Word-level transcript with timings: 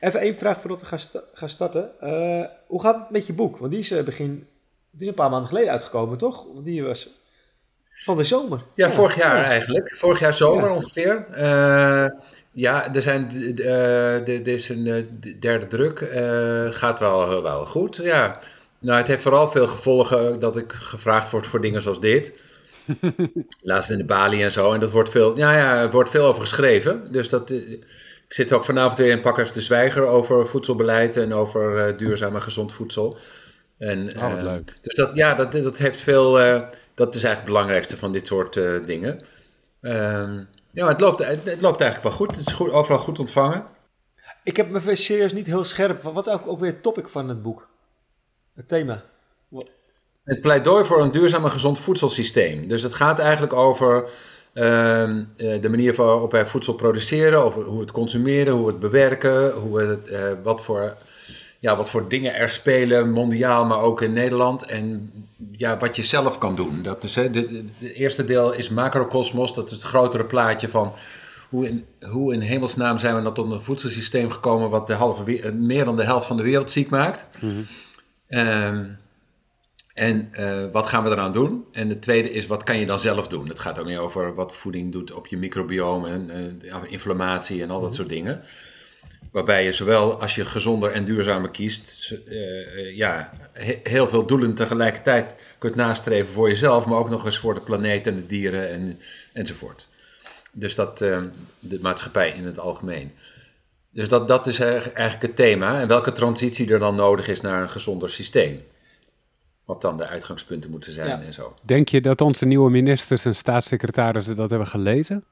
Even 0.00 0.20
één 0.20 0.36
vraag 0.36 0.60
voordat 0.60 0.80
we 0.80 0.86
gaan, 0.86 0.98
gaan 1.32 1.48
starten. 1.48 1.90
Uh, 2.02 2.44
hoe 2.66 2.80
gaat 2.80 2.98
het 2.98 3.10
met 3.10 3.26
je 3.26 3.32
boek? 3.32 3.56
Want 3.58 3.70
die 3.70 3.80
is, 3.80 4.04
begin, 4.04 4.46
die 4.90 5.02
is 5.02 5.08
een 5.08 5.14
paar 5.14 5.30
maanden 5.30 5.48
geleden 5.48 5.70
uitgekomen, 5.70 6.18
toch? 6.18 6.44
Want 6.52 6.64
die 6.64 6.84
was 6.84 7.10
van 8.04 8.16
de 8.16 8.24
zomer. 8.24 8.62
Ja, 8.74 8.90
vorig 8.90 9.16
jaar 9.16 9.44
eigenlijk. 9.44 9.96
Vorig 9.96 10.18
jaar 10.18 10.34
zomer 10.34 10.70
ongeveer. 10.70 11.26
Uh, 11.30 12.06
ja, 12.52 12.94
er, 12.94 13.02
zijn, 13.02 13.30
uh, 13.34 14.28
er 14.28 14.48
is 14.48 14.68
een 14.68 15.20
derde 15.40 15.66
druk. 15.66 15.98
gaat 16.74 16.98
wel, 17.00 17.42
wel 17.42 17.66
goed, 17.66 17.96
ja. 17.96 18.40
Nou, 18.78 18.98
het 18.98 19.06
heeft 19.06 19.22
vooral 19.22 19.48
veel 19.48 19.66
gevolgen 19.66 20.40
dat 20.40 20.56
ik 20.56 20.72
gevraagd 20.72 21.30
word 21.30 21.46
voor 21.46 21.60
dingen 21.60 21.82
zoals 21.82 22.00
dit. 22.00 22.32
Laatst 23.60 23.90
in 23.90 23.98
de 23.98 24.04
Bali 24.04 24.42
en 24.42 24.52
zo. 24.52 24.72
En 24.72 24.80
dat 24.80 24.90
wordt 24.90 25.10
veel, 25.10 25.36
ja, 25.36 25.56
ja, 25.56 25.80
er 25.80 25.90
wordt 25.90 26.10
veel 26.10 26.24
over 26.24 26.40
geschreven. 26.40 27.12
Dus 27.12 27.28
dat, 27.28 27.50
eh, 27.50 27.80
ik 28.28 28.34
zit 28.34 28.52
ook 28.52 28.64
vanavond 28.64 28.98
weer 28.98 29.10
in 29.10 29.20
Pakkers 29.20 29.52
de 29.52 29.60
Zwijger 29.60 30.04
over 30.04 30.46
voedselbeleid 30.46 31.16
en 31.16 31.32
over 31.32 31.88
uh, 31.88 31.98
duurzaam 31.98 32.34
en 32.34 32.42
gezond 32.42 32.72
voedsel. 32.72 33.18
En, 33.78 34.16
oh, 34.16 34.30
wat 34.30 34.36
uh, 34.36 34.42
leuk. 34.42 34.78
Dus 34.80 34.94
dat, 34.94 35.16
ja, 35.16 35.34
dat, 35.34 35.52
dat 35.52 35.78
heeft 35.78 36.00
veel, 36.00 36.40
uh, 36.40 36.62
dat 36.94 37.14
is 37.14 37.24
eigenlijk 37.24 37.36
het 37.36 37.44
belangrijkste 37.44 37.96
van 37.96 38.12
dit 38.12 38.26
soort 38.26 38.54
dingen. 38.86 39.20
Ehm, 39.80 40.36
ja, 40.72 40.84
maar 40.84 40.92
het 40.92 41.00
loopt, 41.00 41.18
het, 41.18 41.44
het, 41.44 41.60
loopt 41.60 41.80
eigenlijk 41.80 42.02
wel 42.02 42.26
goed. 42.26 42.36
Het 42.36 42.46
is 42.46 42.52
goed, 42.52 42.70
overal 42.70 42.98
goed 42.98 43.18
ontvangen. 43.18 43.64
Ik 44.44 44.56
heb 44.56 44.70
me 44.70 44.96
serieus 44.96 45.32
niet 45.32 45.46
heel 45.46 45.64
scherp. 45.64 46.02
Wat 46.02 46.26
is 46.26 46.32
ook, 46.32 46.46
ook 46.46 46.60
weer 46.60 46.70
het 46.70 46.82
topic 46.82 47.08
van 47.08 47.28
het 47.28 47.42
boek? 47.42 47.68
Het 48.54 48.68
thema? 48.68 49.04
Het 50.24 50.40
pleidooi 50.40 50.84
voor 50.84 51.02
een 51.02 51.10
duurzaam 51.10 51.44
en 51.44 51.50
gezond 51.50 51.78
voedselsysteem. 51.78 52.68
Dus 52.68 52.82
het 52.82 52.94
gaat 52.94 53.18
eigenlijk 53.18 53.52
over 53.52 54.10
de 54.58 55.68
manier 55.70 55.94
waarop 55.94 56.32
wij 56.32 56.46
voedsel 56.46 56.72
produceren, 56.72 57.40
hoe 57.40 57.74
we 57.74 57.80
het 57.80 57.90
consumeren, 57.90 58.52
hoe 58.52 58.64
we 58.64 58.70
het 58.70 58.80
bewerken, 58.80 59.52
hoe 59.52 59.78
we 59.78 59.86
het, 59.86 60.10
uh, 60.10 60.18
wat, 60.42 60.64
voor, 60.64 60.96
ja, 61.58 61.76
wat 61.76 61.90
voor 61.90 62.08
dingen 62.08 62.34
er 62.34 62.50
spelen, 62.50 63.10
mondiaal, 63.10 63.64
maar 63.64 63.80
ook 63.80 64.02
in 64.02 64.12
Nederland. 64.12 64.64
En 64.64 65.12
ja, 65.52 65.78
wat 65.78 65.96
je 65.96 66.04
zelf 66.04 66.38
kan 66.38 66.54
doen. 66.54 66.82
Dat 66.82 67.04
is, 67.04 67.14
hè, 67.14 67.30
de, 67.30 67.64
de 67.78 67.92
eerste 67.92 68.24
deel 68.24 68.52
is 68.52 68.68
macrocosmos, 68.68 69.54
dat 69.54 69.66
is 69.66 69.72
het 69.72 69.82
grotere 69.82 70.24
plaatje 70.24 70.68
van 70.68 70.92
hoe 71.48 71.68
in, 71.68 71.84
hoe 72.10 72.32
in 72.32 72.40
hemelsnaam 72.40 72.98
zijn 72.98 73.16
we 73.16 73.22
dan 73.22 73.34
tot 73.34 73.50
een 73.50 73.60
voedselsysteem 73.60 74.30
gekomen 74.30 74.70
wat 74.70 74.86
de 74.86 74.94
halve, 74.94 75.52
meer 75.52 75.84
dan 75.84 75.96
de 75.96 76.04
helft 76.04 76.26
van 76.26 76.36
de 76.36 76.42
wereld 76.42 76.70
ziek 76.70 76.90
maakt. 76.90 77.26
Mm 77.40 77.64
en 79.98 80.30
uh, 80.32 80.64
wat 80.72 80.86
gaan 80.86 81.04
we 81.04 81.10
eraan 81.10 81.32
doen? 81.32 81.64
En 81.72 81.88
het 81.88 82.02
tweede 82.02 82.30
is, 82.30 82.46
wat 82.46 82.62
kan 82.62 82.78
je 82.78 82.86
dan 82.86 83.00
zelf 83.00 83.28
doen? 83.28 83.48
Het 83.48 83.58
gaat 83.58 83.78
ook 83.78 83.86
niet 83.86 83.98
over 83.98 84.34
wat 84.34 84.54
voeding 84.54 84.92
doet 84.92 85.12
op 85.12 85.26
je 85.26 85.36
microbiome 85.36 86.10
en 86.10 86.30
uh, 86.64 86.74
inflammatie 86.88 87.62
en 87.62 87.70
al 87.70 87.80
dat 87.80 87.88
mhm. 87.88 87.98
soort 87.98 88.08
dingen. 88.08 88.42
Waarbij 89.32 89.64
je 89.64 89.72
zowel 89.72 90.20
als 90.20 90.34
je 90.34 90.44
gezonder 90.44 90.90
en 90.90 91.04
duurzamer 91.04 91.50
kiest, 91.50 92.14
uh, 92.26 92.96
ja, 92.96 93.32
he 93.52 93.80
heel 93.82 94.08
veel 94.08 94.26
doelen 94.26 94.54
tegelijkertijd 94.54 95.34
kunt 95.58 95.74
nastreven 95.74 96.32
voor 96.32 96.48
jezelf, 96.48 96.86
maar 96.86 96.98
ook 96.98 97.10
nog 97.10 97.24
eens 97.24 97.38
voor 97.38 97.54
de 97.54 97.60
planeet 97.60 98.06
en 98.06 98.14
de 98.14 98.26
dieren 98.26 98.70
en, 98.70 99.00
enzovoort. 99.32 99.88
Dus 100.52 100.74
dat, 100.74 100.98
de 100.98 101.78
maatschappij 101.80 102.30
in 102.30 102.44
het 102.44 102.58
algemeen. 102.58 103.12
Dus 103.90 104.08
dat, 104.08 104.28
dat 104.28 104.46
is 104.46 104.58
eigenlijk 104.58 105.22
het 105.22 105.36
thema 105.36 105.80
en 105.80 105.88
welke 105.88 106.12
transitie 106.12 106.72
er 106.72 106.78
dan 106.78 106.94
nodig 106.94 107.28
is 107.28 107.40
naar 107.40 107.62
een 107.62 107.70
gezonder 107.70 108.10
systeem. 108.10 108.62
Wat 109.68 109.80
dan 109.80 109.96
de 109.96 110.06
uitgangspunten 110.06 110.70
moeten 110.70 110.92
zijn 110.92 111.22
en 111.22 111.32
zo. 111.32 111.54
Denk 111.62 111.88
je 111.88 112.00
dat 112.00 112.20
onze 112.20 112.44
nieuwe 112.44 112.70
ministers 112.70 113.24
en 113.24 113.34
staatssecretarissen 113.34 114.36
dat 114.36 114.50
hebben 114.50 114.68
gelezen? 114.68 115.24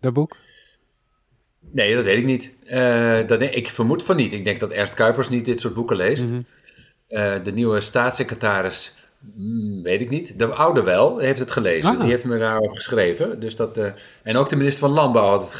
Dat 0.00 0.12
boek? 0.12 0.36
Nee, 1.60 1.94
dat 1.94 2.04
weet 2.04 2.18
ik 2.18 2.24
niet. 2.24 2.54
Uh, 2.64 3.26
dat, 3.26 3.40
ik 3.40 3.68
vermoed 3.70 4.02
van 4.02 4.16
niet. 4.16 4.32
Ik 4.32 4.44
denk 4.44 4.60
dat 4.60 4.70
Ernst 4.70 4.94
Kuipers 4.94 5.28
niet 5.28 5.44
dit 5.44 5.60
soort 5.60 5.74
boeken 5.74 5.96
leest. 5.96 6.28
Mhm. 6.28 6.40
Eh, 7.06 7.34
de 7.44 7.52
nieuwe 7.52 7.80
staatssecretaris, 7.80 8.94
hmm, 9.34 9.82
weet 9.82 10.00
ik 10.00 10.10
niet. 10.10 10.38
De 10.38 10.46
oude 10.46 10.82
wel, 10.82 11.18
heeft 11.18 11.38
het 11.38 11.50
gelezen. 11.50 11.90
Ah. 11.90 12.00
Die 12.00 12.10
heeft 12.10 12.24
me 12.24 12.38
daarover 12.38 12.76
geschreven. 12.76 13.40
Dus 13.40 13.56
dat, 13.56 13.78
uh, 13.78 13.86
en 14.22 14.36
ook 14.36 14.48
de 14.48 14.56
minister 14.56 14.80
van 14.80 14.90
Landbouw 14.90 15.28
had 15.28 15.42
het 15.42 15.54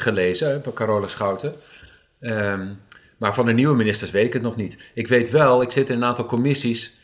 gelezen, 0.00 0.62
Carola 0.74 1.06
Schouten. 1.06 1.54
Um, 2.20 2.78
maar 3.16 3.34
van 3.34 3.46
de 3.46 3.52
nieuwe 3.52 3.76
ministers 3.76 4.10
weet 4.10 4.26
ik 4.26 4.32
het 4.32 4.42
nog 4.42 4.56
niet. 4.56 4.78
Ik 4.94 5.08
weet 5.08 5.30
wel, 5.30 5.62
ik 5.62 5.70
zit 5.70 5.90
in 5.90 5.96
een 5.96 6.04
aantal 6.04 6.26
commissies, 6.26 6.94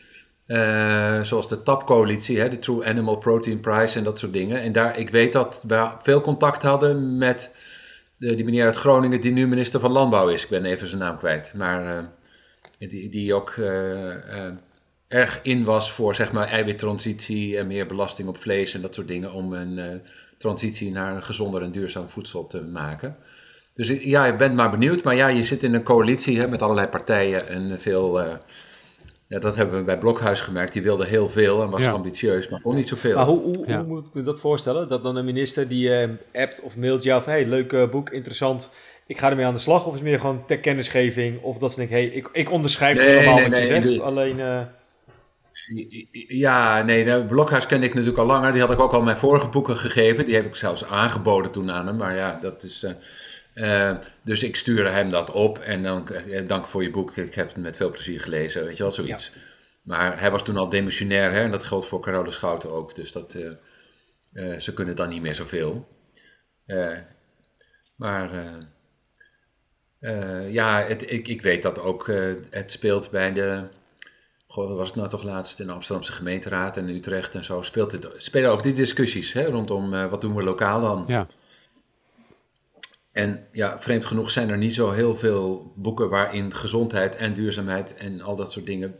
uh, 0.47 1.22
zoals 1.22 1.48
de 1.48 1.62
TAP-coalitie, 1.62 2.48
de 2.48 2.59
True 2.59 2.84
Animal 2.84 3.16
Protein 3.16 3.60
Prize 3.60 3.98
en 3.98 4.04
dat 4.04 4.19
soort 4.19 4.32
dingen. 4.32 4.60
En 4.60 4.72
daar, 4.72 4.98
ik 4.98 5.10
weet 5.10 5.32
dat 5.32 5.65
we 5.66 5.91
veel 5.98 6.21
contact 6.21 6.62
hadden 6.62 7.19
met 7.19 7.54
de, 8.16 8.34
die 8.34 8.44
meneer 8.44 8.65
uit 8.65 8.76
Groningen, 8.76 9.21
die 9.21 9.32
nu 9.32 9.48
minister 9.48 9.81
van 9.81 9.93
Landbouw 9.93 10.28
is. 10.28 10.43
Ik 10.43 10.48
ben 10.48 10.65
even 10.65 10.88
zijn 10.88 11.00
naam 11.00 11.19
kwijt. 11.19 11.53
Maar 11.54 11.97
uh, 12.78 12.88
die, 12.91 13.09
die 13.09 13.34
ook 13.34 13.54
erg 15.09 15.41
in 15.42 15.65
was 15.65 15.92
voor 15.92 16.15
zeg 16.15 16.32
maar 16.32 16.48
eiwittransitie 16.48 17.59
en 17.59 17.66
meer 17.66 17.87
belasting 17.87 18.28
op 18.28 18.38
vlees 18.38 18.75
en 18.75 18.82
dat 18.82 18.94
soort 18.94 19.09
dingen. 19.09 19.32
Om 19.32 19.53
een 19.53 20.03
transitie 20.38 20.91
naar 20.91 21.15
een 21.15 21.22
gezonder 21.22 21.62
en 21.62 21.72
duurzaam 21.72 22.09
voedsel 22.09 22.47
te 22.47 22.62
maken. 22.62 23.16
Dus 23.81 23.99
ja, 24.03 24.25
je 24.25 24.37
bent 24.37 24.55
maar 24.55 24.71
benieuwd. 24.71 25.03
Maar 25.03 25.15
ja, 25.15 25.29
je 25.29 25.45
zit 25.45 25.63
in 25.63 25.75
een 25.75 25.83
coalitie 25.83 26.41
hè, 26.41 26.49
met 26.49 26.63
allerlei 26.63 26.87
partijen 26.87 27.49
en 27.49 27.81
veel... 27.81 28.21
Uh, 28.21 28.33
ja, 29.27 29.39
dat 29.39 29.57
hebben 29.57 29.79
we 29.79 29.85
bij 29.85 29.99
Blokhuis 29.99 30.41
gemerkt. 30.41 30.73
Die 30.73 30.83
wilde 30.83 31.07
heel 31.07 31.29
veel 31.29 31.63
en 31.63 31.71
was 31.71 31.87
ambitieus, 31.87 32.49
maar 32.49 32.61
kon 32.61 32.75
niet 32.75 32.89
zoveel. 32.89 33.17
Maar 33.17 33.27
hoe, 33.27 33.43
hoe, 33.43 33.73
hoe, 33.73 33.83
moet 33.83 34.07
ik 34.07 34.15
me 34.15 34.23
dat 34.23 34.41
voorstellen? 34.41 34.89
Dat 34.89 35.03
dan 35.03 35.17
een 35.17 35.25
minister 35.25 35.69
die 35.69 35.89
uh, 35.89 36.09
appt 36.33 36.61
of 36.61 36.77
mailt 36.77 37.03
jou 37.03 37.23
van... 37.23 37.33
hey, 37.33 37.47
leuk 37.47 37.73
uh, 37.73 37.89
boek, 37.89 38.11
interessant, 38.11 38.71
ik 39.07 39.19
ga 39.19 39.31
ermee 39.31 39.45
aan 39.45 39.55
de 39.55 39.61
slag. 39.61 39.87
Of 39.87 39.93
is 39.93 40.01
het 40.01 40.09
meer 40.09 40.21
gewoon 40.21 40.47
ter 40.47 40.59
kennisgeving? 40.59 41.43
Of 41.43 41.59
dat 41.59 41.71
ze 41.73 41.79
denken, 41.79 41.97
hey, 41.97 42.07
ik, 42.07 42.29
ik 42.33 42.51
onderschrijf 42.51 42.99
het 42.99 43.07
helemaal 43.07 43.37
nee, 43.37 43.51
wat 43.51 43.59
je 43.59 43.83
zegt. 43.83 44.01
Alleen... 44.01 44.67
Ja, 46.29 46.83
nee, 46.83 47.05
de 47.05 47.25
Blokhuis 47.29 47.67
kende 47.67 47.87
ik 47.87 47.95
natuurlijk 47.95 48.19
al 48.19 48.27
langer. 48.27 48.53
Die 48.53 48.61
had 48.61 48.73
ik 48.73 48.81
ook 48.81 48.93
al 48.93 49.03
mijn 49.03 49.17
vorige 49.17 49.49
boeken 49.49 49.77
gegeven. 49.77 50.27
Die 50.27 50.35
heb 50.35 50.47
ik 50.47 50.55
zelfs 50.55 50.85
aangeboden 50.85 51.51
toen 51.51 51.71
aan 51.71 51.87
hem. 51.87 51.97
Maar 51.97 52.15
ja, 52.15 52.39
dat 52.43 52.63
is... 52.63 52.87
Uh, 53.60 53.97
dus 54.22 54.43
ik 54.43 54.56
stuurde 54.56 54.88
hem 54.88 55.10
dat 55.10 55.31
op 55.31 55.59
en 55.59 55.82
dan, 55.82 56.09
uh, 56.26 56.48
dank 56.48 56.66
voor 56.66 56.82
je 56.82 56.91
boek, 56.91 57.16
ik 57.16 57.34
heb 57.34 57.48
het 57.48 57.56
met 57.56 57.76
veel 57.76 57.91
plezier 57.91 58.21
gelezen, 58.21 58.65
weet 58.65 58.76
je 58.76 58.82
wel, 58.82 58.93
zoiets. 58.93 59.32
Maar 59.82 60.21
hij 60.21 60.31
was 60.31 60.44
toen 60.44 60.56
al 60.56 60.69
demissionair 60.69 61.32
hè, 61.32 61.41
en 61.41 61.50
dat 61.50 61.62
geldt 61.62 61.87
voor 61.87 62.00
Carole 62.00 62.31
Schouten 62.31 62.71
ook, 62.71 62.94
dus 62.94 63.12
dat, 63.12 63.34
uh, 64.32 64.59
ze 64.59 64.72
kunnen 64.75 64.97
dan 64.97 65.09
niet 65.09 65.22
meer 65.22 65.34
zoveel. 65.34 65.88
maar 67.97 68.31
ja, 70.48 70.82
het, 70.82 71.10
ik, 71.10 71.28
ik 71.28 71.42
weet 71.42 71.62
dat 71.62 71.78
ook 71.78 72.06
het 72.50 72.71
speelt 72.72 73.10
bij 73.10 73.32
de, 73.32 73.69
goh, 74.47 74.69
dat 74.69 74.77
was 74.77 74.87
het 74.87 74.97
nou 74.97 75.09
toch 75.09 75.22
laatst 75.22 75.60
in 75.60 75.66
de 75.66 75.72
Amsterdamse 75.72 76.12
gemeenteraad 76.12 76.77
en 76.77 76.88
Utrecht 76.88 77.34
en 77.34 77.44
zo, 77.44 77.62
speelt 77.62 77.92
het, 77.92 78.09
spelen 78.16 78.50
ook 78.50 78.62
die 78.62 78.72
discussies 78.72 79.32
hè, 79.32 79.44
rondom 79.44 79.91
wat 79.91 80.21
doen 80.21 80.34
we 80.34 80.42
lokaal 80.42 80.81
dan. 80.81 81.04
Ja. 81.06 81.27
En 83.21 83.47
ja, 83.53 83.81
vreemd 83.81 84.05
genoeg 84.05 84.31
zijn 84.31 84.49
er 84.51 84.59
niet 84.59 84.75
zo 84.75 84.91
heel 84.91 85.17
veel 85.17 85.73
boeken 85.77 86.09
waarin 86.09 86.55
gezondheid 86.55 87.17
en 87.17 87.35
duurzaamheid 87.35 87.95
en 87.95 88.21
al 88.21 88.37
dat 88.37 88.53
soort 88.53 88.67
dingen 88.67 88.99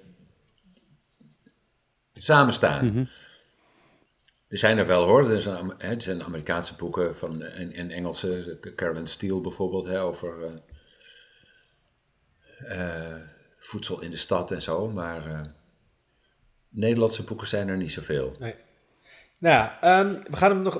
samenstaan. 2.13 2.85
Mm 2.85 3.09
Er 4.49 4.59
zijn 4.59 4.79
er 4.79 4.87
wel 4.87 5.05
hoor, 5.07 5.31
er 5.31 5.41
zijn, 5.41 5.73
hè, 5.79 5.95
er 5.95 6.03
zijn 6.03 6.23
Amerikaanse 6.23 6.75
boeken 6.75 7.17
van, 7.17 7.43
en, 7.43 7.73
en 7.73 7.91
Engelse, 7.91 8.59
Carolyn 8.77 9.07
Steele 9.07 9.41
bijvoorbeeld, 9.41 9.85
hè, 9.85 10.03
over 10.03 10.63
uh, 12.61 13.15
voedsel 13.59 14.01
in 14.01 14.11
de 14.11 14.17
stad 14.17 14.51
en 14.51 14.63
zo. 14.63 14.89
Maar 14.89 15.27
uh, 15.27 15.41
Nederlandse 16.69 17.25
boeken 17.25 17.49
zijn 17.49 17.69
er 17.69 17.77
niet 17.77 17.93
zoveel. 17.93 18.37
Nee. 18.39 18.55
Nou 19.39 19.55
ja, 19.55 19.99
um, 20.01 20.23
we 20.31 20.37
gaan 20.37 20.51
hem 20.51 20.63
nog, 20.63 20.75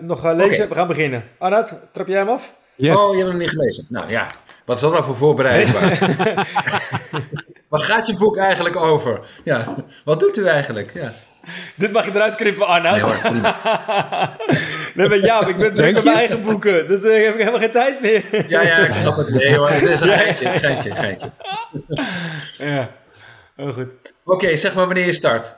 nog 0.00 0.24
lezen. 0.24 0.54
Okay. 0.54 0.68
We 0.68 0.74
gaan 0.74 0.88
beginnen. 0.88 1.24
Arnoud, 1.38 1.74
trap 1.92 2.06
jij 2.06 2.18
hem 2.18 2.28
af? 2.28 2.58
Yes. 2.80 2.98
Oh, 2.98 3.10
je 3.10 3.18
hebt 3.18 3.30
hem 3.30 3.38
niet 3.38 3.50
gelezen. 3.50 3.86
Nou 3.88 4.10
ja, 4.10 4.26
wat 4.64 4.76
is 4.76 4.82
dat 4.82 4.92
nou 4.92 5.04
voor 5.04 5.16
voorbereiding? 5.16 5.76
Waar 7.68 7.80
gaat 7.80 8.06
je 8.06 8.14
boek 8.14 8.36
eigenlijk 8.36 8.76
over? 8.76 9.20
Ja, 9.44 9.74
wat 10.04 10.20
doet 10.20 10.36
u 10.36 10.46
eigenlijk? 10.46 10.90
Ja. 10.94 11.12
Dit 11.74 11.92
mag 11.92 12.04
je 12.04 12.10
eruit 12.10 12.34
knippen, 12.34 12.66
Arnoud. 12.66 13.22
Nee, 13.22 13.32
nee 14.94 15.08
maar 15.08 15.20
ja, 15.20 15.46
ik 15.46 15.56
ben 15.56 15.74
druk 15.74 15.94
met 15.94 16.04
mijn 16.04 16.16
eigen 16.16 16.42
boeken. 16.42 16.88
Dat 16.88 17.04
uh, 17.04 17.24
heb 17.24 17.34
ik 17.34 17.38
helemaal 17.38 17.60
geen 17.60 17.70
tijd 17.70 18.00
meer. 18.00 18.24
ja, 18.48 18.62
ja, 18.62 18.76
ik 18.76 18.92
snap 18.92 19.16
het. 19.16 19.28
Nee 19.28 19.56
hoor, 19.56 19.70
het 19.70 19.82
is 19.82 20.00
een 20.00 20.08
geintje, 20.08 20.46
een 20.46 20.60
geintje, 20.60 20.90
een 20.90 20.96
geintje. 20.96 21.30
ja, 22.58 22.90
heel 23.56 23.72
goed. 23.72 23.94
Oké, 24.24 24.44
okay, 24.44 24.56
zeg 24.56 24.74
maar 24.74 24.86
wanneer 24.86 25.06
je 25.06 25.12
start. 25.12 25.56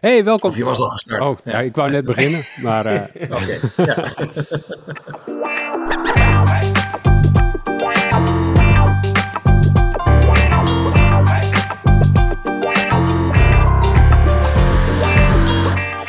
Hey, 0.00 0.24
welkom. 0.24 0.50
Of 0.50 0.56
je 0.56 0.64
was 0.64 0.80
al 0.80 0.88
gestart. 0.88 1.20
Oh, 1.20 1.38
ja. 1.44 1.52
ja 1.52 1.58
ik 1.58 1.74
wou 1.74 1.90
net 1.90 2.04
beginnen, 2.04 2.44
maar... 2.62 2.86
Uh... 2.86 3.02
Oké, 3.40 3.58
okay, 3.76 3.86
ja. 3.86 4.14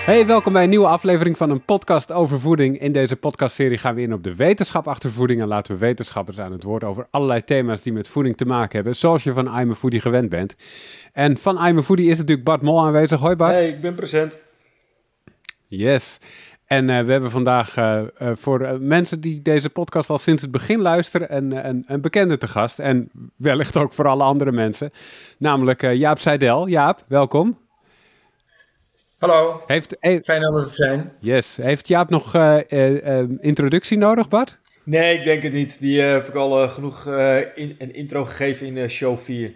Hey, 0.05 0.25
welkom 0.25 0.53
bij 0.53 0.63
een 0.63 0.69
nieuwe 0.69 0.87
aflevering 0.87 1.37
van 1.37 1.49
een 1.49 1.65
podcast 1.65 2.11
over 2.11 2.39
voeding. 2.39 2.79
In 2.79 2.91
deze 2.91 3.15
podcastserie 3.15 3.77
gaan 3.77 3.95
we 3.95 4.01
in 4.01 4.13
op 4.13 4.23
de 4.23 4.35
wetenschap 4.35 4.87
achter 4.87 5.11
voeding 5.11 5.41
en 5.41 5.47
laten 5.47 5.73
we 5.73 5.79
wetenschappers 5.79 6.39
aan 6.39 6.51
het 6.51 6.63
woord 6.63 6.83
over 6.83 7.07
allerlei 7.09 7.43
thema's 7.43 7.81
die 7.81 7.93
met 7.93 8.07
voeding 8.07 8.37
te 8.37 8.45
maken 8.45 8.75
hebben, 8.75 8.95
zoals 8.95 9.23
je 9.23 9.33
van 9.33 9.59
I'm 9.59 9.71
a 9.71 9.75
Foodie 9.75 9.99
gewend 9.99 10.29
bent. 10.29 10.55
En 11.13 11.37
van 11.37 11.67
I'm 11.67 11.77
a 11.77 11.81
Foodie 11.81 12.09
is 12.09 12.17
natuurlijk 12.17 12.47
Bart 12.47 12.61
Mol 12.61 12.85
aanwezig. 12.85 13.19
Hoi 13.19 13.35
Bart. 13.35 13.53
Hey, 13.53 13.69
ik 13.69 13.81
ben 13.81 13.95
present. 13.95 14.41
Yes. 15.65 16.19
En 16.65 16.89
uh, 16.89 17.01
we 17.01 17.11
hebben 17.11 17.31
vandaag 17.31 17.77
uh, 17.77 18.01
uh, 18.21 18.31
voor 18.33 18.77
mensen 18.79 19.21
die 19.21 19.41
deze 19.41 19.69
podcast 19.69 20.09
al 20.09 20.17
sinds 20.17 20.41
het 20.41 20.51
begin 20.51 20.79
luisteren, 20.79 21.35
een, 21.35 21.67
een, 21.67 21.83
een, 21.87 22.01
bekende 22.01 22.37
te 22.37 22.47
gast. 22.47 22.79
En 22.79 23.09
wellicht 23.35 23.77
ook 23.77 23.93
voor 23.93 24.07
alle 24.07 24.23
andere 24.23 24.51
mensen. 24.51 24.91
Namelijk 25.37 25.93
Jaap 25.93 26.19
Seidel. 26.19 26.67
Jaap, 26.67 27.03
welkom. 27.07 27.57
Hallo, 29.21 29.63
Heeft, 29.67 29.97
fijn 29.99 30.47
om 30.47 30.55
er 30.55 30.63
te 30.63 30.69
zijn. 30.69 31.11
Yes. 31.19 31.57
Heeft 31.61 31.87
Jaap 31.87 32.09
nog 32.09 32.35
introductie 33.39 33.97
nodig, 33.97 34.27
Bart? 34.27 34.57
Nee, 34.83 35.17
ik 35.17 35.23
denk 35.23 35.43
het 35.43 35.53
niet. 35.53 35.79
Die 35.79 36.01
heb 36.01 36.27
ik 36.27 36.35
al 36.35 36.69
genoeg 36.69 37.07
in, 37.55 37.75
een 37.77 37.93
intro 37.93 38.25
gegeven 38.25 38.77
in 38.77 38.89
show 38.89 39.17
4. 39.17 39.53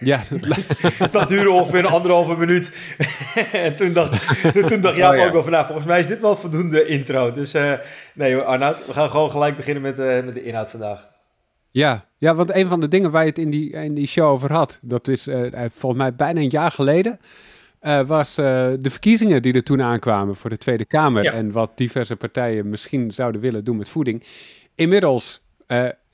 Ja, 0.00 0.22
dat 1.10 1.28
duurde 1.28 1.50
ongeveer 1.50 1.78
een 1.78 1.86
anderhalve 1.86 2.36
minuut. 2.36 2.72
en 3.52 3.76
toen 3.76 3.92
dacht, 3.92 4.42
toen 4.68 4.80
dacht 4.80 4.96
Jaap 4.96 5.14
oh, 5.14 5.24
ook 5.24 5.32
wel 5.32 5.42
van, 5.42 5.52
nou, 5.52 5.66
volgens 5.66 5.86
mij 5.86 5.98
is 5.98 6.06
dit 6.06 6.20
wel 6.20 6.36
voldoende 6.36 6.86
intro. 6.86 7.32
Dus 7.32 7.54
uh, 7.54 7.72
nee 8.14 8.36
Arnoud, 8.36 8.86
we 8.86 8.92
gaan 8.92 9.10
gewoon 9.10 9.30
gelijk 9.30 9.56
beginnen 9.56 9.82
met, 9.82 9.98
uh, 9.98 10.24
met 10.24 10.34
de 10.34 10.44
inhoud 10.44 10.70
vandaag. 10.70 11.08
Ja, 11.70 12.04
ja, 12.18 12.34
want 12.34 12.54
een 12.54 12.68
van 12.68 12.80
de 12.80 12.88
dingen 12.88 13.10
waar 13.10 13.22
je 13.22 13.28
het 13.28 13.38
in 13.38 13.50
die, 13.50 13.70
in 13.70 13.94
die 13.94 14.06
show 14.06 14.28
over 14.28 14.52
had, 14.52 14.78
dat 14.82 15.08
is 15.08 15.28
uh, 15.28 15.64
volgens 15.74 16.02
mij 16.02 16.14
bijna 16.14 16.40
een 16.40 16.48
jaar 16.48 16.70
geleden, 16.70 17.20
was 18.06 18.34
de 18.34 18.78
verkiezingen 18.82 19.42
die 19.42 19.52
er 19.52 19.62
toen 19.62 19.82
aankwamen 19.82 20.36
voor 20.36 20.50
de 20.50 20.58
Tweede 20.58 20.84
Kamer. 20.84 21.26
En 21.26 21.52
wat 21.52 21.72
diverse 21.74 22.16
partijen 22.16 22.68
misschien 22.68 23.10
zouden 23.10 23.40
willen 23.40 23.64
doen 23.64 23.76
met 23.76 23.88
voeding. 23.88 24.22
Inmiddels 24.74 25.40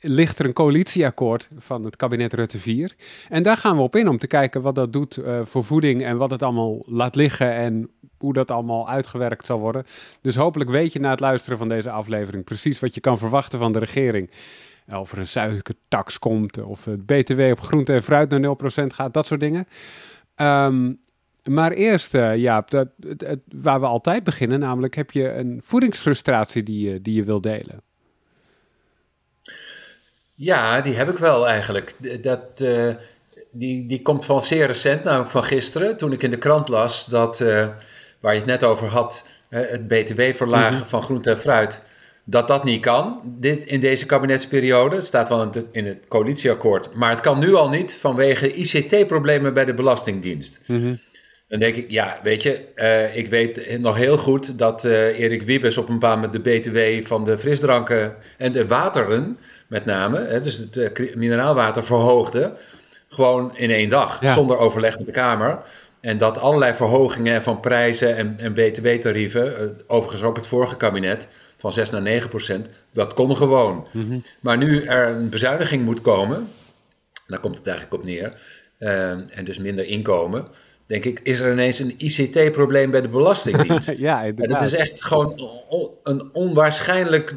ligt 0.00 0.38
er 0.38 0.44
een 0.44 0.52
coalitieakkoord 0.52 1.48
van 1.58 1.84
het 1.84 1.96
kabinet 1.96 2.32
Rutte 2.32 2.58
4. 2.58 2.94
En 3.28 3.42
daar 3.42 3.56
gaan 3.56 3.76
we 3.76 3.82
op 3.82 3.96
in 3.96 4.08
om 4.08 4.18
te 4.18 4.26
kijken 4.26 4.62
wat 4.62 4.74
dat 4.74 4.92
doet 4.92 5.18
voor 5.44 5.64
voeding 5.64 6.04
en 6.04 6.16
wat 6.16 6.30
het 6.30 6.42
allemaal 6.42 6.82
laat 6.86 7.14
liggen 7.14 7.52
en 7.52 7.90
hoe 8.18 8.32
dat 8.32 8.50
allemaal 8.50 8.88
uitgewerkt 8.88 9.46
zal 9.46 9.58
worden. 9.58 9.84
Dus 10.20 10.36
hopelijk 10.36 10.70
weet 10.70 10.92
je 10.92 11.00
na 11.00 11.10
het 11.10 11.20
luisteren 11.20 11.58
van 11.58 11.68
deze 11.68 11.90
aflevering 11.90 12.44
precies 12.44 12.80
wat 12.80 12.94
je 12.94 13.00
kan 13.00 13.18
verwachten 13.18 13.58
van 13.58 13.72
de 13.72 13.78
regering. 13.78 14.30
Of 14.92 15.12
er 15.12 15.18
een 15.18 15.26
suikertax 15.26 16.18
komt, 16.18 16.62
of 16.62 16.84
het 16.84 17.06
BTW 17.06 17.40
op 17.40 17.60
groente 17.60 17.92
en 17.92 18.02
fruit 18.02 18.30
naar 18.30 18.56
0% 18.84 18.86
gaat, 18.86 19.14
dat 19.14 19.26
soort 19.26 19.40
dingen. 19.40 19.68
Um, 20.36 21.00
maar 21.44 21.72
eerst, 21.72 22.14
uh, 22.14 22.36
Jaap, 22.36 22.70
dat, 22.70 22.88
waar 23.48 23.80
we 23.80 23.86
altijd 23.86 24.24
beginnen, 24.24 24.58
namelijk 24.58 24.94
heb 24.94 25.10
je 25.10 25.28
een 25.28 25.60
voedingsfrustratie 25.64 26.62
die, 26.62 27.02
die 27.02 27.14
je 27.14 27.24
wil 27.24 27.40
delen. 27.40 27.82
Ja, 30.34 30.80
die 30.80 30.94
heb 30.94 31.08
ik 31.08 31.18
wel 31.18 31.48
eigenlijk. 31.48 32.22
Dat, 32.22 32.60
uh, 32.62 32.94
die, 33.50 33.86
die 33.86 34.02
komt 34.02 34.24
van 34.24 34.42
zeer 34.42 34.66
recent, 34.66 35.04
namelijk 35.04 35.30
van 35.30 35.44
gisteren, 35.44 35.96
toen 35.96 36.12
ik 36.12 36.22
in 36.22 36.30
de 36.30 36.38
krant 36.38 36.68
las 36.68 37.06
dat, 37.06 37.40
uh, 37.40 37.68
waar 38.20 38.32
je 38.32 38.38
het 38.38 38.48
net 38.48 38.64
over 38.64 38.88
had, 38.88 39.26
het 39.48 39.88
btw 39.88 40.20
verlagen 40.32 40.78
mhm. 40.78 40.86
van 40.86 41.02
groente 41.02 41.30
en 41.30 41.38
fruit, 41.38 41.82
dat 42.24 42.48
dat 42.48 42.64
niet 42.64 42.82
kan 42.82 43.20
dit, 43.24 43.64
in 43.64 43.80
deze 43.80 44.06
kabinetsperiode. 44.06 44.96
Het 44.96 45.04
staat 45.04 45.28
wel 45.28 45.50
in, 45.72 45.86
het 45.86 45.98
coalitieakkoord, 46.08 46.94
maar 46.94 47.10
het 47.10 47.20
kan 47.20 47.38
nu 47.38 47.54
al 47.54 47.68
niet 47.68 47.94
vanwege 47.94 48.52
ICT-problemen 48.52 49.54
bij 49.54 49.64
de 49.64 49.74
Belastingdienst. 49.74 50.60
Mm 50.66 50.98
Dan 51.52 51.60
denk 51.60 51.76
ik, 51.76 51.90
ja, 51.90 52.18
weet 52.22 52.42
je, 52.42 52.60
uh, 52.76 53.16
ik 53.16 53.28
weet 53.28 53.78
nog 53.78 53.96
heel 53.96 54.16
goed 54.16 54.58
dat 54.58 54.84
Erik 54.84 55.42
Wiebes 55.42 55.76
op 55.76 55.88
een 55.88 55.98
bepaald 55.98 56.14
moment 56.14 56.44
de 56.44 56.50
BTW 56.50 57.06
van 57.06 57.24
de 57.24 57.38
frisdranken 57.38 58.14
en 58.38 58.52
de 58.52 58.66
wateren 58.66 59.36
met 59.66 59.84
name, 59.84 60.20
hè, 60.20 60.40
dus 60.40 60.56
het 60.56 60.76
uh, 60.76 61.14
mineraalwater 61.14 61.84
verhoogde, 61.84 62.56
gewoon 63.08 63.56
in 63.56 63.70
één 63.70 63.88
dag, 63.88 64.20
zonder 64.22 64.58
overleg 64.58 64.98
met 64.98 65.06
de 65.06 65.12
Kamer. 65.12 65.58
En 66.00 66.18
dat 66.18 66.38
allerlei 66.38 66.74
verhogingen 66.74 67.42
van 67.42 67.60
prijzen 67.60 68.16
en, 68.16 68.34
en 68.38 68.52
btw-tarieven, 68.52 69.46
uh, 69.46 69.68
overigens 69.86 70.22
ook 70.22 70.36
het 70.36 70.46
vorige 70.46 70.76
kabinet, 70.76 71.28
van 71.56 71.72
6 71.72 71.90
naar 71.90 72.02
9 72.02 72.28
procent, 72.28 72.68
dat 72.92 73.14
kon 73.14 73.36
gewoon. 73.36 73.86
Mhm. 73.90 74.18
Maar 74.40 74.58
nu 74.58 74.84
er 74.84 75.08
een 75.08 75.28
bezuiniging 75.28 75.84
moet 75.84 76.00
komen, 76.00 76.48
daar 77.26 77.40
komt 77.40 77.56
het 77.56 77.66
eigenlijk 77.66 77.96
op 77.96 78.04
neer, 78.04 78.32
uh, 78.78 79.10
en 79.10 79.44
dus 79.44 79.58
minder 79.58 79.84
inkomen, 79.84 80.46
denk 80.92 81.04
ik, 81.04 81.20
is 81.22 81.40
er 81.40 81.52
ineens 81.52 81.78
een 81.78 81.94
ICT-probleem 81.96 82.90
bij 82.90 83.00
de 83.00 83.08
Belastingdienst. 83.08 83.98
ja, 84.08 84.24
en 84.24 84.48
dat 84.48 84.62
is 84.62 84.74
echt 84.74 85.04
gewoon 85.04 85.50
een 86.02 86.30
onwaarschijnlijk 86.32 87.34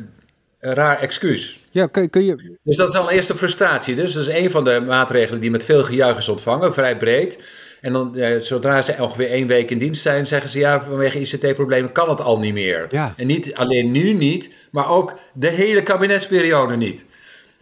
raar 0.59 0.99
excuus. 0.99 1.59
Ja, 1.71 1.87
kun, 1.87 2.09
kun 2.09 2.25
je... 2.25 2.57
Dus 2.63 2.77
dat 2.77 2.89
is 2.89 2.95
al 2.95 3.09
een 3.09 3.15
eerste 3.15 3.35
frustratie. 3.35 3.95
Dus 3.95 4.13
dat 4.13 4.27
is 4.27 4.33
een 4.33 4.51
van 4.51 4.63
de 4.63 4.83
maatregelen 4.87 5.41
die 5.41 5.51
met 5.51 5.63
veel 5.63 5.83
gejuich 5.83 6.17
is 6.17 6.29
ontvangen, 6.29 6.73
vrij 6.73 6.97
breed. 6.97 7.43
En 7.81 7.93
dan, 7.93 8.15
eh, 8.15 8.41
zodra 8.41 8.81
ze 8.81 8.95
ongeveer 8.99 9.29
één 9.29 9.47
week 9.47 9.71
in 9.71 9.77
dienst 9.77 10.01
zijn, 10.01 10.27
zeggen 10.27 10.49
ze 10.49 10.59
ja, 10.59 10.83
vanwege 10.83 11.19
ICT-problemen 11.19 11.91
kan 11.91 12.09
het 12.09 12.21
al 12.21 12.39
niet 12.39 12.53
meer. 12.53 12.87
Ja. 12.89 13.13
En 13.17 13.27
niet 13.27 13.55
alleen 13.55 13.91
nu 13.91 14.13
niet, 14.13 14.53
maar 14.71 14.89
ook 14.89 15.13
de 15.33 15.49
hele 15.49 15.83
kabinetsperiode 15.83 16.75
niet. 16.75 17.05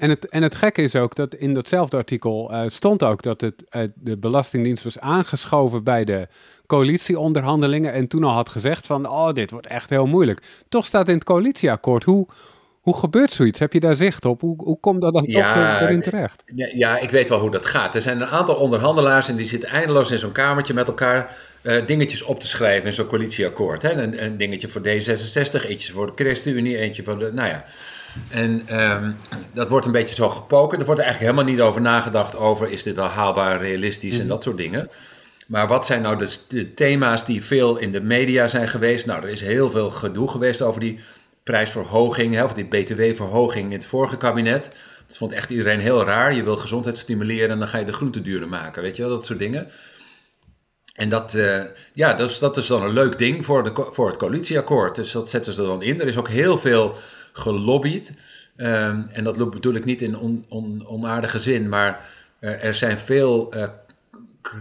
En 0.04 0.10
het, 0.10 0.30
en 0.30 0.44
het 0.44 0.56
gekke 0.56 0.82
is 0.82 0.96
ook 0.96 1.16
dat 1.16 1.36
in 1.36 1.54
datzelfde 1.54 1.98
artikel 1.98 2.52
uh, 2.52 2.64
stond 2.68 3.04
ook 3.04 3.22
dat 3.22 3.42
het, 3.42 3.64
uh, 3.72 3.82
de 3.96 4.18
Belastingdienst 4.18 4.84
was 4.84 5.00
aangeschoven 5.00 5.84
bij 5.84 6.06
de 6.06 6.28
coalitieonderhandelingen 6.68 7.94
en 7.94 8.08
toen 8.08 8.24
al 8.24 8.34
had 8.34 8.50
gezegd 8.50 8.86
van, 8.86 9.10
oh, 9.10 9.34
dit 9.34 9.52
wordt 9.52 9.68
echt 9.68 9.90
heel 9.90 10.06
moeilijk. 10.06 10.64
Toch 10.70 10.86
staat 10.86 11.08
in 11.08 11.14
het 11.14 11.24
coalitieakkoord 11.24 12.04
hoe 12.04 12.28
hoe 12.84 12.98
gebeurt 12.98 13.32
zoiets? 13.32 13.60
Heb 13.60 13.74
je 13.74 13.80
daar 13.80 13.96
zicht 13.96 14.26
op? 14.26 14.42
Hoe, 14.42 14.64
hoe 14.64 14.80
komt 14.80 15.02
dat 15.02 15.14
dan 15.14 15.26
toch 15.26 15.56
erin 15.56 16.02
terecht? 16.02 16.44
Ja, 16.56 16.70
ja, 16.74 16.98
ik 16.98 17.10
weet 17.10 17.30
wel 17.30 17.40
hoe 17.40 17.52
dat 17.52 17.66
gaat. 17.66 17.96
Er 17.96 18.02
zijn 18.02 18.22
een 18.22 18.28
aantal 18.28 18.56
onderhandelaars 18.56 19.30
en 19.30 19.36
die 19.36 19.48
zitten 19.48 19.70
eindeloos 19.70 20.12
in 20.12 20.20
zo'n 20.20 20.32
kamertje 20.32 20.74
met 20.74 20.88
elkaar 20.88 21.36
uh, 21.62 21.86
dingetjes 21.86 22.24
op 22.24 22.40
te 22.40 22.48
schrijven 22.48 22.88
in 22.88 22.94
zo'n 22.94 23.06
coalitieakkoord. 23.06 23.82
Hè? 23.82 23.92
Een, 23.92 24.24
een, 24.24 24.38
dingetje 24.38 24.68
voor 24.68 24.82
D66, 24.82 25.68
eentje 25.68 25.94
voor 25.94 26.06
de 26.06 26.24
ChristenUnie, 26.24 26.78
eentje 26.78 27.04
voor 27.04 27.20
de... 27.20 27.32
Nou 27.34 27.50
ja. 27.50 27.66
En 28.30 28.82
um, 28.82 29.16
dat 29.54 29.70
wordt 29.70 29.86
een 29.86 29.92
beetje 29.92 30.16
zo 30.16 30.30
gepoken. 30.30 30.80
Er 30.80 30.86
wordt 30.86 31.00
er 31.00 31.06
eigenlijk 31.06 31.36
helemaal 31.36 31.56
niet 31.56 31.66
over 31.70 31.82
nagedacht 31.82 32.38
over... 32.38 32.70
is 32.70 32.84
dit 32.84 32.96
wel 32.96 33.06
haalbaar, 33.06 33.62
realistisch 33.62 34.14
en 34.14 34.20
mhm. 34.20 34.28
dat 34.28 34.44
soort 34.44 34.58
dingen. 34.58 34.90
Maar 35.48 35.68
wat 35.68 35.86
zijn 35.86 36.02
nou 36.02 36.18
de, 36.18 36.36
de 36.48 36.74
thema's 36.74 37.26
die 37.26 37.44
veel 37.44 37.78
in 37.78 37.92
de 37.92 38.02
media 38.02 38.48
zijn 38.48 38.68
geweest? 38.68 39.06
Nou, 39.06 39.24
er 39.24 39.30
is 39.30 39.42
heel 39.42 39.72
veel 39.72 39.90
gedoe 39.90 40.28
geweest 40.28 40.62
over 40.62 40.80
die 40.80 41.00
prijsverhoging, 41.44 42.34
hè, 42.34 42.44
of 42.44 42.54
die 42.54 42.66
btw-verhoging 42.66 43.66
in 43.66 43.78
het 43.78 43.86
vorige 43.86 44.18
kabinet. 44.18 44.76
Dat 45.08 45.18
vond 45.18 45.32
echt 45.32 45.50
iedereen 45.50 45.80
heel 45.80 46.04
raar. 46.04 46.36
Je 46.36 46.44
wil 46.44 46.58
gezondheid 46.58 46.98
stimuleren 46.98 47.50
en 47.50 47.60
dan 47.60 47.68
ga 47.68 47.78
je 47.78 47.86
de 47.86 47.94
groenten 47.94 48.24
duurder 48.24 48.50
maken, 48.50 48.82
weet 48.82 48.96
je 48.96 49.02
wel, 49.02 49.12
dat 49.12 49.26
soort 49.26 49.40
dingen. 49.40 49.68
En 50.94 51.10
dat, 51.10 51.34
uh, 51.34 51.64
ja, 51.94 52.14
dat 52.14 52.30
is, 52.30 52.40
dat 52.40 52.58
is 52.58 52.68
dan 52.68 52.84
een 52.84 52.94
leuk 52.94 53.18
ding 53.18 53.46
voor, 53.46 53.64
de, 53.64 53.88
voor 53.90 54.08
het 54.08 54.18
coalitieakkoord. 54.18 54.96
Dus 54.96 55.12
dat 55.12 55.30
zetten 55.30 55.54
ze 55.54 55.62
er 55.62 55.68
dan 55.68 55.82
in. 55.82 56.02
Er 56.02 56.08
is 56.08 56.18
ook 56.18 56.30
heel 56.30 56.58
veel 56.58 56.96
gelobbyd. 57.34 58.14
Um, 58.58 59.08
en 59.12 59.24
dat 59.24 59.50
bedoel 59.50 59.74
ik 59.74 59.86
niet 59.86 60.02
in 60.02 60.18
on, 60.18 60.46
on, 60.48 60.88
onaardige 60.88 61.40
zin, 61.40 61.70
maar 61.70 62.10
er 62.40 62.74
zijn 62.74 63.00
veel 63.00 63.56
uh, 63.56 63.64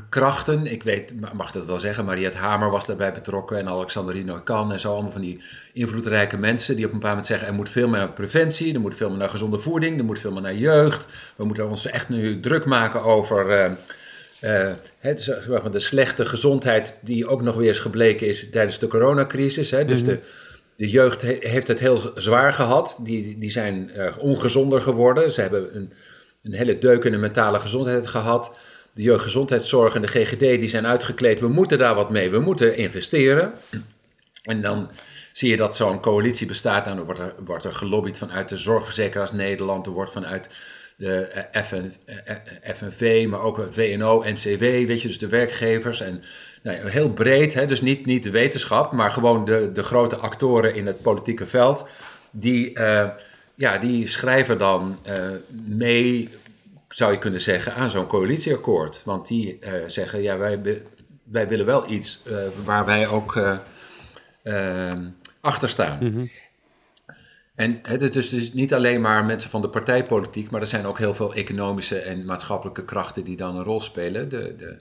krachten. 0.09 0.67
Ik 0.67 0.83
weet, 0.83 1.12
mag 1.35 1.50
dat 1.50 1.67
wel 1.67 1.79
zeggen, 1.79 2.05
Mariette 2.05 2.37
Hamer 2.37 2.71
was 2.71 2.87
daarbij 2.87 3.12
betrokken 3.12 3.59
en 3.59 3.69
Alexander 3.69 4.41
Kan 4.45 4.73
en 4.73 4.81
zo. 4.81 4.93
Allemaal 4.93 5.12
van 5.12 5.21
die 5.21 5.43
invloedrijke 5.73 6.37
mensen 6.38 6.76
die 6.76 6.85
op 6.85 6.93
een 6.93 6.99
bepaald 6.99 7.17
moment 7.17 7.33
zeggen: 7.33 7.49
er 7.49 7.55
moet 7.55 7.71
veel 7.71 7.88
meer 7.88 7.99
naar 7.99 8.12
preventie, 8.12 8.75
er 8.75 8.81
moet 8.81 8.97
veel 8.97 9.09
meer 9.09 9.19
naar 9.19 9.29
gezonde 9.29 9.59
voeding, 9.59 9.99
er 9.99 10.05
moet 10.05 10.19
veel 10.19 10.33
meer 10.33 10.43
naar 10.43 10.55
jeugd. 10.55 11.07
We 11.37 11.45
moeten 11.45 11.69
ons 11.69 11.87
echt 11.87 12.09
nu 12.09 12.41
druk 12.41 12.64
maken 12.64 13.02
over. 13.02 13.50
Uh, 13.50 14.73
uh, 15.02 15.73
de 15.73 15.81
slechte 15.81 16.25
gezondheid 16.25 16.95
die 17.00 17.29
ook 17.29 17.43
nog 17.43 17.55
weer 17.55 17.69
eens 17.69 17.79
gebleken 17.79 18.26
is 18.26 18.50
tijdens 18.50 18.79
de 18.79 18.87
coronacrisis. 18.87 19.71
Hè. 19.71 19.85
Dus 19.85 20.00
mhm. 20.00 20.11
de, 20.11 20.19
de 20.76 20.91
jeugd 20.91 21.23
heeft 21.23 21.69
het 21.69 21.81
heel 21.81 22.12
zwaar 22.14 22.52
gehad. 22.52 22.97
Die, 23.00 23.38
die 23.38 23.50
zijn 23.50 23.91
uh, 23.97 24.12
ongezonder 24.19 24.83
geworden. 24.83 25.33
Ze 25.33 25.41
hebben 25.41 25.76
een, 25.76 25.93
een 26.43 26.52
hele 26.52 26.79
deuk 26.79 27.05
in 27.05 27.12
de 27.12 27.19
mentale 27.19 27.61
gezondheid 27.61 28.07
gehad 28.07 28.52
de 28.95 29.02
jeugdgezondheidszorg 29.02 29.95
en 29.95 30.02
de 30.02 30.09
GGD 30.09 30.38
die 30.38 30.69
zijn 30.69 30.87
uitgekleed. 30.87 31.41
We 31.41 31.49
moeten 31.49 31.79
daar 31.79 31.95
wat 31.95 32.11
mee, 32.11 32.31
we 32.31 32.38
moeten 32.38 32.76
investeren. 32.76 33.52
En 34.43 34.62
dan 34.62 34.91
zie 35.33 35.50
je 35.50 35.57
dat 35.57 35.76
zo'n 35.76 36.00
coalitie 36.00 36.47
bestaat. 36.47 36.87
En 36.87 36.97
dan 36.97 37.05
wordt 37.05 37.21
er, 37.21 37.35
wordt 37.45 37.64
er 37.64 37.75
gelobbyd 37.75 38.19
vanuit 38.19 38.49
de 38.49 38.57
Zorgverzekeraars 38.57 39.33
Nederland. 39.33 39.87
Er 39.87 39.93
wordt 39.93 40.12
vanuit 40.12 40.49
de 41.03 41.27
eh, 41.27 41.63
FN, 41.63 41.91
FNV, 42.75 43.01
eh, 43.01 43.29
maar 43.29 43.41
ook 43.41 43.67
VNO, 43.71 44.23
NCW, 44.27 44.61
weet 44.61 45.03
je, 45.03 45.09
dus 45.09 45.19
de 45.19 45.29
werkgevers. 45.29 46.01
En 46.01 46.23
nou, 46.63 46.89
heel 46.89 47.13
breed, 47.13 47.55
hè, 47.55 47.67
dus 47.67 47.81
niet, 47.81 48.07
niet 48.07 48.23
de 48.23 48.31
wetenschap, 48.31 48.93
maar 48.93 49.11
gewoon 49.11 49.45
de, 49.45 49.73
de 49.73 49.83
grote 49.83 50.17
actoren 50.17 50.75
in 50.75 50.87
het 50.87 51.03
politieke 51.03 51.47
veld. 51.47 51.87
Die, 52.31 52.79
ja, 53.55 53.79
die 53.79 54.07
schrijven 54.07 54.59
dan 54.59 54.99
mee 55.65 56.29
zou 56.89 57.13
je 57.13 57.19
kunnen 57.19 57.41
zeggen, 57.41 57.75
aan 57.75 57.91
zo'n 57.91 58.07
coalitieakkoord. 58.07 59.03
Want 59.05 59.29
die 59.29 59.59
zeggen, 59.87 60.23
ja, 60.23 60.39
wij 60.39 60.83
wij 61.25 61.49
willen 61.49 61.67
wel 61.67 61.91
iets 61.91 62.23
waar 62.65 62.85
wij 62.85 63.07
ook 63.07 63.43
achter 65.41 65.69
staan. 65.69 65.99
Mhm. 66.01 66.27
En 67.62 67.78
het 67.83 68.02
is 68.02 68.11
dus, 68.11 68.28
dus 68.28 68.52
niet 68.52 68.75
alleen 68.75 69.00
maar 69.00 69.25
mensen 69.25 69.50
van 69.50 69.62
de 69.62 69.69
partijpolitiek, 69.69 70.50
maar 70.50 70.61
er 70.61 70.66
zijn 70.66 70.87
ook 70.87 70.99
heel 70.99 71.14
veel 71.14 71.35
economische 71.35 71.99
en 71.99 72.25
maatschappelijke 72.25 72.85
krachten 72.85 73.25
die 73.25 73.37
dan 73.37 73.57
een 73.57 73.64
rol 73.64 73.81
spelen. 73.81 74.28
De, 74.28 74.54
de, 74.57 74.76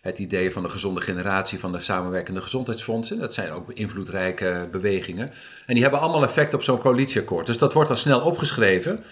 het 0.00 0.18
idee 0.18 0.52
van 0.52 0.62
de 0.62 0.68
gezonde 0.68 1.00
generatie 1.00 1.58
van 1.58 1.72
de 1.72 1.80
samenwerkende 1.80 2.40
gezondheidsfondsen, 2.40 3.18
dat 3.18 3.34
zijn 3.34 3.50
ook 3.50 3.72
invloedrijke 3.72 4.68
bewegingen. 4.70 5.30
En 5.66 5.74
die 5.74 5.82
hebben 5.82 6.00
allemaal 6.00 6.22
effect 6.22 6.54
op 6.54 6.62
zo'n 6.62 6.78
coalitieakkoord. 6.78 7.46
Dus 7.46 7.58
dat 7.58 7.72
wordt 7.72 7.88
dan 7.88 7.98
snel 7.98 8.20
opgeschreven. 8.20 9.04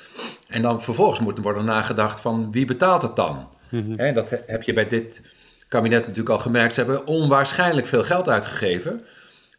En 0.48 0.62
dan 0.62 0.82
vervolgens 0.82 1.20
moet 1.20 1.36
er 1.36 1.42
worden 1.42 1.64
nagedacht 1.64 2.20
van 2.20 2.52
wie 2.52 2.64
betaalt 2.64 3.02
het 3.02 3.16
dan? 3.16 3.48
Mm 3.68 4.14
dat 4.14 4.28
heb 4.46 4.62
je 4.62 4.72
bij 4.72 4.86
dit 4.86 5.22
kabinet 5.68 6.00
natuurlijk 6.00 6.28
al 6.28 6.38
gemerkt. 6.38 6.74
Ze 6.74 6.80
hebben 6.80 7.06
onwaarschijnlijk 7.06 7.86
veel 7.86 8.02
geld 8.02 8.28
uitgegeven. 8.28 9.04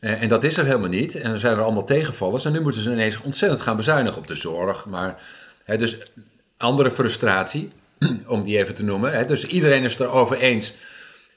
Eh, 0.01 0.21
en 0.21 0.29
dat 0.29 0.43
is 0.43 0.57
er 0.57 0.65
helemaal 0.65 0.89
niet. 0.89 1.15
En 1.15 1.31
er 1.31 1.39
zijn 1.39 1.53
er 1.53 1.63
allemaal 1.63 1.85
tegenvallers. 1.85 2.45
En 2.45 2.51
nu 2.51 2.61
moeten 2.61 2.81
ze 2.81 2.91
ineens 2.91 3.21
ontzettend 3.21 3.61
gaan 3.61 3.75
bezuinigen 3.75 4.17
op 4.17 4.27
de 4.27 4.35
zorg. 4.35 4.85
Maar 4.85 5.21
hè, 5.63 5.77
dus 5.77 5.97
andere 6.57 6.91
frustratie, 6.91 7.71
om 8.27 8.43
die 8.43 8.57
even 8.57 8.75
te 8.75 8.83
noemen. 8.83 9.13
Hè, 9.13 9.25
dus 9.25 9.45
iedereen 9.45 9.83
is 9.83 9.91
het 9.91 10.01
erover 10.01 10.37
eens. 10.37 10.73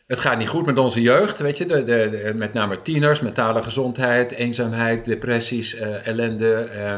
Het 0.06 0.18
gaat 0.18 0.38
niet 0.38 0.49
goed 0.49 0.66
met 0.66 0.78
onze 0.78 1.00
jeugd, 1.00 1.38
weet 1.38 1.59
je. 1.59 1.66
De, 1.66 1.85
de, 1.85 2.33
met 2.35 2.52
name 2.52 2.83
tieners, 2.83 3.21
mentale 3.21 3.62
gezondheid, 3.62 4.33
eenzaamheid, 4.33 5.04
depressies, 5.04 5.75
uh, 5.75 6.06
ellende. 6.06 6.71
Uh, 6.75 6.94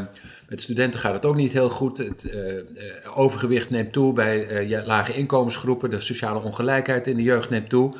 met 0.48 0.60
studenten 0.60 1.00
gaat 1.00 1.12
het 1.12 1.24
ook 1.24 1.36
niet 1.36 1.52
heel 1.52 1.68
goed. 1.68 1.98
Het 1.98 2.34
overgewicht 3.14 3.70
neemt 3.70 3.92
toe 3.92 4.12
bij 4.12 4.84
lage 4.84 5.12
inkomensgroepen. 5.12 5.90
De 5.90 6.00
sociale 6.00 6.42
ongelijkheid 6.42 7.06
in 7.06 7.16
de 7.16 7.22
jeugd 7.22 7.50
neemt 7.50 7.68
toe. 7.68 7.94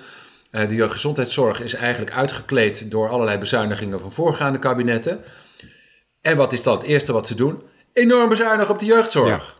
Eh, 0.56 0.68
de 0.68 0.74
jeugdgezondheidszorg 0.74 1.62
is 1.62 1.74
eigenlijk 1.74 2.14
uitgekleed 2.14 2.90
door 2.90 3.08
allerlei 3.08 3.38
bezuinigingen 3.38 4.00
van 4.00 4.12
voorgaande 4.12 4.58
kabinetten. 4.58 5.20
En 6.20 6.36
wat 6.36 6.52
is 6.52 6.62
dan 6.62 6.76
het 6.76 6.86
eerste 6.86 7.12
wat 7.12 7.26
ze 7.26 7.34
doen? 7.34 7.62
Enorm 7.92 8.28
bezuinigen 8.28 8.72
op 8.72 8.78
de 8.78 8.84
jeugdzorg. 8.84 9.56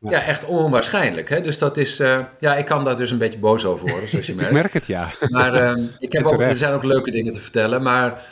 Ja, 0.00 0.10
ja 0.10 0.22
echt 0.22 0.44
onwaarschijnlijk. 0.44 1.28
Hè? 1.28 1.40
Dus 1.40 1.58
dat 1.58 1.76
is, 1.76 2.00
uh, 2.00 2.20
ja, 2.40 2.56
ik 2.56 2.64
kan 2.64 2.84
daar 2.84 2.96
dus 2.96 3.10
een 3.10 3.18
beetje 3.18 3.38
boos 3.38 3.64
over 3.64 3.90
worden, 3.90 4.08
zoals 4.08 4.26
je 4.26 4.34
merkt. 4.34 4.50
ik 4.50 4.56
merk 4.56 4.72
het, 4.72 4.86
ja. 4.86 5.10
Maar 5.28 5.76
uh, 5.76 5.84
ik 5.98 6.12
heb 6.12 6.24
ook, 6.32 6.40
er 6.40 6.54
zijn 6.54 6.72
ook 6.72 6.84
leuke 6.84 7.10
dingen 7.10 7.32
te 7.32 7.40
vertellen, 7.40 7.82
maar 7.82 8.22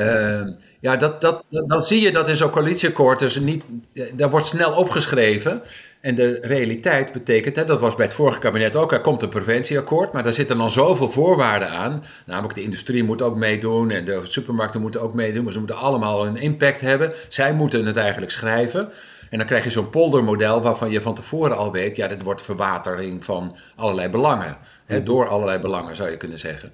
uh, 0.00 0.46
ja, 0.80 0.96
dat, 0.96 1.20
dat, 1.20 1.44
dan 1.48 1.82
zie 1.82 2.00
je 2.00 2.12
dat 2.12 2.28
in 2.28 2.36
zo'n 2.36 2.50
coalitieakkoord, 2.50 3.18
dus 3.18 3.38
niet, 3.38 3.64
daar 4.12 4.30
wordt 4.30 4.46
snel 4.46 4.72
opgeschreven. 4.72 5.62
En 6.06 6.14
de 6.14 6.38
realiteit 6.42 7.12
betekent, 7.12 7.56
hè, 7.56 7.64
dat 7.64 7.80
was 7.80 7.94
bij 7.94 8.04
het 8.04 8.14
vorige 8.14 8.38
kabinet 8.38 8.76
ook, 8.76 8.92
er 8.92 9.00
komt 9.00 9.22
een 9.22 9.28
preventieakkoord, 9.28 10.12
maar 10.12 10.22
daar 10.22 10.32
zitten 10.32 10.58
dan 10.58 10.70
zoveel 10.70 11.10
voorwaarden 11.10 11.70
aan. 11.70 12.04
Namelijk 12.26 12.54
de 12.54 12.62
industrie 12.62 13.04
moet 13.04 13.22
ook 13.22 13.36
meedoen 13.36 13.90
en 13.90 14.04
de 14.04 14.20
supermarkten 14.22 14.80
moeten 14.80 15.00
ook 15.00 15.14
meedoen, 15.14 15.44
maar 15.44 15.52
ze 15.52 15.58
moeten 15.58 15.76
allemaal 15.76 16.26
een 16.26 16.36
impact 16.36 16.80
hebben. 16.80 17.12
Zij 17.28 17.52
moeten 17.52 17.86
het 17.86 17.96
eigenlijk 17.96 18.32
schrijven. 18.32 18.90
En 19.30 19.38
dan 19.38 19.46
krijg 19.46 19.64
je 19.64 19.70
zo'n 19.70 19.90
poldermodel 19.90 20.62
waarvan 20.62 20.90
je 20.90 21.02
van 21.02 21.14
tevoren 21.14 21.56
al 21.56 21.72
weet, 21.72 21.96
ja, 21.96 22.08
dit 22.08 22.22
wordt 22.22 22.42
verwatering 22.42 23.24
van 23.24 23.56
allerlei 23.76 24.08
belangen. 24.08 24.56
Hè, 24.84 24.96
mhm. 24.96 25.04
door 25.04 25.28
allerlei 25.28 25.58
belangen 25.58 25.96
zou 25.96 26.10
je 26.10 26.16
kunnen 26.16 26.38
zeggen. 26.38 26.72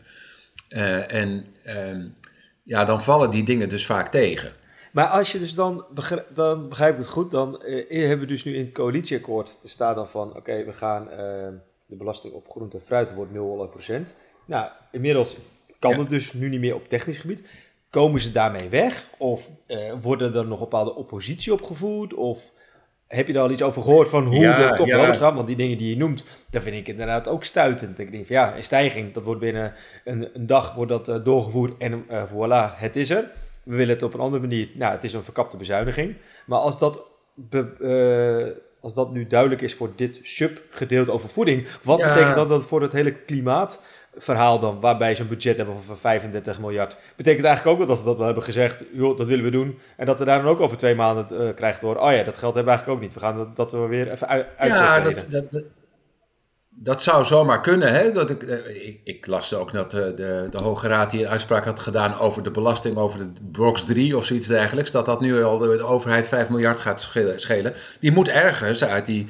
Uh, 0.69 1.13
en 1.13 1.47
uh, 1.67 2.05
ja, 2.63 2.85
dan 2.85 3.03
vallen 3.03 3.31
die 3.31 3.45
dingen 3.45 3.69
dus 3.69 3.87
vaak 3.87 4.11
tegen. 4.11 4.53
Maar 4.93 5.07
als 5.07 5.33
je 5.33 5.39
dus 5.39 5.55
dan, 5.55 5.85
dan 6.35 6.69
begrijp 6.69 6.93
ik 6.93 6.99
het 6.99 7.09
goed, 7.09 7.31
dan 7.31 7.63
uh, 7.67 7.89
hebben 7.89 8.19
we 8.19 8.27
dus 8.27 8.45
nu 8.45 8.55
in 8.55 8.65
het 8.65 8.73
coalitieakkoord, 8.73 9.59
er 9.63 9.69
staat 9.69 9.97
dan 9.97 10.09
van, 10.09 10.37
oké, 10.37 10.65
we 10.65 10.73
gaan 10.73 11.09
uh, 11.11 11.17
de 11.87 11.97
belasting 11.97 12.35
op 12.35 12.51
groente 12.51 12.77
en 12.77 12.83
fruit 12.83 13.15
wordt 13.15 13.33
0%. 13.33 13.93
Nou, 14.45 14.71
inmiddels 14.91 15.37
kan 15.79 15.99
het 15.99 16.11
dus 16.11 16.33
nu 16.33 16.49
niet 16.49 16.61
meer 16.61 16.75
op 16.75 16.89
technisch 16.89 17.19
gebied. 17.19 17.43
Komen 17.91 18.21
ze 18.21 18.33
daarmee 18.33 18.69
weg? 18.69 19.07
Of 19.19 19.51
uh, 19.69 19.93
worden 20.01 20.35
er 20.35 20.47
nog 20.47 20.59
bepaalde 20.59 20.95
oppositie 20.95 21.53
opgevoerd? 21.53 22.15
Of 22.15 22.53
heb 23.07 23.27
je 23.27 23.33
daar 23.33 23.43
al 23.43 23.51
iets 23.51 23.63
over 23.63 23.83
gehoord 23.83 24.09
van 24.09 24.25
hoe 24.25 24.39
ja, 24.39 24.69
dat 24.69 24.77
toch 24.77 24.87
ja. 24.87 25.15
gaat? 25.15 25.35
Want 25.35 25.47
die 25.47 25.57
dingen 25.57 25.79
die 25.79 25.89
je 25.89 25.97
noemt, 25.97 26.27
daar 26.51 26.63
vind 26.63 26.77
ik 26.77 26.89
inderdaad 26.89 27.29
ook 27.29 27.45
stuitend. 27.45 27.99
Ik 27.99 28.13
denk 28.13 28.27
van 28.27 28.37
ja, 28.37 28.57
een 28.57 28.65
stijging, 28.65 29.13
dat 29.13 29.23
wordt 29.23 29.41
binnen 29.41 29.75
een, 30.05 30.29
een 30.33 30.47
dag 30.47 30.75
wordt 30.75 31.07
dat, 31.07 31.25
doorgevoerd 31.25 31.73
en 31.79 32.05
voilà, 32.05 32.79
het 32.79 32.97
is 32.97 33.11
er 33.11 33.31
we 33.65 33.77
willen 33.77 33.95
het 33.95 34.03
op 34.03 34.15
een 34.15 34.21
andere 34.21 34.43
manier. 34.43 34.69
Nou, 34.75 34.93
het 34.93 35.05
is 35.05 35.13
een 35.13 35.25
verkapte 35.25 35.57
bezuiniging. 35.57 36.17
Maar 36.47 36.59
als 36.59 36.79
dat, 36.79 37.11
uh, 37.81 38.47
als 38.81 38.95
dat 38.95 39.13
nu 39.13 39.27
duidelijk 39.27 39.61
is 39.61 39.75
voor 39.75 39.91
dit 39.97 40.19
subgedeelte 40.23 41.11
over 41.11 41.29
voeding, 41.29 41.69
wat 41.83 41.99
betekent 41.99 42.35
dat, 42.35 42.49
dat 42.49 42.63
voor 42.63 42.83
het 42.83 42.93
hele 42.93 43.13
klimaatverhaal 43.13 44.61
dan, 44.61 44.81
waarbij 44.81 45.15
ze 45.15 45.23
een 45.23 45.29
budget 45.29 45.57
hebben 45.57 45.83
van 45.83 45.99
35 45.99 46.61
miljard, 46.61 46.97
betekent 47.17 47.45
eigenlijk 47.45 47.75
ook 47.75 47.81
dat 47.81 47.91
als 47.91 47.99
ze 47.99 48.05
dat 48.05 48.17
wel 48.17 48.27
hebben 48.27 48.45
gezegd, 48.45 48.85
joh, 48.93 49.19
dat 49.19 49.29
willen 49.29 49.45
we 49.45 49.51
doen, 49.51 49.79
en 49.97 50.07
dat 50.07 50.19
we 50.19 50.25
daar 50.25 50.43
dan 50.43 50.51
ook 50.51 50.61
over 50.61 50.77
twee 50.77 50.95
maanden 50.95 51.27
uh, 51.33 51.55
krijgen 51.55 51.81
te 51.81 51.87
horen, 51.87 52.03
oh 52.03 52.13
ja, 52.13 52.23
dat 52.23 52.37
geld 52.37 52.55
hebben 52.55 52.65
we 52.65 52.79
eigenlijk 52.79 52.99
ook 52.99 53.01
niet. 53.01 53.15
We 53.15 53.21
gaan 53.21 53.37
dat, 53.37 53.57
dat 53.57 53.73
we 53.73 53.87
weer 53.87 54.11
even 54.11 54.29
uit, 54.29 54.47
Ja, 54.59 55.01
dat, 55.01 55.27
dat, 55.31 55.51
dat 55.51 55.65
zou 56.81 57.25
zomaar 57.25 57.61
kunnen. 57.61 57.93
Hè? 57.93 58.11
Dat 58.11 58.31
ik, 58.31 58.43
eh, 58.43 58.87
ik, 58.87 59.01
ik, 59.05 59.27
las 59.27 59.55
ook 59.55 59.73
dat 59.73 59.91
de, 59.91 60.15
de, 60.17 60.49
de, 60.51 60.63
Hoge 60.63 60.89
Raad 60.89 61.13
hier 61.13 61.25
een 61.25 61.31
uitspraak 61.31 61.65
had 61.65 61.81
gedaan 61.81 62.19
over 62.19 62.43
de 62.43 62.51
belasting 62.51 62.97
over 62.97 63.19
de 63.19 63.29
box 63.43 63.85
3 63.85 64.17
of 64.17 64.25
zoiets 64.25 64.47
dergelijks. 64.47 64.91
Dat 64.91 65.07
dat 65.07 65.21
nu 65.21 65.45
al 65.45 65.59
de, 65.59 65.83
overheid 65.83 66.29
5 66.29 66.49
miljard 66.49 66.81
gaat 66.81 67.11
schelen. 67.37 67.75
Die 68.01 68.13
moet 68.13 68.29
ergens 68.29 68.85
uit, 68.85 69.07
die, 69.07 69.29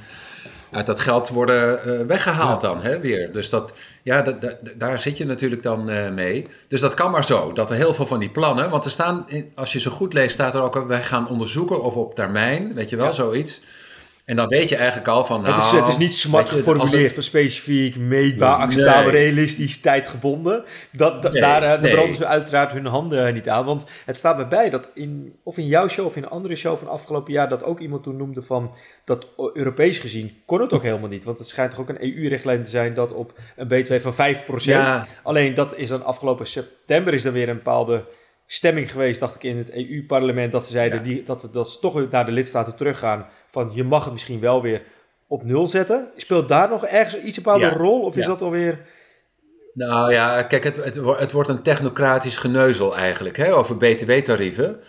uit 0.70 0.86
dat 0.86 1.00
geld 1.00 1.28
worden 1.28 1.88
uh, 1.88 2.06
weggehaald 2.06 2.60
dan 2.60 2.82
hè, 2.82 3.00
weer. 3.00 3.32
Dus 3.32 3.50
dat, 3.50 3.72
ja, 4.02 4.22
dat, 4.22 4.56
daar 4.76 5.00
zit 5.00 5.18
je 5.18 5.24
natuurlijk 5.24 5.62
dan 5.62 5.90
uh, 5.90 6.10
mee. 6.10 6.46
Dus 6.68 6.80
dat 6.80 6.94
kan 6.94 7.10
maar 7.10 7.24
zo. 7.24 7.52
Dat 7.52 7.70
er 7.70 7.76
heel 7.76 7.94
veel 7.94 8.06
van 8.06 8.20
die 8.20 8.30
plannen. 8.30 8.70
Want 8.70 8.84
er 8.84 8.90
staan, 8.90 9.26
als 9.54 9.72
je 9.72 9.80
ze 9.80 9.90
goed 9.90 10.12
leest, 10.12 10.34
staat 10.34 10.54
er 10.54 10.62
ook. 10.62 10.86
Wij 10.86 11.02
gaan 11.02 11.28
onderzoeken 11.28 11.82
of 11.82 11.94
op 11.94 12.14
termijn, 12.14 12.74
weet 12.74 12.90
je 12.90 12.96
wel, 12.96 13.14
zoiets 13.14 13.60
en 14.24 14.36
dan 14.36 14.48
weet 14.48 14.68
je 14.68 14.76
eigenlijk 14.76 15.08
al 15.08 15.24
van. 15.24 15.40
Nou, 15.40 15.54
het, 15.54 15.62
is, 15.62 15.70
het 15.70 15.80
is 15.80 15.86
nou, 15.86 15.98
niet 15.98 16.14
smart 16.14 16.48
geformuleerd 16.48 17.14
voor 17.14 17.22
specifiek, 17.22 17.96
meetbaar, 17.96 18.56
acceptabel, 18.56 19.10
realistisch, 19.10 19.80
tijdgebonden. 19.80 20.64
Dat, 20.92 21.22
nee, 21.22 21.40
daar 21.40 21.80
nee. 21.80 21.92
branden 21.92 22.16
ze 22.16 22.26
uiteraard 22.26 22.72
hun 22.72 22.86
handen 22.86 23.34
niet 23.34 23.48
aan. 23.48 23.64
Want 23.64 23.86
het 24.04 24.16
staat 24.16 24.36
me 24.36 24.46
bij 24.46 24.70
dat 24.70 24.90
in, 24.94 25.36
of 25.44 25.58
in 25.58 25.66
jouw 25.66 25.88
show 25.88 26.06
of 26.06 26.16
in 26.16 26.22
een 26.22 26.28
andere 26.28 26.56
show 26.56 26.76
van 26.76 26.88
afgelopen 26.88 27.32
jaar, 27.32 27.48
dat 27.48 27.64
ook 27.64 27.80
iemand 27.80 28.02
toen 28.02 28.16
noemde 28.16 28.42
van 28.42 28.74
dat 29.04 29.26
Europees 29.52 29.98
gezien 29.98 30.42
kon 30.46 30.60
het 30.60 30.72
ook 30.72 30.82
helemaal 30.82 31.08
niet. 31.08 31.24
Want 31.24 31.38
het 31.38 31.46
schijnt 31.46 31.70
toch 31.70 31.80
ook 31.80 31.88
een 31.88 32.02
EU-richtlijn 32.02 32.64
te 32.64 32.70
zijn 32.70 32.94
dat 32.94 33.12
op 33.12 33.38
een 33.56 33.86
B2 33.86 34.02
van 34.02 34.36
5%. 34.36 34.44
Ja. 34.62 35.06
Alleen 35.22 35.54
dat 35.54 35.76
is 35.76 35.88
dan 35.88 36.04
afgelopen 36.04 36.46
september 36.46 37.14
is 37.14 37.22
dan 37.22 37.32
weer 37.32 37.48
een 37.48 37.56
bepaalde 37.56 38.04
stemming 38.46 38.90
geweest, 38.90 39.20
dacht 39.20 39.34
ik, 39.34 39.42
in 39.42 39.56
het 39.56 39.72
EU-parlement. 39.72 40.52
Dat 40.52 40.66
ze 40.66 40.72
zeiden 40.72 41.02
die, 41.02 41.22
dat, 41.22 41.42
we, 41.42 41.50
dat 41.50 41.70
ze 41.70 41.78
toch 41.78 41.92
weer 41.92 42.08
naar 42.10 42.26
de 42.26 42.32
lidstaten 42.32 42.76
teruggaan 42.76 43.26
van 43.52 43.70
je 43.74 43.84
mag 43.84 44.04
het 44.04 44.12
misschien 44.12 44.40
wel 44.40 44.62
weer 44.62 44.82
op 45.26 45.44
nul 45.44 45.66
zetten. 45.66 46.08
Speelt 46.16 46.48
daar 46.48 46.68
nog 46.68 46.84
ergens 46.84 47.22
iets 47.22 47.36
bepaalde 47.36 47.64
ja, 47.64 47.72
rol? 47.72 48.00
Of 48.00 48.16
is 48.16 48.26
dat 48.26 48.42
alweer... 48.42 48.78
Nou 49.74 50.12
ja, 50.12 50.42
kijk, 50.42 50.64
het, 50.64 50.76
het, 50.76 50.94
het 51.18 51.32
wordt 51.32 51.48
een 51.48 51.62
technocratisch 51.62 52.36
geneuzel 52.36 52.96
eigenlijk 52.96 53.36
hè, 53.36 53.54
over 53.54 53.76
btw-tarieven. 53.76 54.80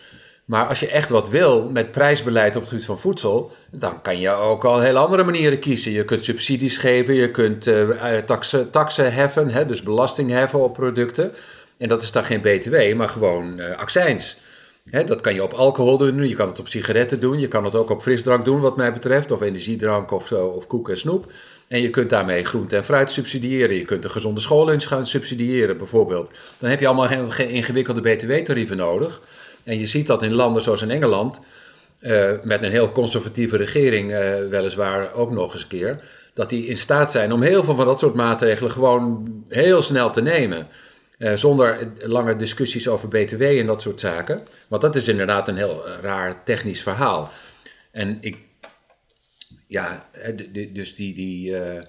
Maar 0.46 0.68
als 0.68 0.80
je 0.80 0.88
echt 0.88 1.10
wat 1.10 1.30
wil 1.30 1.70
met 1.70 1.92
prijsbeleid 1.92 2.56
op 2.56 2.62
het 2.62 2.70
gebied 2.70 2.86
van 2.86 3.00
voedsel, 3.00 3.52
dan 3.72 4.02
kan 4.02 4.20
je 4.20 4.30
ook 4.30 4.66
al 4.66 4.80
heel 4.80 4.98
andere 4.98 5.24
manieren 5.24 5.60
kiezen. 5.60 5.92
Je 5.92 6.06
kunt 6.06 6.24
subsidies 6.24 6.78
geven, 6.78 7.14
je 7.14 7.32
kunt 7.32 7.68
uh, 7.68 8.18
taxen, 8.18 8.70
taxen 8.70 9.14
heffen, 9.14 9.50
hè, 9.50 9.66
dus 9.66 9.84
belasting 9.84 10.30
heffen 10.30 10.64
op 10.64 10.74
producten. 10.74 11.34
En 11.78 11.90
dat 11.90 12.04
is 12.04 12.12
dan 12.12 12.24
geen 12.24 12.42
btw, 12.42 12.94
maar 12.96 13.10
gewoon 13.10 13.60
uh, 13.60 13.78
accijns 13.78 14.38
dat 14.84 15.22
kan 15.22 15.34
je 15.34 15.44
op 15.44 15.54
alcohol 15.54 15.98
doen, 15.98 16.28
je 16.28 16.36
kan 16.36 16.48
het 16.48 16.60
op 16.60 16.68
sigaretten 16.68 17.20
doen, 17.20 17.40
je 17.40 17.48
kan 17.48 17.64
het 17.64 17.76
ook 17.76 17.90
op 17.90 18.02
frisdrank 18.02 18.46
doen 18.46 18.62
wat 18.62 18.78
mij 18.78 18.94
betreft, 18.94 19.32
of 19.32 19.42
energiedrank 19.42 20.12
of, 20.12 20.28
zo, 20.28 20.46
of 20.46 20.68
koek 20.68 20.90
en 20.90 20.98
snoep. 20.98 21.32
En 21.68 21.82
je 21.82 21.90
kunt 21.90 22.10
daarmee 22.10 22.46
groente 22.46 22.76
en 22.76 22.86
fruit 22.86 23.12
subsidiëren. 23.12 23.76
Je 23.76 23.86
kunt 23.86 24.04
een 24.04 24.10
gezonde 24.10 24.40
school 24.40 24.72
eens 24.72 24.86
gaan 24.86 25.08
subsidiëren 25.08 25.78
bijvoorbeeld. 25.78 26.32
Dan 26.60 26.70
heb 26.70 26.80
je 26.80 26.88
allemaal 26.88 27.30
geen, 27.30 27.50
ingewikkelde 27.50 28.02
btw-tarieven 28.02 28.78
nodig. 28.78 29.22
En 29.64 29.80
je 29.80 29.88
ziet 29.88 30.08
dat 30.08 30.24
in 30.24 30.34
landen 30.34 30.64
zoals 30.64 30.82
in 30.82 30.92
Engeland, 30.92 31.40
uh, 32.02 32.32
met 32.44 32.64
een 32.64 32.72
heel 32.72 32.92
conservatieve 32.92 33.58
regering 33.58 34.12
uh, 34.12 34.18
weliswaar 34.50 35.14
ook 35.14 35.32
nog 35.32 35.54
eens 35.54 35.62
een 35.62 35.68
keer, 35.68 36.00
dat 36.34 36.50
die 36.50 36.66
in 36.66 36.78
staat 36.78 37.12
zijn 37.12 37.34
om 37.34 37.42
heel 37.42 37.64
veel 37.64 37.76
van 37.76 37.86
dat 37.86 38.00
soort 38.00 38.16
maatregelen 38.16 38.72
gewoon 38.72 39.28
heel 39.50 39.82
snel 39.82 40.10
te 40.12 40.22
nemen. 40.22 40.68
Uh, 41.18 41.34
zonder 41.36 41.88
lange 42.00 42.36
discussies 42.36 42.88
over 42.88 43.08
BTW 43.08 43.42
en 43.42 43.66
dat 43.66 43.82
soort 43.82 44.00
zaken. 44.00 44.44
Want 44.68 44.82
dat 44.82 44.96
is 44.96 45.08
inderdaad 45.08 45.48
een 45.48 45.58
heel 45.58 45.88
eh, 45.88 45.94
raar 46.02 46.44
technisch 46.44 46.82
verhaal. 46.82 47.30
En 47.92 48.18
ik, 48.22 48.38
ja, 49.68 50.10
dus 50.72 50.96
die, 50.96 51.14
die 51.14 51.50
uh, 51.50 51.82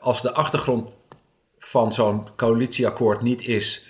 als 0.00 0.22
de 0.22 0.32
achtergrond 0.32 0.90
van 1.58 1.92
zo'n 1.92 2.36
coalitieakkoord 2.36 3.20
niet 3.20 3.42
is. 3.42 3.84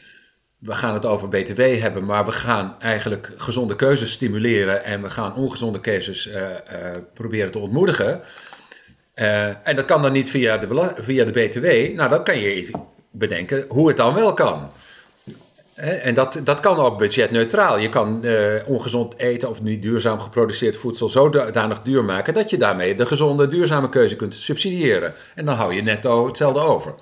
We 0.59 0.73
gaan 0.73 0.95
het 0.95 1.07
over 1.07 1.29
BTW 1.29 1.61
hebben, 1.61 2.05
maar 2.05 2.25
we 2.25 2.33
gaan 2.33 2.81
eigenlijk 2.81 3.33
gezonde 3.37 3.77
keuzes 3.77 4.13
stimuleren 4.13 4.85
en 4.85 5.03
we 5.03 5.11
gaan 5.11 5.35
ongezonde 5.35 5.81
keuzes 5.81 6.31
proberen 7.15 7.51
te 7.51 7.59
ontmoedigen 7.59 8.23
en 9.63 9.77
dat 9.77 9.85
kan 9.85 10.03
dan 10.03 10.13
niet 10.13 10.31
via 10.31 10.59
de, 10.59 10.93
via 10.97 11.25
de 11.25 11.49
BTW. 11.49 11.97
Nou, 11.97 12.11
dan 12.11 12.25
kan 12.25 12.39
je 12.39 12.71
bedenken 13.11 13.65
hoe 13.69 13.89
het 13.89 13.97
dan 13.97 14.15
wel 14.15 14.35
kan. 14.35 14.71
En 15.81 16.15
dat, 16.15 16.41
dat 16.45 16.61
kan 16.61 16.77
ook 16.77 16.99
budgetneutraal. 16.99 17.79
Je 17.79 17.89
kan 17.89 18.21
uh, 18.25 18.55
ongezond 18.67 19.19
eten 19.19 19.49
of 19.49 19.63
niet 19.63 19.83
duurzaam 19.83 20.21
geproduceerd 20.21 20.77
voedsel 20.77 21.09
zodanig 21.09 21.83
duur 21.83 22.05
maken 22.05 22.35
dat 22.35 22.51
je 22.51 22.59
daarmee 22.59 22.95
de 22.95 23.07
gezonde, 23.07 23.49
duurzame 23.49 23.89
keuze 23.89 24.17
kunt 24.17 24.35
subsidiëren. 24.35 25.15
En 25.35 25.45
dan 25.45 25.55
hou 25.55 25.75
je 25.75 25.83
netto 25.83 26.27
hetzelfde 26.27 26.61
over. 26.61 26.95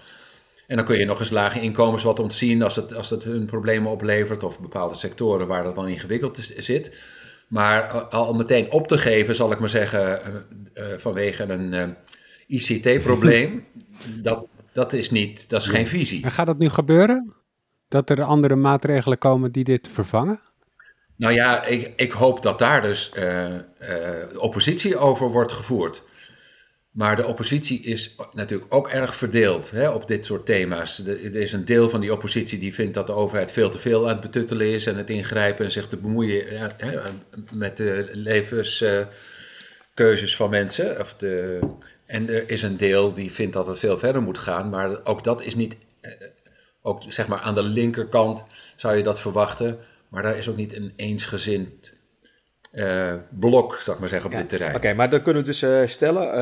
En 0.66 0.76
dan 0.76 0.84
kun 0.84 0.98
je 0.98 1.04
nog 1.04 1.20
eens 1.20 1.30
lage 1.30 1.60
inkomens 1.60 2.02
wat 2.02 2.18
ontzien 2.18 2.62
als 2.62 2.76
het, 2.76 2.94
als 2.94 3.10
het 3.10 3.24
hun 3.24 3.46
problemen 3.46 3.90
oplevert 3.90 4.42
of 4.42 4.60
bepaalde 4.60 4.94
sectoren 4.94 5.46
waar 5.46 5.64
dat 5.64 5.74
dan 5.74 5.88
ingewikkeld 5.88 6.52
zit. 6.56 6.96
Maar 7.48 7.90
al 7.90 8.34
meteen 8.34 8.72
op 8.72 8.88
te 8.88 8.98
geven, 8.98 9.34
zal 9.34 9.52
ik 9.52 9.58
maar 9.58 9.68
zeggen, 9.68 10.20
uh, 10.76 10.90
uh, 10.90 10.98
vanwege 10.98 11.42
een 11.42 11.96
ICT-probleem, 12.46 13.66
dat, 14.22 14.46
dat 14.78 14.92
is 14.92 15.10
niet, 15.10 15.50
dat 15.50 15.60
is 15.60 15.66
geen 15.66 15.86
visie. 15.86 16.24
En 16.24 16.30
gaat 16.30 16.46
dat 16.46 16.58
nu 16.58 16.68
gebeuren? 16.68 17.36
dat 17.88 18.10
er 18.10 18.22
andere 18.22 18.56
maatregelen 18.56 19.18
komen 19.18 19.52
die 19.52 19.64
dit 19.64 19.88
vervangen? 19.92 20.40
Nou 21.16 21.34
ja, 21.34 21.64
ik, 21.64 21.92
ik 21.96 22.12
hoop 22.12 22.42
dat 22.42 22.58
daar 22.58 22.82
dus 22.82 23.12
uh, 23.18 23.44
oppositie 24.36 24.96
over 24.96 25.30
wordt 25.30 25.52
gevoerd. 25.52 26.02
Maar 26.90 27.16
de 27.16 27.26
oppositie 27.26 27.82
is 27.82 28.16
natuurlijk 28.32 28.74
ook 28.74 28.88
erg 28.88 29.16
verdeeld 29.16 29.70
hè, 29.70 29.88
op 29.88 30.08
dit 30.08 30.26
soort 30.26 30.46
thema's. 30.46 31.06
Er 31.06 31.34
is 31.34 31.52
een 31.52 31.64
deel 31.64 31.88
van 31.88 32.00
die 32.00 32.12
oppositie 32.12 32.58
die 32.58 32.74
vindt 32.74 32.94
dat 32.94 33.06
de 33.06 33.12
overheid 33.12 33.52
veel 33.52 33.70
te 33.70 33.78
veel 33.78 34.02
aan 34.02 34.12
het 34.12 34.20
betuttelen 34.20 34.72
is 34.72 34.86
en 34.86 34.96
het 34.96 35.10
ingrijpen 35.10 35.64
en 35.64 35.70
zich 35.70 35.86
te 35.86 35.96
bemoeien 35.96 36.52
ja, 36.52 36.70
hè, 36.76 36.98
met 37.52 37.76
de 37.76 38.08
levenskeuzes 38.12 40.36
van 40.36 40.50
mensen. 40.50 41.00
Of 41.00 41.14
de, 41.14 41.58
en 42.08 42.28
er 42.28 42.50
is 42.50 42.62
een 42.62 42.76
deel 42.76 43.14
die 43.14 43.32
vindt 43.32 43.52
dat 43.52 43.66
het 43.66 43.78
veel 43.78 43.98
verder 43.98 44.22
moet 44.22 44.38
gaan, 44.38 44.70
maar 44.70 45.04
ook 45.04 45.24
dat 45.24 45.42
is 45.42 45.54
niet 45.54 45.76
ook 46.82 47.02
zeg 47.08 47.28
maar 47.28 47.40
aan 47.40 47.54
de 47.54 47.62
linkerkant 47.62 48.44
zou 48.76 48.96
je 48.96 49.02
dat 49.02 49.20
verwachten. 49.20 49.78
Maar 50.08 50.22
daar 50.22 50.36
is 50.36 50.48
ook 50.48 50.56
niet 50.56 50.74
een 50.76 50.92
eensgezind 50.96 51.94
uh, 52.72 53.12
blok, 53.30 53.74
zou 53.74 53.96
ik 53.96 54.00
maar 54.00 54.08
zeggen, 54.08 54.30
op 54.30 54.36
dit 54.36 54.48
terrein. 54.48 54.74
Oké, 54.74 54.94
maar 54.94 55.10
dan 55.10 55.22
kunnen 55.22 55.42
we 55.42 55.48
dus 55.48 55.62
uh, 55.62 55.80
stellen 55.86 56.38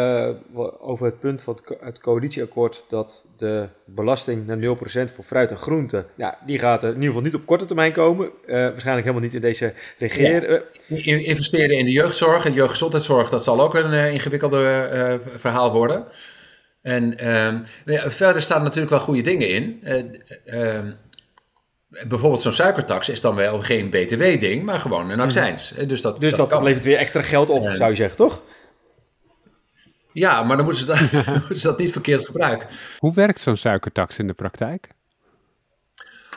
uh, 0.54 0.68
over 0.78 1.06
het 1.06 1.20
punt 1.20 1.42
van 1.42 1.58
het, 1.80 2.00
coalitieakkoord 2.00 2.84
dat 2.88 3.24
de 3.36 3.68
belasting 3.84 4.46
naar 4.46 4.58
0% 4.58 5.12
voor 5.12 5.24
fruit 5.24 5.50
en 5.50 5.58
groenten, 5.58 6.06
ja, 6.14 6.38
die 6.46 6.58
gaat 6.58 6.82
er 6.82 6.88
in 6.88 6.94
ieder 6.94 7.08
geval 7.08 7.22
niet 7.22 7.34
op 7.34 7.46
korte 7.46 7.64
termijn 7.64 7.92
komen. 7.92 8.30
waarschijnlijk 8.46 9.06
helemaal 9.06 9.20
niet 9.20 9.34
in 9.34 9.40
deze 9.40 9.72
regeer. 9.98 10.50
Ja. 10.86 11.02
Investeren 11.04 11.78
in 11.78 11.84
de 11.84 11.92
jeugdzorg 11.92 12.44
en 12.44 12.52
jeugdgezondheidszorg, 12.52 13.28
dat 13.28 13.44
zal 13.44 13.60
ook 13.60 13.74
een 13.74 14.12
ingewikkelde 14.12 15.20
verhaal 15.36 15.72
worden. 15.72 16.06
En 16.82 17.18
ehm, 17.18 17.58
verder 18.10 18.42
staan 18.42 18.62
natuurlijk 18.62 18.90
wel 18.90 19.00
goede 19.00 19.22
dingen 19.22 19.48
in. 19.48 19.82
Bijvoorbeeld 21.88 22.42
zo'n 22.42 22.52
suikertax 22.52 23.08
is 23.08 23.20
dan 23.20 23.34
wel 23.34 23.60
geen 23.60 23.90
btw-ding, 23.90 24.62
maar 24.62 24.80
gewoon 24.80 25.10
een 25.10 25.20
accijns. 25.20 25.72
Mhm. 25.72 25.86
Dus 25.86 26.00
dat, 26.00 26.20
dus 26.20 26.32
dat, 26.32 26.62
levert 26.62 26.84
weer 26.84 26.96
extra 26.96 27.22
geld 27.22 27.50
op, 27.50 27.70
zou 27.72 27.90
je 27.90 27.96
zeggen, 27.96 28.16
toch? 28.16 28.42
Ja, 30.12 30.42
maar 30.42 30.56
dan 30.56 30.64
moeten 30.66 30.86
ze, 30.86 31.10
dat, 31.10 31.26
moeten 31.34 31.60
ze 31.60 31.66
dat 31.66 31.78
niet 31.78 31.92
verkeerd 31.92 32.26
gebruiken. 32.26 32.68
Hoe 32.98 33.14
werkt 33.14 33.40
zo'n 33.40 33.56
suikertax 33.56 34.18
in 34.18 34.26
de 34.26 34.34
praktijk? 34.34 34.88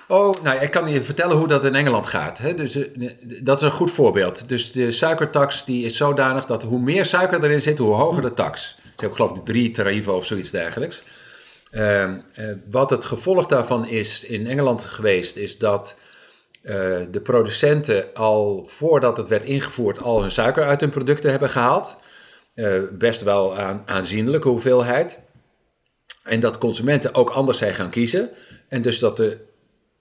Oh, 0.08 0.42
nou, 0.42 0.60
ik 0.60 0.72
kan 0.72 0.90
je 0.90 1.04
vertellen 1.04 1.38
hoe 1.38 1.48
dat 1.48 1.66
in 1.66 1.76
Engeland 1.76 2.08
gaat. 2.08 2.38
Hè? 2.38 2.54
Dus, 2.54 2.76
eh, 2.76 3.10
dat 3.44 3.58
is 3.58 3.64
een 3.64 3.72
goed 3.72 3.92
voorbeeld. 3.92 4.50
Dus 4.50 4.72
de 4.72 4.92
suikertax 4.92 5.66
die 5.66 5.86
is 5.86 5.98
zodanig 5.98 6.46
dat 6.46 6.64
hoe 6.64 6.80
meer 6.80 7.06
suiker 7.06 7.44
erin 7.44 7.62
zit, 7.62 7.78
hoe 7.78 7.94
hoger 7.94 8.22
de 8.22 8.34
tax. 8.34 8.78
Ze 8.84 8.92
hebben 8.96 9.16
geloof 9.16 9.38
ik 9.38 9.46
drie 9.46 9.72
tarieven 9.72 10.16
of 10.16 10.26
zoiets 10.26 10.52
dergelijks. 10.52 11.04
Uh, 11.72 12.10
wat 12.70 12.90
het 12.90 13.06
gevolg 13.06 13.46
daarvan 13.46 13.88
is 13.88 14.24
in 14.24 14.48
Engeland 14.48 14.82
geweest, 14.82 15.36
is 15.36 15.58
dat 15.58 15.96
uh, 16.64 16.74
de 17.12 17.22
producenten 17.24 18.14
al 18.14 18.64
voordat 18.68 19.18
het 19.18 19.28
werd 19.28 19.44
ingevoerd 19.44 20.02
al 20.02 20.22
hun 20.22 20.32
suiker 20.32 20.64
uit 20.64 20.80
hun 20.80 20.90
producten 20.90 21.32
hebben 21.32 21.50
gehaald. 21.50 21.98
Uh, 22.56 22.82
best 22.92 23.22
wel 23.22 23.58
aan, 23.58 23.84
aanzienlijke 23.86 24.48
hoeveelheid. 24.48 25.20
En 26.24 26.40
dat 26.40 26.58
consumenten 26.58 27.16
ook 27.16 27.30
anders 27.30 27.58
zijn 27.58 27.74
gaan 27.74 27.90
kiezen. 27.90 28.30
En 28.68 28.82
dus 28.82 29.00
dat 29.00 29.18
de 29.18 29.38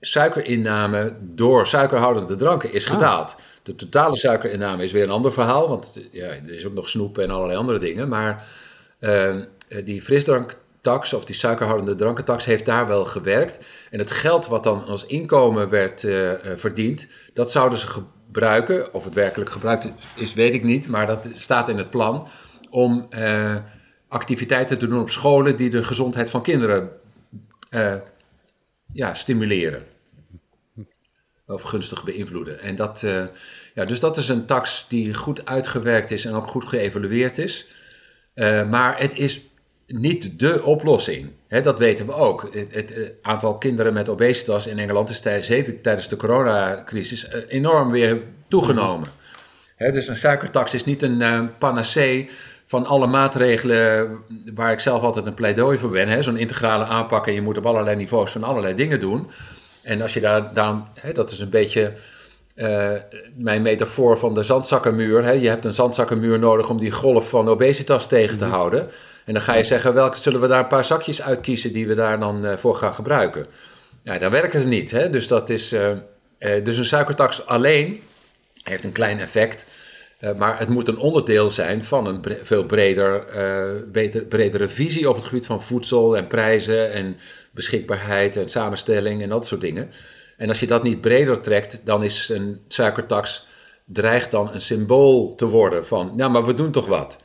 suikerinname 0.01 1.16
door 1.21 1.66
suikerhoudende 1.66 2.37
dranken 2.37 2.73
is 2.73 2.87
ah. 2.87 2.93
gedaald. 2.93 3.37
De 3.62 3.75
totale 3.75 4.16
suikerinname 4.16 4.85
is 4.85 4.93
weer 4.93 5.03
een 5.03 5.11
ander 5.11 5.33
verhaal, 5.33 5.69
want 5.69 6.09
ja, 6.11 6.27
er 6.27 6.55
is 6.55 6.66
ook 6.66 6.75
nog 6.75 6.88
snoep 6.88 7.19
en 7.19 7.31
allerlei 7.31 7.59
andere 7.59 7.79
dingen. 7.79 8.09
Maar 8.09 8.47
Ehm, 9.01 9.45
eh, 9.69 9.85
die 9.85 10.05
frisdranktax 10.81 11.12
of 11.12 11.25
die 11.25 11.35
suikerhoudende 11.35 11.95
drankentax 11.95 12.45
heeft 12.45 12.64
daar 12.64 12.87
wel 12.87 13.05
gewerkt. 13.05 13.59
En 13.91 13.99
het 13.99 14.11
geld 14.11 14.47
wat 14.47 14.64
dan 14.64 14.85
als 14.85 15.07
inkomen 15.07 15.69
werd 15.69 16.03
uh, 16.03 16.33
verdiend, 16.57 17.07
dat 17.33 17.53
zouden 17.53 17.79
ze 17.79 17.87
gebruiken. 17.87 18.95
Of 18.95 19.05
het 19.05 19.14
werkelijk 19.14 19.51
gebruikt 19.51 19.88
is, 20.14 20.35
weet 20.35 20.55
ik 20.55 20.64
niet, 20.64 20.88
maar 20.88 21.07
dat 21.07 21.29
staat 21.35 21.69
in 21.69 21.79
het 21.79 21.91
plan. 21.91 22.29
Om 22.71 23.07
uh, 23.11 23.57
activiteiten 24.09 24.79
te 24.79 24.87
doen 24.87 25.01
op 25.01 25.11
scholen 25.11 25.57
die 25.57 25.71
de 25.71 25.83
gezondheid 25.83 26.31
van 26.31 26.43
kinderen 26.43 26.91
ja, 28.93 29.14
stimuleren. 29.14 29.83
Of 31.47 31.62
gunstig 31.62 32.05
beïnvloeden. 32.05 32.61
En 32.61 32.77
dat, 32.77 33.05
ja, 33.75 33.85
dus 33.85 34.01
dat 34.01 34.17
is 34.17 34.29
een 34.29 34.47
tax 34.47 34.87
die 34.88 35.14
goed 35.14 35.47
uitgewerkt 35.47 36.11
is 36.11 36.25
en 36.25 36.35
ook 36.35 36.47
goed 36.47 36.64
geëvalueerd 36.64 37.38
is. 37.38 37.67
Eh, 38.38 38.69
maar 38.69 38.99
het 38.99 39.19
is 39.19 39.41
niet 39.88 40.38
de 40.38 40.64
oplossing. 40.64 41.33
dat 41.62 41.79
weten 41.79 42.07
we 42.07 42.12
ook. 42.12 42.48
Het, 42.53 42.74
het, 42.74 42.92
eh, 42.92 43.03
aantal 43.22 43.59
kinderen 43.59 43.92
met 43.92 44.09
obesitas 44.09 44.66
in 44.66 44.79
Engeland 44.79 45.11
is 45.11 45.20
tijdens, 45.20 45.46
tijdens 45.83 46.09
de 46.09 46.16
coronacrisis 46.16 47.29
eh, 47.29 47.40
enorm 47.48 47.90
weer 47.90 48.22
toegenomen. 48.48 49.09
dus 49.77 50.09
een 50.09 50.16
suikertax 50.16 50.74
is 50.74 50.85
niet 50.85 51.03
een 51.03 51.51
panacee 51.59 52.31
van 52.66 52.87
alle 52.87 53.07
maatregelen 53.07 54.18
waar 54.55 54.72
ik 54.72 54.81
zelf 54.81 55.03
altijd 55.03 55.27
een 55.27 55.35
pleidooi 55.35 55.79
voor 55.79 55.90
ben. 55.90 56.22
Zo'n 56.24 56.37
integrale 56.37 56.85
aanpak 56.85 57.27
en 57.27 57.35
je 57.35 57.42
moet 57.42 57.59
op 57.59 57.66
allerlei 57.66 57.96
niveaus 57.96 58.33
van 58.33 58.44
allerlei 58.44 58.74
dingen 58.74 59.01
doen. 59.01 59.31
En 59.83 60.03
als 60.03 60.14
je 60.14 60.20
daar 60.20 60.55
dan, 60.55 60.88
dat 61.12 61.31
is 61.31 61.40
een 61.40 61.51
beetje 61.51 61.92
uh, 62.57 62.92
mijn 63.35 63.62
metafoor 63.62 64.18
van 64.18 64.35
de 64.35 64.42
zandzakkenmuur. 64.42 65.24
Hè? 65.24 65.31
Je 65.31 65.48
hebt 65.48 65.64
een 65.64 65.74
zandzakkenmuur 65.74 66.38
nodig 66.38 66.70
om 66.70 66.79
die 66.79 66.90
golf 66.90 67.29
van 67.29 67.48
obesitas 67.48 68.07
tegen 68.07 68.37
te 68.37 68.44
mhm. 68.44 68.55
houden. 68.55 68.88
En 69.29 69.35
dan 69.35 69.43
ga 69.43 69.55
je 69.55 69.64
zeggen, 69.64 69.95
welke 69.95 70.17
zullen 70.17 70.41
we 70.41 70.47
daar 70.47 70.59
een 70.59 70.67
paar 70.67 70.85
zakjes 70.85 71.23
uitkiezen 71.23 71.73
die 71.73 71.87
we 71.87 71.95
daar 71.95 72.21
dan 72.21 72.45
uh, 72.45 72.57
voor 72.57 72.75
gaan 72.75 72.95
gebruiken? 72.95 73.47
Ja, 74.03 74.19
dan 74.19 74.31
werkt 74.31 74.53
het 74.53 74.67
niet. 74.67 74.91
Hè? 74.91 75.11
Dus, 75.11 75.29
dat 75.29 75.51
is, 75.51 75.73
uh, 75.73 75.91
dus 76.64 76.77
een 76.77 76.85
suikertax 76.85 77.47
alleen 77.47 78.03
heeft 78.62 78.85
een 78.85 78.93
klein 78.93 79.21
effect. 79.21 79.67
maar 80.37 80.59
het 80.59 80.69
moet 80.69 80.88
een 80.88 80.99
onderdeel 80.99 81.51
zijn 81.51 81.85
van 81.85 82.07
een 82.07 82.25
veel 82.43 82.64
breder, 82.64 83.25
beter, 83.93 84.23
bredere 84.23 84.69
visie 84.69 85.09
op 85.09 85.17
het 85.17 85.25
gebied 85.25 85.47
van 85.47 85.62
voedsel 85.62 86.17
en 86.17 86.27
prijzen 86.27 86.93
en 86.93 87.17
beschikbaarheid 87.51 88.37
en 88.37 88.49
samenstelling 88.49 89.23
en 89.23 89.29
dat 89.29 89.47
soort 89.47 89.61
dingen. 89.61 89.91
En 90.37 90.49
als 90.49 90.61
je 90.61 90.67
dat 90.67 90.83
niet 90.83 91.01
breder 91.01 91.41
trekt, 91.41 91.87
dan 91.87 92.05
is 92.05 92.29
een 92.29 92.61
suikertax 92.69 93.47
dreigt 93.85 94.31
dan 94.31 94.51
een 94.53 94.61
symbool 94.61 95.35
te 95.35 95.47
worden 95.47 95.87
van, 95.87 96.12
ja, 96.17 96.29
maar 96.29 96.45
we 96.45 96.55
doen 96.55 96.73
toch 96.73 96.87
wat. 96.87 97.19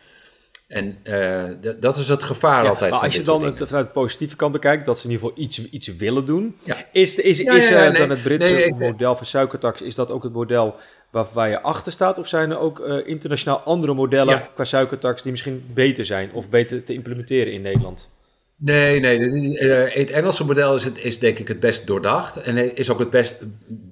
En 0.73 0.97
uh, 1.03 1.73
dat 1.79 1.97
is 1.97 2.07
het 2.07 2.23
gevaar 2.23 2.67
altijd. 2.67 2.91
Maar 2.91 2.99
als 2.99 3.15
je 3.15 3.21
dan 3.21 3.43
het, 3.45 3.63
vanuit 3.65 3.85
de 3.85 3.91
positieve 3.91 4.35
kant 4.35 4.51
bekijkt, 4.51 4.85
dat 4.85 4.97
ze 4.97 5.05
in 5.05 5.11
ieder 5.11 5.27
geval 5.27 5.43
iets, 5.43 5.69
iets 5.69 5.95
willen 5.95 6.25
doen. 6.25 6.55
Ja. 6.63 6.85
Is, 6.91 7.17
is, 7.17 7.39
is 7.39 7.71
uh, 7.71 7.93
dan 7.93 8.09
het 8.09 8.23
Britse 8.23 8.75
model 8.77 9.15
van 9.15 9.25
suikertax, 9.25 9.81
is 9.81 9.95
dat 9.95 10.11
ook 10.11 10.23
het 10.23 10.33
model 10.33 10.75
waar, 11.09 11.25
waar 11.33 11.49
je 11.49 11.61
achter 11.61 11.91
staat? 11.91 12.19
Of 12.19 12.27
zijn 12.27 12.51
er 12.51 12.59
ook 12.59 12.79
uh, 12.79 13.07
internationaal 13.07 13.59
andere 13.59 13.93
modellen 13.93 14.47
qua 14.55 14.63
suikertax 14.63 15.21
die 15.21 15.31
misschien 15.31 15.65
beter 15.73 16.05
zijn 16.05 16.31
of 16.33 16.49
beter 16.49 16.83
te 16.83 16.93
implementeren 16.93 17.53
in 17.53 17.61
Nederland? 17.61 18.09
Nee, 18.55 18.99
nee. 18.99 19.57
Eh, 19.59 19.95
het 19.95 20.09
Engelse 20.09 20.45
model 20.45 20.75
is, 20.75 20.83
het, 20.83 21.03
is 21.03 21.19
denk 21.19 21.37
ik 21.39 21.47
het 21.47 21.59
best 21.59 21.87
doordacht. 21.87 22.41
En 22.41 22.75
is 22.75 22.89
ook 22.89 22.99
het 22.99 23.09
best, 23.09 23.35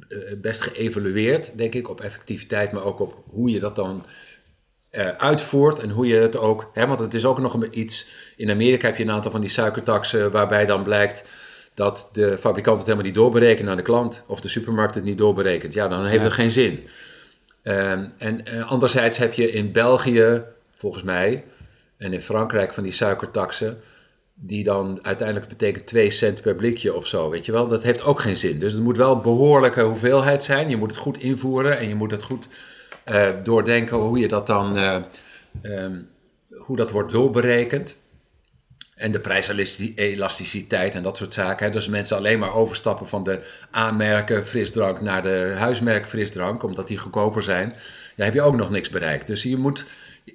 eh, 0.07 0.17
best 0.41 0.61
geëvalueerd, 0.61 1.57
denk 1.57 1.73
ik, 1.73 1.89
op 1.89 2.01
effectiviteit, 2.01 2.71
maar 2.71 2.83
ook 2.83 2.99
op 2.99 3.23
hoe 3.29 3.49
je 3.49 3.59
dat 3.59 3.75
dan 3.75 4.05
uh, 4.91 5.07
uitvoert 5.07 5.79
en 5.79 5.89
hoe 5.89 6.07
je 6.07 6.15
het 6.15 6.37
ook. 6.37 6.69
Hè, 6.73 6.87
want 6.87 6.99
het 6.99 7.13
is 7.13 7.25
ook 7.25 7.39
nog 7.39 7.65
iets. 7.65 8.07
In 8.35 8.49
Amerika 8.49 8.87
heb 8.87 8.97
je 8.97 9.03
een 9.03 9.11
aantal 9.11 9.31
van 9.31 9.41
die 9.41 9.49
suikertaxen 9.49 10.31
waarbij 10.31 10.65
dan 10.65 10.83
blijkt 10.83 11.23
dat 11.73 12.09
de 12.13 12.37
fabrikant 12.37 12.77
het 12.77 12.85
helemaal 12.85 13.07
niet 13.07 13.15
doorberekent 13.15 13.69
aan 13.69 13.77
de 13.77 13.83
klant. 13.83 14.23
Of 14.27 14.41
de 14.41 14.49
supermarkt 14.49 14.95
het 14.95 15.03
niet 15.03 15.17
doorberekent. 15.17 15.73
Ja, 15.73 15.87
dan 15.87 16.05
heeft 16.05 16.15
ja. 16.15 16.23
het 16.23 16.33
geen 16.33 16.51
zin. 16.51 16.87
Ehm, 17.63 18.05
en 18.17 18.65
anderzijds 18.65 19.17
heb 19.17 19.33
je 19.33 19.51
in 19.51 19.71
België, 19.71 20.43
volgens 20.75 21.03
mij, 21.03 21.43
en 21.97 22.13
in 22.13 22.21
Frankrijk 22.21 22.73
van 22.73 22.83
die 22.83 22.91
suikertaxen 22.91 23.81
die 24.33 24.63
dan 24.63 24.99
uiteindelijk 25.01 25.47
betekent 25.47 25.87
2 25.87 26.09
cent 26.09 26.41
per 26.41 26.55
blikje 26.55 26.93
of 26.93 27.07
zo, 27.07 27.29
weet 27.29 27.45
je 27.45 27.51
wel. 27.51 27.67
Dat 27.67 27.83
heeft 27.83 28.03
ook 28.03 28.19
geen 28.19 28.37
zin. 28.37 28.59
Dus 28.59 28.73
het 28.73 28.81
moet 28.81 28.97
wel 28.97 29.15
een 29.15 29.21
behoorlijke 29.21 29.81
hoeveelheid 29.81 30.43
zijn. 30.43 30.69
Je 30.69 30.77
moet 30.77 30.91
het 30.91 30.99
goed 30.99 31.19
invoeren 31.19 31.77
en 31.77 31.87
je 31.87 31.95
moet 31.95 32.11
het 32.11 32.23
goed 32.23 32.47
uh, 33.05 33.29
doordenken 33.43 33.97
hoe 33.97 34.19
je 34.19 34.27
dat 34.27 34.47
dan, 34.47 34.77
uh, 34.77 34.95
um, 35.61 36.09
hoe 36.65 36.77
dat 36.77 36.91
wordt 36.91 37.11
doorberekend. 37.11 37.95
En 38.95 39.11
de 39.11 39.19
prijselasticiteit 39.19 40.95
en 40.95 41.03
dat 41.03 41.17
soort 41.17 41.33
zaken. 41.33 41.65
Hè. 41.65 41.71
Dus 41.71 41.87
mensen 41.87 42.17
alleen 42.17 42.39
maar 42.39 42.55
overstappen 42.55 43.07
van 43.07 43.23
de 43.23 43.39
aanmerken 43.71 44.47
frisdrank 44.47 45.01
naar 45.01 45.23
de 45.23 45.53
huismerk 45.57 46.07
frisdrank, 46.07 46.63
omdat 46.63 46.87
die 46.87 46.97
goedkoper 46.97 47.43
zijn. 47.43 47.69
Dan 48.15 48.25
heb 48.25 48.33
je 48.33 48.41
ook 48.41 48.55
nog 48.55 48.69
niks 48.69 48.89
bereikt. 48.89 49.27
Dus 49.27 49.43
je 49.43 49.57
moet, 49.57 49.85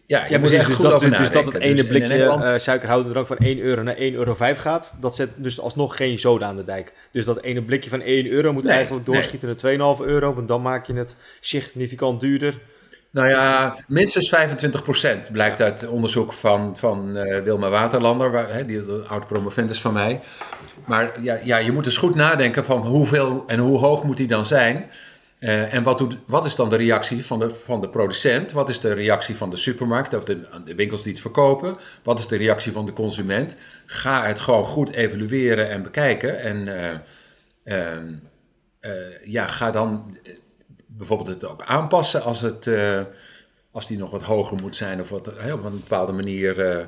ja, 0.06 0.26
je 0.28 0.38
moet 0.38 0.48
dus 0.48 0.64
goed 0.64 0.82
dat, 0.82 0.92
over 0.92 1.18
Dus 1.18 1.30
dat 1.30 1.44
het 1.44 1.62
ene 1.62 1.74
dus 1.74 1.86
blikje 1.86 2.16
uh, 2.16 2.52
suikerhoudende 2.56 3.12
drank 3.12 3.26
van 3.26 3.36
1 3.36 3.58
euro 3.58 3.82
naar 3.82 3.96
1,05 3.96 4.00
euro 4.00 4.34
gaat, 4.34 4.96
dat 5.00 5.14
zet 5.14 5.30
dus 5.36 5.60
alsnog 5.60 5.96
geen 5.96 6.18
zoden 6.18 6.48
aan 6.48 6.56
de 6.56 6.64
dijk. 6.64 6.92
Dus 7.12 7.24
dat 7.24 7.42
ene 7.42 7.62
blikje 7.62 7.90
van 7.90 8.00
1 8.00 8.26
euro 8.26 8.52
moet 8.52 8.66
eigenlijk 8.66 9.06
doorschieten 9.06 9.56
naar 9.62 9.96
2,5 9.96 10.04
euro, 10.04 10.34
want 10.34 10.48
dan 10.48 10.62
maak 10.62 10.86
je 10.86 10.94
het 10.94 11.16
significant 11.40 12.20
duurder. 12.20 12.60
Nou 13.10 13.28
ja, 13.28 13.76
minstens 13.88 14.34
25% 15.28 15.32
blijkt 15.32 15.62
uit 15.62 15.88
onderzoek 15.88 16.32
van, 16.32 16.76
van 16.76 17.16
uh, 17.16 17.42
Wilma 17.42 17.68
Waterlander, 17.68 18.30
waar, 18.30 18.54
hè, 18.54 18.64
die 18.64 18.82
oud 19.08 19.26
promovent 19.26 19.78
van 19.78 19.92
mij. 19.92 20.20
Maar 20.84 21.22
ja, 21.22 21.38
ja, 21.42 21.56
je 21.56 21.72
moet 21.72 21.84
dus 21.84 21.96
goed 21.96 22.14
nadenken 22.14 22.64
van 22.64 22.86
hoeveel 22.86 23.44
en 23.46 23.58
hoe 23.58 23.78
hoog 23.78 24.02
moet 24.02 24.16
die 24.16 24.26
dan 24.26 24.44
zijn. 24.44 24.90
Uh, 25.46 25.74
en 25.74 25.82
wat, 25.82 26.06
wat 26.24 26.44
is 26.46 26.54
dan 26.54 26.68
de 26.68 26.76
reactie 26.76 27.24
van 27.24 27.38
de, 27.38 27.50
van 27.50 27.80
de 27.80 27.88
producent? 27.88 28.52
Wat 28.52 28.68
is 28.68 28.80
de 28.80 28.92
reactie 28.92 29.36
van 29.36 29.50
de 29.50 29.56
supermarkt 29.56 30.14
of 30.14 30.24
de, 30.24 30.46
de 30.64 30.74
winkels 30.74 31.02
die 31.02 31.12
het 31.12 31.20
verkopen? 31.20 31.76
Wat 32.02 32.18
is 32.18 32.26
de 32.26 32.36
reactie 32.36 32.72
van 32.72 32.86
de 32.86 32.92
consument? 32.92 33.56
Ga 33.86 34.26
het 34.26 34.40
gewoon 34.40 34.64
goed 34.64 34.90
evalueren 34.90 35.70
en 35.70 35.82
bekijken. 35.82 36.40
En 36.40 36.68
uh, 37.64 38.00
ja, 39.24 39.46
ga 39.46 39.70
dan 39.70 40.18
bijvoorbeeld 40.86 41.28
het 41.28 41.44
ook 41.44 41.62
aanpassen 41.62 42.22
als, 42.22 42.40
het, 42.40 42.70
als 43.70 43.86
die 43.86 43.98
nog 43.98 44.10
wat 44.10 44.22
hoger 44.22 44.58
moet 44.60 44.76
zijn 44.76 45.00
of 45.00 45.08
wat, 45.08 45.28
op 45.28 45.64
een 45.64 45.80
bepaalde 45.80 46.12
manier 46.12 46.86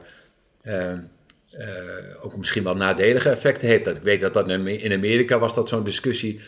ook 2.20 2.36
misschien 2.36 2.64
wel 2.64 2.74
nadelige 2.74 3.30
effecten 3.30 3.68
heeft. 3.68 3.86
Ik 3.86 4.02
weet 4.02 4.20
dat 4.20 4.34
dat 4.34 4.48
in 4.48 4.92
Amerika 4.92 5.38
was 5.38 5.54
dat 5.54 5.68
zo'n 5.68 5.84
discussie. 5.84 6.40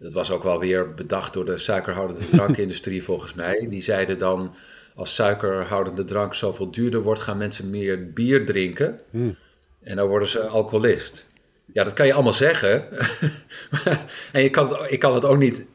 Dat 0.00 0.12
was 0.12 0.30
ook 0.30 0.42
wel 0.42 0.58
weer 0.58 0.94
bedacht 0.94 1.32
door 1.32 1.44
de 1.44 1.58
suikerhoudende 1.58 2.28
drankindustrie 2.28 3.04
volgens 3.10 3.34
mij. 3.34 3.66
Die 3.70 3.82
zeiden 3.82 4.18
dan 4.18 4.54
als 4.94 5.14
suikerhoudende 5.14 6.04
drank 6.04 6.34
zoveel 6.34 6.70
duurder 6.70 7.02
wordt, 7.02 7.20
gaan 7.20 7.38
mensen 7.38 7.70
meer 7.70 8.12
bier 8.12 8.46
drinken. 8.46 9.00
Hmm. 9.10 9.36
En 9.82 9.96
dan 9.96 10.08
worden 10.08 10.28
ze 10.28 10.40
alcoholist. 10.40 11.26
Ja, 11.72 11.84
dat 11.84 11.92
kan 11.92 12.06
je 12.06 12.12
allemaal 12.12 12.32
zeggen. 12.32 12.88
en 14.32 14.42
je 14.42 14.50
kan, 14.50 14.86
ik 14.88 14.98
kan 14.98 15.14
het 15.14 15.24
ook 15.24 15.38
niet 15.38 15.66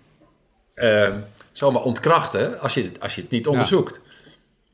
uh, 0.76 1.16
zomaar 1.52 1.82
ontkrachten 1.82 2.60
als 2.60 2.74
je, 2.74 2.92
als 3.00 3.16
je 3.16 3.22
het 3.22 3.32
niet 3.32 3.48
onderzoekt. 3.48 4.00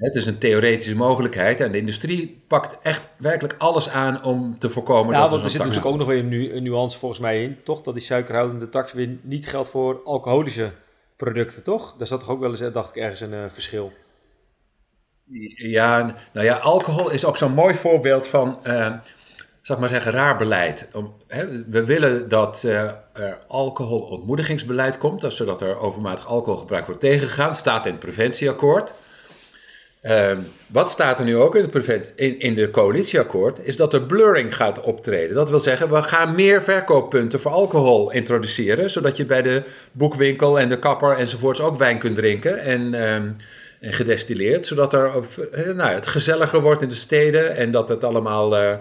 Het 0.01 0.15
is 0.15 0.25
een 0.25 0.37
theoretische 0.37 0.95
mogelijkheid 0.95 1.59
en 1.59 1.71
de 1.71 1.77
industrie 1.77 2.43
pakt 2.47 2.77
echt 2.81 3.07
werkelijk 3.17 3.55
alles 3.57 3.89
aan 3.89 4.23
om 4.23 4.59
te 4.59 4.69
voorkomen 4.69 5.13
ja, 5.13 5.21
dat 5.21 5.29
want 5.29 5.43
er 5.43 5.49
zit 5.49 5.59
natuurlijk 5.59 5.85
ook 5.85 5.97
nog 5.97 6.07
weer 6.07 6.19
een, 6.53 6.63
nuance 6.63 6.97
volgens 6.97 7.21
mij 7.21 7.43
in, 7.43 7.57
toch? 7.63 7.81
Dat 7.81 7.93
die 7.93 8.03
suikerhoudende 8.03 8.69
tax 8.69 8.93
weer 8.93 9.17
niet 9.21 9.47
geldt 9.47 9.69
voor 9.69 10.01
alcoholische 10.03 10.71
producten, 11.15 11.63
toch? 11.63 11.95
Daar 11.97 12.07
zat 12.07 12.19
toch 12.19 12.29
ook 12.29 12.39
wel 12.39 12.49
eens, 12.49 12.71
dacht 12.71 12.95
ik, 12.95 13.01
ergens 13.01 13.21
een 13.21 13.33
uh, 13.33 13.43
verschil. 13.47 13.91
Ja, 15.55 16.15
nou 16.33 16.45
ja, 16.45 16.55
alcohol 16.55 17.11
is 17.11 17.25
ook 17.25 17.37
zo'n 17.37 17.53
mooi 17.53 17.75
voorbeeld 17.75 18.27
van 18.27 18.59
uh, 18.63 18.93
zal 19.61 19.75
ik 19.75 19.81
maar 19.81 19.89
zeggen, 19.89 20.11
raar 20.11 20.37
beleid. 20.37 20.89
Om, 20.93 21.13
hè, 21.27 21.65
we 21.69 21.85
willen 21.85 22.29
dat 22.29 22.63
uh, 22.65 22.81
er 23.13 23.39
alcoholontmoedigingsbeleid 23.47 24.97
komt, 24.97 25.21
dat, 25.21 25.33
zodat 25.33 25.61
er 25.61 25.79
overmatig 25.79 26.27
alcoholgebruik 26.27 26.85
wordt 26.85 27.01
tegengegaan. 27.01 27.55
staat 27.55 27.85
in 27.85 27.91
het 27.91 28.01
preventieakkoord. 28.01 28.93
Uh, 30.03 30.31
wat 30.67 30.89
staat 30.89 31.19
er 31.19 31.25
nu 31.25 31.37
ook 31.37 31.55
in, 31.55 31.69
het 31.73 32.13
in, 32.15 32.39
in 32.39 32.55
de 32.55 32.71
coalitieakkoord, 32.71 33.65
is 33.65 33.75
dat 33.75 33.93
er 33.93 34.01
blurring 34.01 34.55
gaat 34.55 34.81
optreden. 34.81 35.35
Dat 35.35 35.49
wil 35.49 35.59
zeggen, 35.59 35.91
we 35.91 36.03
gaan 36.03 36.35
meer 36.35 36.63
verkooppunten 36.63 37.39
voor 37.39 37.51
alcohol 37.51 38.11
introduceren, 38.11 38.89
zodat 38.89 39.17
je 39.17 39.25
bij 39.25 39.41
de 39.41 39.63
boekwinkel 39.91 40.59
en 40.59 40.69
de 40.69 40.79
kapper 40.79 41.17
enzovoorts 41.17 41.59
ook 41.59 41.77
wijn 41.77 41.99
kunt 41.99 42.15
drinken 42.15 42.59
en, 42.59 42.93
uh, 42.93 43.13
en 43.13 43.37
gedestilleerd, 43.79 44.65
zodat 44.65 44.93
er, 44.93 45.11
uh, 45.67 45.75
nou, 45.75 45.93
het 45.93 46.07
gezelliger 46.07 46.61
wordt 46.61 46.81
in 46.81 46.89
de 46.89 46.95
steden 46.95 47.55
en 47.55 47.71
dat 47.71 47.89
het 47.89 48.03
allemaal 48.03 48.57
eh, 48.57 48.73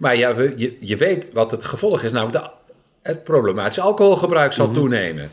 maar 0.00 0.16
ja, 0.16 0.34
we, 0.34 0.52
je, 0.56 0.76
je 0.80 0.96
weet 0.96 1.30
wat 1.32 1.50
het 1.50 1.64
gevolg 1.64 2.02
is, 2.02 2.12
namelijk 2.12 2.44
de, 2.44 2.50
het 3.02 3.24
problematische 3.24 3.80
alcoholgebruik 3.80 4.52
zal 4.52 4.66
mhm. 4.66 4.74
toenemen. 4.74 5.30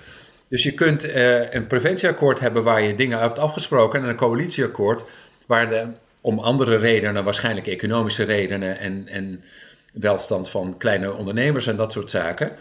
Dus 0.49 0.63
je 0.63 0.71
kunt 0.71 1.05
uh, 1.05 1.53
een 1.53 1.67
preventieakkoord 1.67 2.39
hebben 2.39 2.63
waar 2.63 2.81
je 2.81 2.95
dingen 2.95 3.19
hebt 3.19 3.39
afgesproken 3.39 4.01
en 4.01 4.09
een 4.09 4.15
coalitieakkoord 4.15 5.03
waar 5.47 5.69
de, 5.69 5.87
om 6.21 6.39
andere 6.39 6.75
redenen, 6.75 7.23
waarschijnlijk 7.23 7.67
economische 7.67 8.23
redenen 8.23 8.79
en, 8.79 9.07
en 9.07 9.43
welstand 9.93 10.49
van 10.49 10.77
kleine 10.77 11.13
ondernemers 11.13 11.67
en 11.67 11.75
dat 11.75 11.91
soort 11.91 12.09
zaken, 12.09 12.51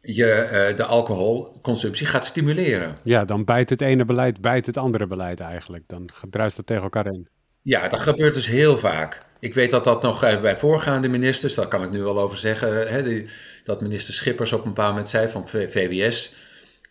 je 0.00 0.68
uh, 0.70 0.76
de 0.76 0.84
alcoholconsumptie 0.84 2.06
gaat 2.06 2.24
stimuleren. 2.24 2.96
Ja, 3.02 3.24
dan 3.24 3.44
bijt 3.44 3.70
het 3.70 3.80
ene 3.80 4.04
beleid, 4.04 4.40
bijt 4.40 4.66
het 4.66 4.76
andere 4.76 5.06
beleid 5.06 5.40
eigenlijk. 5.40 5.84
Dan 5.86 6.08
druist 6.30 6.56
dat 6.56 6.66
tegen 6.66 6.82
elkaar 6.82 7.06
in. 7.06 7.28
Ja, 7.62 7.88
dat 7.88 8.00
gebeurt 8.00 8.34
dus 8.34 8.46
heel 8.46 8.78
vaak. 8.78 9.22
Ik 9.38 9.54
weet 9.54 9.70
dat 9.70 9.84
dat 9.84 10.02
nog 10.02 10.22
eh, 10.24 10.40
bij 10.40 10.56
voorgaande 10.56 11.08
ministers, 11.08 11.54
daar 11.54 11.68
kan 11.68 11.82
ik 11.82 11.90
nu 11.90 12.02
wel 12.02 12.18
over 12.18 12.38
zeggen, 12.38 12.88
hè, 12.88 13.24
dat 13.64 13.80
minister 13.80 14.14
Schippers 14.14 14.52
op 14.52 14.58
een 14.58 14.68
bepaald 14.68 14.90
moment 14.90 15.08
zei 15.08 15.28
van 15.28 15.48
VWS. 15.48 16.34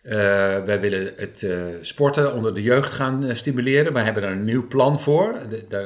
Eh, 0.06 0.18
wij 0.63 0.80
willen 0.80 1.12
het 1.15 1.41
uh, 1.41 1.65
sporten 1.82 2.34
onder 2.34 2.54
de 2.54 2.62
jeugd 2.62 2.91
gaan 2.91 3.36
stimuleren. 3.36 3.94
Wij 3.94 4.04
hebben 4.04 4.22
daar 4.22 4.32
een 4.32 4.46
nieuw 4.46 4.68
plan 4.68 5.00
voor. 5.00 5.39
De, 5.50 5.65
de, 5.68 5.78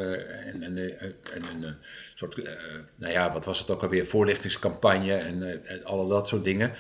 en, 0.54 0.64
en, 0.64 0.78
en, 0.78 1.44
een 1.62 1.76
soort, 2.16 2.36
nou 2.96 3.14
ja, 3.14 3.34
wat 3.34 3.46
was 3.46 3.60
het 3.60 3.70
ook 3.70 3.84
alweer, 3.84 4.08
voorlichtingscampagne 4.08 5.14
en, 5.14 5.66
en 5.66 5.86
alle 5.86 6.10
dat 6.10 6.28
soort 6.28 6.44
dingen. 6.44 6.72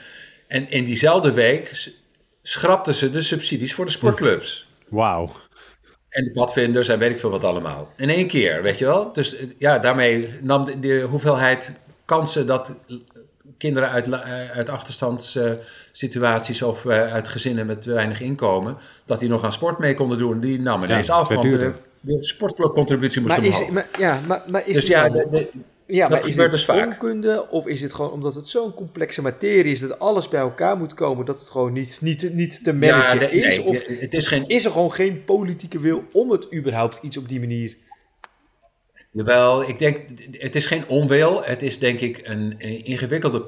En 0.48 0.70
in 0.70 0.86
diezelfde 0.86 1.32
week 1.32 1.92
schrapten 2.42 2.94
ze 2.94 3.10
de 3.10 3.22
subsidies 3.22 3.74
voor 3.74 3.86
de 3.86 3.92
sportclubs. 3.92 4.68
Wauw. 4.88 5.32
En 6.10 6.24
de 6.24 6.32
padvinders 6.32 6.88
en 6.88 7.00
weet 7.00 7.12
ik 7.12 7.20
veel 7.20 7.30
wat 7.30 7.44
allemaal. 7.44 7.94
In 7.98 8.10
één 8.10 8.28
keer, 8.28 8.62
weet 8.62 8.78
je 8.78 8.86
wel. 8.86 9.14
Dus 9.14 9.36
eh, 9.36 9.48
ja, 9.58 9.80
daarmee 9.80 10.30
nam 10.42 10.82
de, 10.82 11.02
hoeveelheid 11.02 11.72
kansen 12.06 12.48
dat 12.48 12.80
kinderen 13.58 13.90
uit, 13.90 14.08
eh, 14.08 14.50
uit 14.50 14.70
achterstandssituaties 14.70 16.62
of 16.62 16.86
uh, 16.86 17.14
uit 17.14 17.28
gezinnen 17.28 17.66
met 17.66 17.86
weinig 17.86 18.22
inkomen, 18.22 18.78
dat 19.06 19.20
die 19.20 19.30
nog 19.30 19.44
aan 19.44 19.54
sport 19.54 19.80
mee 19.80 19.94
konden 19.94 20.18
doen, 20.18 20.40
die 20.40 20.62
nam 20.62 20.84
ineens 20.84 21.08
ja, 21.08 21.14
af. 21.14 21.28
Want 21.28 21.42
de, 21.42 21.74
de 22.00 22.24
sportclubcontributie 22.24 23.22
moest 23.22 23.38
maar 23.38 23.46
omhoog. 23.46 23.62
Is, 23.62 23.70
maar, 23.70 23.88
ja, 24.00 24.20
maar, 24.28 24.44
maar 24.48 24.68
is 24.68 24.76
dus 24.76 24.88
ja, 24.88 25.10
de, 25.10 25.50
ja, 25.86 26.08
maar 26.08 26.28
is 26.28 26.36
het 26.36 26.50
dus 26.50 26.70
onkunde 26.70 27.50
of 27.50 27.68
is 27.68 27.82
het 27.82 27.94
gewoon 27.94 28.12
omdat 28.12 28.36
het 28.36 28.48
zo'n 28.48 28.74
complexe 28.74 29.22
materie 29.22 29.72
is 29.72 29.80
dat 29.80 30.00
alles 30.00 30.28
bij 30.28 30.40
elkaar 30.40 30.78
moet 30.78 30.94
komen 30.94 31.26
dat 31.26 31.40
het 31.40 31.50
gewoon 31.50 31.74
niet, 31.74 31.98
niet, 32.02 32.34
niet 32.34 32.64
te 32.64 32.74
managen 32.74 33.32
is? 33.32 33.60
of 33.60 33.82
het 33.86 34.14
is, 34.14 34.28
geen... 34.28 34.48
is 34.48 34.66
er 34.66 34.72
gewoon 34.72 34.92
geen 34.92 35.24
politieke 35.24 35.80
wil 35.80 36.04
om 36.12 36.32
het 36.32 36.54
überhaupt 36.54 37.00
iets 37.02 37.18
op 37.18 37.30
die 37.30 37.40
manier? 37.40 37.76
Jawel, 39.12 39.70
ik 39.70 39.80
denk, 39.80 40.00
het 40.32 40.56
is 40.56 40.66
geen 40.66 40.88
onwil. 40.88 41.44
Het 41.44 41.62
is 41.62 41.80
denk 41.80 42.00
ik 42.00 42.28
een, 42.28 42.60
ingewikkelde 42.60 43.46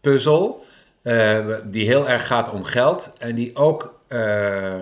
puzzel 0.00 0.64
uh, 1.02 1.56
die 1.64 1.86
heel 1.86 2.08
erg 2.08 2.26
gaat 2.26 2.50
om 2.50 2.64
geld 2.64 3.12
en 3.18 3.34
die 3.34 3.56
ook 3.56 4.00
uh, 4.08 4.80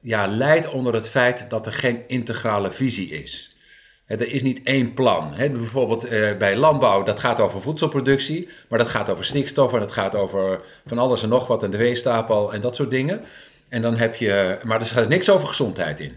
ja, 0.00 0.26
leidt 0.26 0.70
onder 0.70 0.94
het 0.94 1.08
feit 1.08 1.50
dat 1.50 1.66
er 1.66 1.72
geen 1.72 2.02
integrale 2.06 2.72
visie 2.72 3.10
is. 3.10 3.56
Er 4.06 4.28
is 4.28 4.42
niet 4.42 4.60
één 4.62 4.94
plan. 4.94 5.34
bijvoorbeeld 5.36 6.04
eh, 6.04 6.36
bij 6.36 6.56
landbouw, 6.56 7.02
dat 7.02 7.20
gaat 7.20 7.40
over 7.40 7.62
voedselproductie, 7.62 8.48
maar 8.68 8.78
dat 8.78 8.88
gaat 8.88 9.10
over 9.10 9.24
stikstof 9.24 9.72
en 9.72 9.78
dat 9.78 9.92
gaat 9.92 10.14
over 10.14 10.60
van 10.86 10.98
alles 10.98 11.22
en 11.22 11.28
nog 11.28 11.46
wat 11.46 11.62
en 11.62 11.70
de 11.70 11.76
weestapel 11.76 12.52
en 12.52 12.60
dat 12.60 12.76
soort 12.76 12.90
dingen. 12.90 13.24
En 13.68 13.82
dan 13.82 13.96
heb 13.96 14.14
je, 14.14 14.58
maar 14.62 14.80
er 14.80 14.86
staat 14.86 15.08
niks 15.08 15.30
over 15.30 15.48
gezondheid 15.48 16.00
in. 16.00 16.12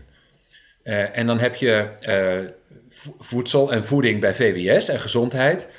Uh, 0.83 1.17
en 1.17 1.27
dan 1.27 1.39
heb 1.39 1.55
je 1.55 1.89
uh, 2.07 2.39
voedsel 3.19 3.71
en 3.71 3.85
voeding 3.85 4.19
bij 4.19 4.35
VWS 4.35 4.87
en 4.87 4.99
gezondheid. 4.99 5.69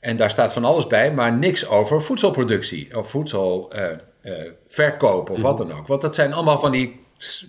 En 0.00 0.16
daar 0.16 0.30
staat 0.30 0.52
van 0.52 0.64
alles 0.64 0.86
bij, 0.86 1.12
maar 1.12 1.32
niks 1.32 1.68
over 1.68 2.02
voedselproductie 2.02 2.96
of 2.96 3.10
voedselverkoop 3.10 5.30
of 5.30 5.40
wat 5.40 5.58
dan 5.58 5.72
ook. 5.72 5.86
Want 5.86 6.00
dat 6.00 6.14
zijn 6.14 6.32
allemaal 6.32 6.58
van 6.58 6.72
die 6.72 7.00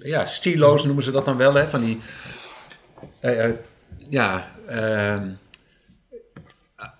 ja, 0.04 0.26
stilo's 0.26 0.84
noemen 0.84 1.04
ze 1.04 1.12
dat 1.12 1.26
dan 1.26 1.38
wel, 1.38 1.54
hè? 1.54 1.68
van 1.68 1.82
die 1.82 2.00
ja, 4.10 4.52
uh, 4.70 5.22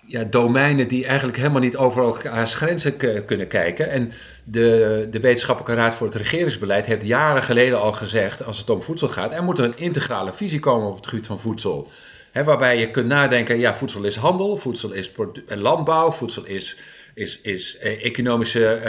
ja, 0.06 0.24
domeinen 0.24 0.88
die 0.88 1.06
eigenlijk 1.06 1.38
helemaal 1.38 1.60
niet 1.60 1.76
over 1.76 2.02
elkaars 2.02 2.54
grenzen 2.54 2.96
kunnen 3.26 3.48
kijken. 3.48 3.90
En 3.90 4.12
de, 4.50 5.06
de 5.10 5.20
Wetenschappelijke 5.20 5.82
Raad 5.82 5.94
voor 5.94 6.06
het 6.06 6.16
Regeringsbeleid 6.16 6.86
heeft 6.86 7.06
jaren 7.06 7.42
geleden 7.42 7.80
al 7.80 7.92
gezegd, 7.92 8.44
als 8.44 8.58
het 8.58 8.70
om 8.70 8.82
voedsel 8.82 9.08
gaat, 9.08 9.32
er 9.32 9.42
moet 9.42 9.58
een 9.58 9.78
integrale 9.78 10.32
visie 10.32 10.58
komen 10.58 10.88
op 10.88 10.96
het 10.96 11.06
gebied 11.06 11.26
van 11.26 11.40
voedsel. 11.40 11.88
waarbij 12.32 12.78
je 12.78 12.90
kunt 12.90 13.06
nadenken, 13.06 13.58
ja, 13.58 13.76
voedsel 13.76 14.04
is 14.04 14.16
handel, 14.16 14.56
voedsel 14.56 14.92
is 14.92 15.12
landbouw, 15.46 16.12
voedsel 16.12 16.44
is, 16.44 16.76
is, 17.14 17.40
is 17.40 17.78
economische 17.78 18.80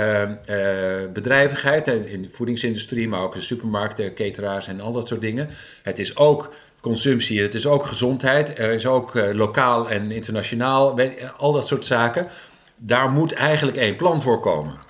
uh, 0.49 1.11
bedrijvigheid 1.13 1.87
in 1.87 2.21
de 2.21 2.31
voedingsindustrie, 2.31 3.07
maar 3.07 3.21
ook 3.21 3.33
de 3.33 3.41
supermarkten, 3.41 4.13
cateraars 4.13 4.67
en 4.67 4.81
al 4.81 4.91
dat 4.91 5.07
soort 5.07 5.21
dingen. 5.21 5.49
Het 5.81 5.99
is 5.99 6.17
ook 6.17 6.53
consumptie, 6.81 7.41
het 7.41 7.55
is 7.55 7.67
ook 7.67 7.85
gezondheid, 7.85 8.59
er 8.59 8.71
is 8.71 8.85
ook 8.85 9.13
lokaal 9.33 9.89
en 9.89 10.11
internationaal, 10.11 10.99
al 11.37 11.51
dat 11.51 11.67
soort 11.67 11.85
zaken. 11.85 12.27
Daar 12.75 13.09
moet 13.09 13.33
eigenlijk 13.33 13.77
één 13.77 13.95
plan 13.95 14.21
voor 14.21 14.39
komen. 14.39 14.89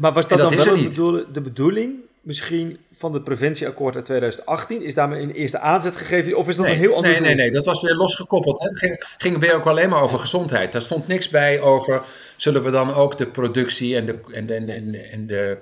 Maar 0.00 0.12
was 0.12 0.28
dat, 0.28 0.38
dan 0.38 0.94
wel 0.96 1.32
de 1.32 1.40
bedoeling 1.40 1.94
misschien 2.20 2.78
van 2.92 3.14
het 3.14 3.24
preventieakkoord 3.24 3.94
uit 3.94 4.04
2018? 4.04 4.82
Is 4.82 4.94
daarmee 4.94 5.22
een 5.22 5.30
eerste 5.30 5.58
aanzet 5.58 5.96
gegeven 5.96 6.36
of 6.36 6.48
is 6.48 6.56
dat 6.56 6.66
een 6.66 6.72
heel 6.72 6.94
ander 6.94 7.10
Nee, 7.10 7.20
nee, 7.20 7.34
nee, 7.34 7.50
dat 7.50 7.64
was 7.64 7.82
weer 7.82 7.94
losgekoppeld. 7.94 8.60
Hè. 8.60 8.68
Het 8.68 8.78
ging, 8.78 9.04
ging 9.18 9.38
weer 9.38 9.54
ook 9.54 9.66
alleen 9.66 9.88
maar 9.88 10.02
over 10.02 10.18
gezondheid. 10.18 10.72
Daar 10.72 10.82
stond 10.82 11.06
niks 11.06 11.28
bij 11.28 11.60
over, 11.60 12.02
zullen 12.36 12.62
we 12.62 12.70
dan 12.70 12.94
ook 12.94 13.18
de 13.18 13.26
productie 13.26 13.96
en 13.96 14.06
de, 14.06 14.18
en 14.32 14.46
de, 14.46 14.54
en 14.54 14.90
de, 14.92 14.98
en 14.98 15.26
de 15.26 15.58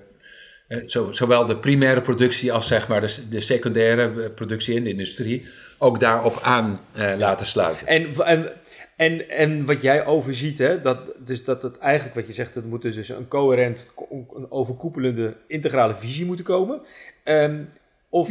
eh, 0.68 0.79
zowel 1.11 1.46
de 1.46 1.57
primaire 1.57 2.03
productie 2.03 2.53
als 2.53 2.66
zeg 2.66 2.88
maar 2.88 3.01
de, 3.01 3.29
de 3.29 3.40
secundaire 3.40 4.31
productie 4.31 4.74
in 4.74 4.85
de 4.85 4.90
industrie 4.90 5.46
ook 5.79 6.01
daarop 6.01 6.38
aan 6.42 6.81
eh, 6.92 7.12
laten 7.16 7.46
sluiten. 7.46 7.87
En, 7.87 8.14
en 8.24 8.53
en, 8.99 9.29
en 9.29 9.65
wat 9.65 9.81
jij 9.81 10.07
overziet, 10.07 10.59
hè, 10.59 10.81
dat, 10.81 11.15
dus 11.25 11.45
dat 11.45 11.63
het 11.63 11.79
eigenlijk 11.79 12.15
wat 12.15 12.27
je 12.27 12.33
zegt, 12.33 12.55
het 12.55 12.65
moet 12.65 12.83
dus 12.83 13.09
een 13.09 13.29
coherent, 13.29 13.87
een 14.11 14.47
overkoepelende, 14.51 15.37
integrale 15.47 15.95
visie 15.95 16.27
moeten 16.27 16.45
komen. 16.45 16.81
Um, 17.25 17.69
of 18.09 18.31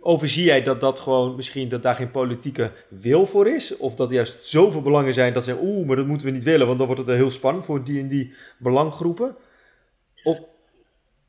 overzie 0.00 0.44
jij 0.44 0.62
dat 0.62 0.80
dat 0.80 1.00
gewoon 1.00 1.36
misschien 1.36 1.68
dat 1.68 1.82
daar 1.82 1.94
geen 1.94 2.10
politieke 2.10 2.70
wil 2.88 3.26
voor 3.26 3.48
is? 3.48 3.76
Of 3.76 3.94
dat 3.94 4.10
juist 4.10 4.46
zoveel 4.46 4.82
belangen 4.82 5.14
zijn 5.14 5.32
dat 5.32 5.44
ze 5.44 5.50
zeggen, 5.50 5.68
oeh, 5.68 5.86
maar 5.86 5.96
dat 5.96 6.06
moeten 6.06 6.26
we 6.26 6.32
niet 6.32 6.44
willen, 6.44 6.66
want 6.66 6.78
dan 6.78 6.86
wordt 6.86 7.06
het 7.06 7.16
heel 7.16 7.30
spannend 7.30 7.64
voor 7.64 7.84
die 7.84 8.00
en 8.00 8.08
die 8.08 8.34
belanggroepen? 8.58 9.36
Of... 10.24 10.40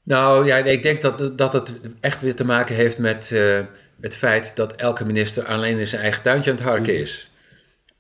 Nou 0.04 0.46
ja, 0.46 0.58
ik 0.58 0.84
denk 0.84 1.02
dat, 1.02 1.38
dat 1.38 1.54
het 1.54 1.74
echt 2.00 2.22
weer 2.22 2.36
te 2.36 2.46
maken 2.46 2.76
heeft 2.76 2.98
met 2.98 3.30
uh, 3.34 3.60
het 4.02 4.16
feit 4.16 4.56
dat 4.56 4.76
elke 4.76 5.06
minister 5.06 5.46
alleen 5.46 5.78
in 5.78 5.88
zijn 5.88 6.02
eigen 6.02 6.24
tuintje 6.24 6.52
aan 6.52 6.58
het 6.58 6.66
harken 6.66 6.94
mm. 6.94 7.02
is. 7.02 7.32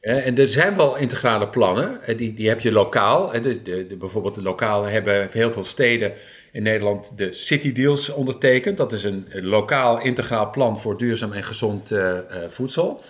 En 0.07 0.37
er 0.37 0.49
zijn 0.49 0.75
wel 0.75 0.97
integrale 0.97 1.47
plannen, 1.47 1.99
die, 2.17 2.33
die 2.33 2.47
heb 2.47 2.59
je 2.59 2.71
lokaal. 2.71 3.31
De, 3.41 3.61
de, 3.61 3.95
bijvoorbeeld 3.99 4.35
de 4.35 4.41
lokale 4.41 4.87
hebben 4.87 5.29
heel 5.31 5.51
veel 5.51 5.63
steden 5.63 6.13
in 6.51 6.63
Nederland 6.63 7.17
de 7.17 7.33
City 7.33 7.71
Deals 7.71 8.09
ondertekend. 8.09 8.77
Dat 8.77 8.91
is 8.91 9.03
een, 9.03 9.27
lokaal 9.31 10.01
integraal 10.01 10.49
plan 10.49 10.79
voor 10.79 10.97
duurzaam 10.97 11.31
en 11.31 11.43
gezond 11.43 11.91
uh, 11.91 11.99
uh, 11.99 12.17
voedsel. 12.47 13.01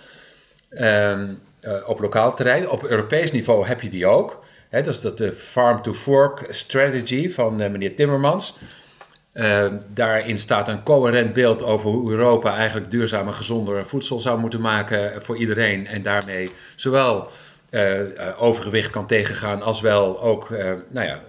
Um, 0.70 1.38
uh, 1.62 1.88
op 1.88 2.00
lokaal 2.00 2.34
terrein. 2.34 2.70
Op 2.70 2.84
Europees 2.84 3.32
niveau 3.32 3.66
heb 3.66 3.80
je 3.80 3.88
die 3.88 4.06
ook. 4.06 4.44
Dat 4.70 4.86
is 4.86 5.00
dat 5.00 5.18
de 5.18 5.32
Farm 5.32 5.82
to 5.82 5.92
Fork 5.92 6.46
Strategy 6.48 7.30
van 7.30 7.56
meneer 7.56 7.94
Timmermans. 7.94 8.58
Ehm, 9.38 9.76
daarin 9.94 10.38
staat 10.38 10.68
een 10.68 10.82
coherent 10.82 11.32
beeld 11.32 11.62
over 11.62 11.90
hoe 11.90 12.10
Europa 12.10 12.54
eigenlijk 12.54 12.90
duurzaam 12.90 13.26
en 13.26 13.34
gezonder 13.34 13.86
voedsel 13.86 14.20
zou 14.20 14.38
moeten 14.38 14.60
maken 14.60 15.22
voor 15.22 15.36
iedereen. 15.36 15.86
En 15.86 16.02
daarmee 16.02 16.48
zowel 16.76 17.28
uh, 17.70 18.00
overgewicht 18.38 18.90
kan 18.90 19.06
tegengaan 19.06 19.62
als 19.62 19.80
wel 19.80 20.20
ook 20.20 20.50
uh, 20.50 20.72
nou 20.88 21.06
ja, 21.06 21.20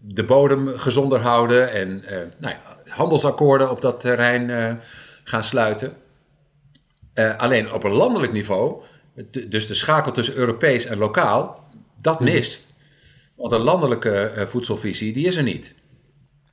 de 0.00 0.24
bodem 0.24 0.78
gezonder 0.78 1.20
houden. 1.20 1.72
En 1.72 2.04
nou 2.38 2.54
ja, 2.54 2.60
handelsakkoorden 2.88 3.70
op 3.70 3.80
dat 3.80 4.00
terrein 4.00 4.80
gaan 5.24 5.44
sluiten. 5.44 5.92
alleen 7.36 7.72
op 7.72 7.84
een 7.84 7.92
landelijk 7.92 8.32
niveau, 8.32 8.82
dus 9.48 9.66
de 9.66 9.74
schakel 9.74 10.12
tussen 10.12 10.34
Europees 10.34 10.84
en 10.84 10.98
lokaal, 10.98 11.68
dat 12.00 12.20
mhm. 12.20 12.32
mist. 12.32 12.74
Want 13.34 13.52
een 13.52 13.60
landelijke 13.60 14.44
voedselvisie, 14.46 15.12
die 15.12 15.26
is 15.26 15.36
er 15.36 15.42
niet. 15.42 15.74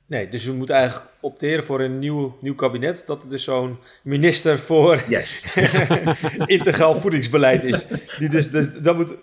Nee, 0.06 0.28
dus 0.28 0.44
we 0.44 0.52
moeten 0.52 0.74
eigenlijk 0.74 1.10
opteren 1.20 1.64
voor 1.64 1.80
een 1.80 1.98
nieuw, 1.98 2.38
nieuw 2.40 2.54
kabinet. 2.54 3.04
Dat 3.06 3.22
er 3.22 3.28
dus 3.28 3.44
zo'n 3.44 3.78
minister 4.02 4.58
voor 4.58 5.04
yes. 5.08 5.44
integraal 6.46 6.96
voedingsbeleid 6.96 7.64
is. 7.64 7.86
Die 8.18 8.28
dus, 8.28 8.50
dus 8.50 8.72
dat 8.72 8.96
moet... 8.96 9.14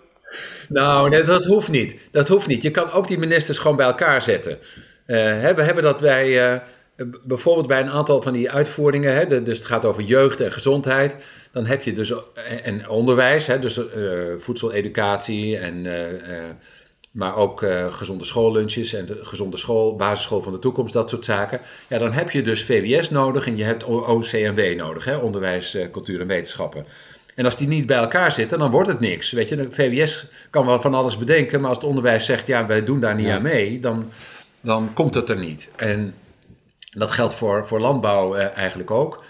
Nou, 0.68 1.08
nee, 1.08 1.22
dat 1.22 1.44
hoeft 1.44 1.70
niet. 1.70 1.96
Dat 2.10 2.28
hoeft 2.28 2.46
niet. 2.46 2.62
Je 2.62 2.70
kan 2.70 2.90
ook 2.90 3.08
die 3.08 3.18
ministers 3.18 3.58
gewoon 3.58 3.76
bij 3.76 3.86
elkaar 3.86 4.22
zetten. 4.22 4.52
Uh, 4.52 4.58
we 5.54 5.62
hebben 5.62 5.82
dat 5.82 6.00
bij, 6.00 6.52
uh, 6.52 6.60
bijvoorbeeld 7.24 7.66
bij 7.66 7.80
een 7.80 7.90
aantal 7.90 8.22
van 8.22 8.32
die 8.32 8.50
uitvoeringen. 8.50 9.14
Hè, 9.14 9.42
dus 9.42 9.58
het 9.58 9.66
gaat 9.66 9.84
over 9.84 10.02
jeugd 10.02 10.40
en 10.40 10.52
gezondheid. 10.52 11.16
Dan 11.52 11.66
heb 11.66 11.82
je 11.82 11.92
dus, 11.92 12.12
en, 12.62 12.88
onderwijs, 12.88 13.46
hè, 13.46 13.58
dus 13.58 13.78
uh, 13.78 13.84
voedseleducatie 14.36 15.58
en 15.58 15.86
maar 17.12 17.36
ook 17.36 17.62
uh, 17.62 17.94
gezonde 17.94 18.24
schoollunches 18.24 18.92
en 18.92 19.06
de 19.06 19.18
gezonde 19.22 19.56
school, 19.56 19.96
basisschool 19.96 20.42
van 20.42 20.52
de 20.52 20.58
toekomst, 20.58 20.92
dat 20.92 21.10
soort 21.10 21.24
zaken. 21.24 21.60
Ja, 21.88 21.98
dan 21.98 22.12
heb 22.12 22.30
je 22.30 22.42
dus 22.42 22.64
VWS 22.64 23.10
nodig 23.10 23.46
en 23.46 23.56
je 23.56 23.64
hebt 23.64 23.84
OCMW 23.84 24.76
nodig, 24.76 25.04
hè, 25.04 25.16
onderwijs, 25.16 25.74
uh, 25.74 25.90
cultuur 25.90 26.20
en 26.20 26.26
wetenschappen. 26.26 26.86
En 27.34 27.44
als 27.44 27.56
die 27.56 27.68
niet 27.68 27.86
bij 27.86 27.96
elkaar 27.96 28.32
zitten, 28.32 28.58
dan 28.58 28.70
wordt 28.70 28.88
het 28.88 29.00
niks. 29.00 29.30
Weet 29.30 29.48
je, 29.48 29.56
de 29.56 29.68
VWS 29.70 30.26
kan 30.50 30.66
wel 30.66 30.80
van 30.80 30.94
alles 30.94 31.18
bedenken, 31.18 31.60
maar 31.60 31.68
als 31.68 31.78
het 31.78 31.86
onderwijs 31.86 32.24
zegt, 32.24 32.46
ja, 32.46 32.66
wij 32.66 32.84
doen 32.84 33.00
daar 33.00 33.14
niet 33.14 33.28
aan 33.28 33.42
mee, 33.42 33.80
dan, 33.80 34.10
dan 34.60 34.90
komt 34.92 35.14
het 35.14 35.28
er 35.28 35.38
niet. 35.38 35.68
En 35.76 36.14
dat 36.90 37.10
geldt 37.10 37.34
voor, 37.34 37.66
voor 37.66 37.80
landbouw 37.80 38.36
uh, 38.36 38.56
eigenlijk 38.56 38.90
ook. 38.90 39.24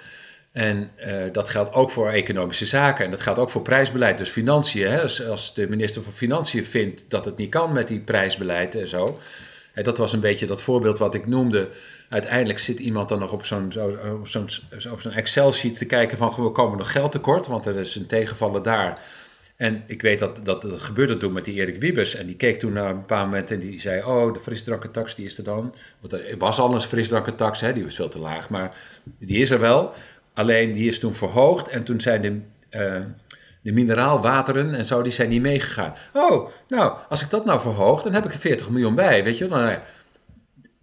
En 0.52 0.90
uh, 1.06 1.14
dat 1.32 1.48
geldt 1.48 1.74
ook 1.74 1.90
voor 1.90 2.08
economische 2.08 2.66
zaken 2.66 3.04
en 3.04 3.10
dat 3.10 3.20
geldt 3.20 3.38
ook 3.38 3.50
voor 3.50 3.62
prijsbeleid. 3.62 4.18
Dus 4.18 4.28
financiën, 4.28 4.90
hè, 4.90 5.00
als, 5.28 5.54
de 5.54 5.68
minister 5.68 6.02
van 6.02 6.12
Financiën 6.12 6.66
vindt 6.66 7.04
dat 7.10 7.24
het 7.24 7.36
niet 7.36 7.50
kan 7.50 7.72
met 7.72 7.88
die 7.88 8.00
prijsbeleid 8.00 8.74
en 8.74 8.88
zo. 8.88 9.18
Dat 9.74 9.98
was 9.98 10.12
een 10.12 10.20
beetje 10.20 10.46
dat 10.46 10.62
voorbeeld 10.62 10.98
wat 10.98 11.14
ik 11.14 11.26
noemde. 11.26 11.68
Uiteindelijk 12.08 12.58
zit 12.58 12.78
iemand 12.78 13.08
dan 13.08 13.18
nog 13.18 13.32
op 13.32 13.44
zo'n 13.44 13.72
zo, 13.72 13.98
zo'n 14.78 15.12
Excel-sheet 15.12 15.78
te 15.78 15.84
kijken 15.84 16.18
van 16.18 16.34
we 16.36 16.50
komen 16.50 16.78
nog 16.78 16.92
geld 16.92 17.12
tekort, 17.12 17.46
want 17.46 17.66
er 17.66 17.76
is 17.76 17.94
een 17.94 18.06
tegenvallen 18.06 18.62
daar. 18.62 19.00
En 19.62 19.82
ik 19.86 20.02
weet 20.02 20.18
dat, 20.18 20.40
dat, 20.44 20.62
dat 20.62 20.82
gebeurde 20.82 21.16
toen 21.16 21.32
met 21.32 21.44
die 21.44 21.54
Erik 21.54 21.80
Wiebes. 21.80 22.14
En 22.14 22.26
die 22.26 22.36
keek 22.36 22.58
toen 22.58 22.72
naar 22.72 22.90
een 22.90 23.06
paar 23.06 23.24
momenten 23.24 23.54
en 23.54 23.60
die 23.60 23.80
zei... 23.80 24.04
oh, 24.04 24.34
de 24.34 24.40
frisdrankentax, 24.40 25.14
die 25.14 25.24
is 25.24 25.38
er 25.38 25.44
dan. 25.44 25.74
Want 26.00 26.12
er 26.12 26.38
was 26.38 26.58
al 26.58 26.74
een 26.74 26.80
frisdrankentax, 26.80 27.60
hè, 27.60 27.72
die 27.72 27.84
was 27.84 27.94
veel 27.94 28.08
te 28.08 28.18
laag. 28.18 28.48
Maar 28.48 28.76
die 29.18 29.40
is 29.40 29.50
er 29.50 29.60
wel. 29.60 29.92
Alleen 30.34 30.72
die 30.72 30.88
is 30.88 30.98
toen 30.98 31.14
verhoogd 31.14 31.68
en 31.68 31.84
toen 31.84 32.00
zijn 32.00 32.22
de, 32.22 32.40
uh, 32.78 33.06
de 33.62 33.72
mineraalwateren 33.72 34.74
en 34.74 34.84
zo, 34.84 35.02
die 35.02 35.12
zijn 35.12 35.28
niet 35.28 35.42
meegegaan. 35.42 35.94
Oh, 36.12 36.48
nou, 36.68 36.98
als 37.08 37.22
ik 37.22 37.30
dat 37.30 37.44
nou 37.44 37.60
verhoog, 37.60 38.02
dan 38.02 38.12
heb 38.12 38.24
ik 38.24 38.32
er 38.32 38.38
40 38.38 38.70
miljoen 38.70 38.94
bij, 38.94 39.24
weet 39.24 39.38
je 39.38 39.48
wel. 39.48 39.58
Nou, 39.58 39.78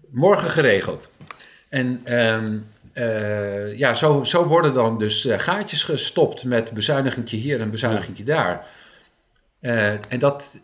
morgen 0.10 0.50
geregeld. 0.50 1.12
En 1.70 2.18
um, 2.20 2.66
uh, 2.94 3.78
ja, 3.78 3.94
zo, 3.94 4.24
zo 4.24 4.46
worden 4.46 4.74
dan 4.74 4.98
dus 4.98 5.26
uh, 5.26 5.40
gaatjes 5.40 5.84
gestopt 5.84 6.44
met 6.44 6.72
bezuinigingje 6.72 7.38
hier 7.38 7.62
en 7.62 7.72
bezuinigingje 7.72 8.24
daar. 8.24 8.68
En 9.60 10.20
dat, 10.20 10.60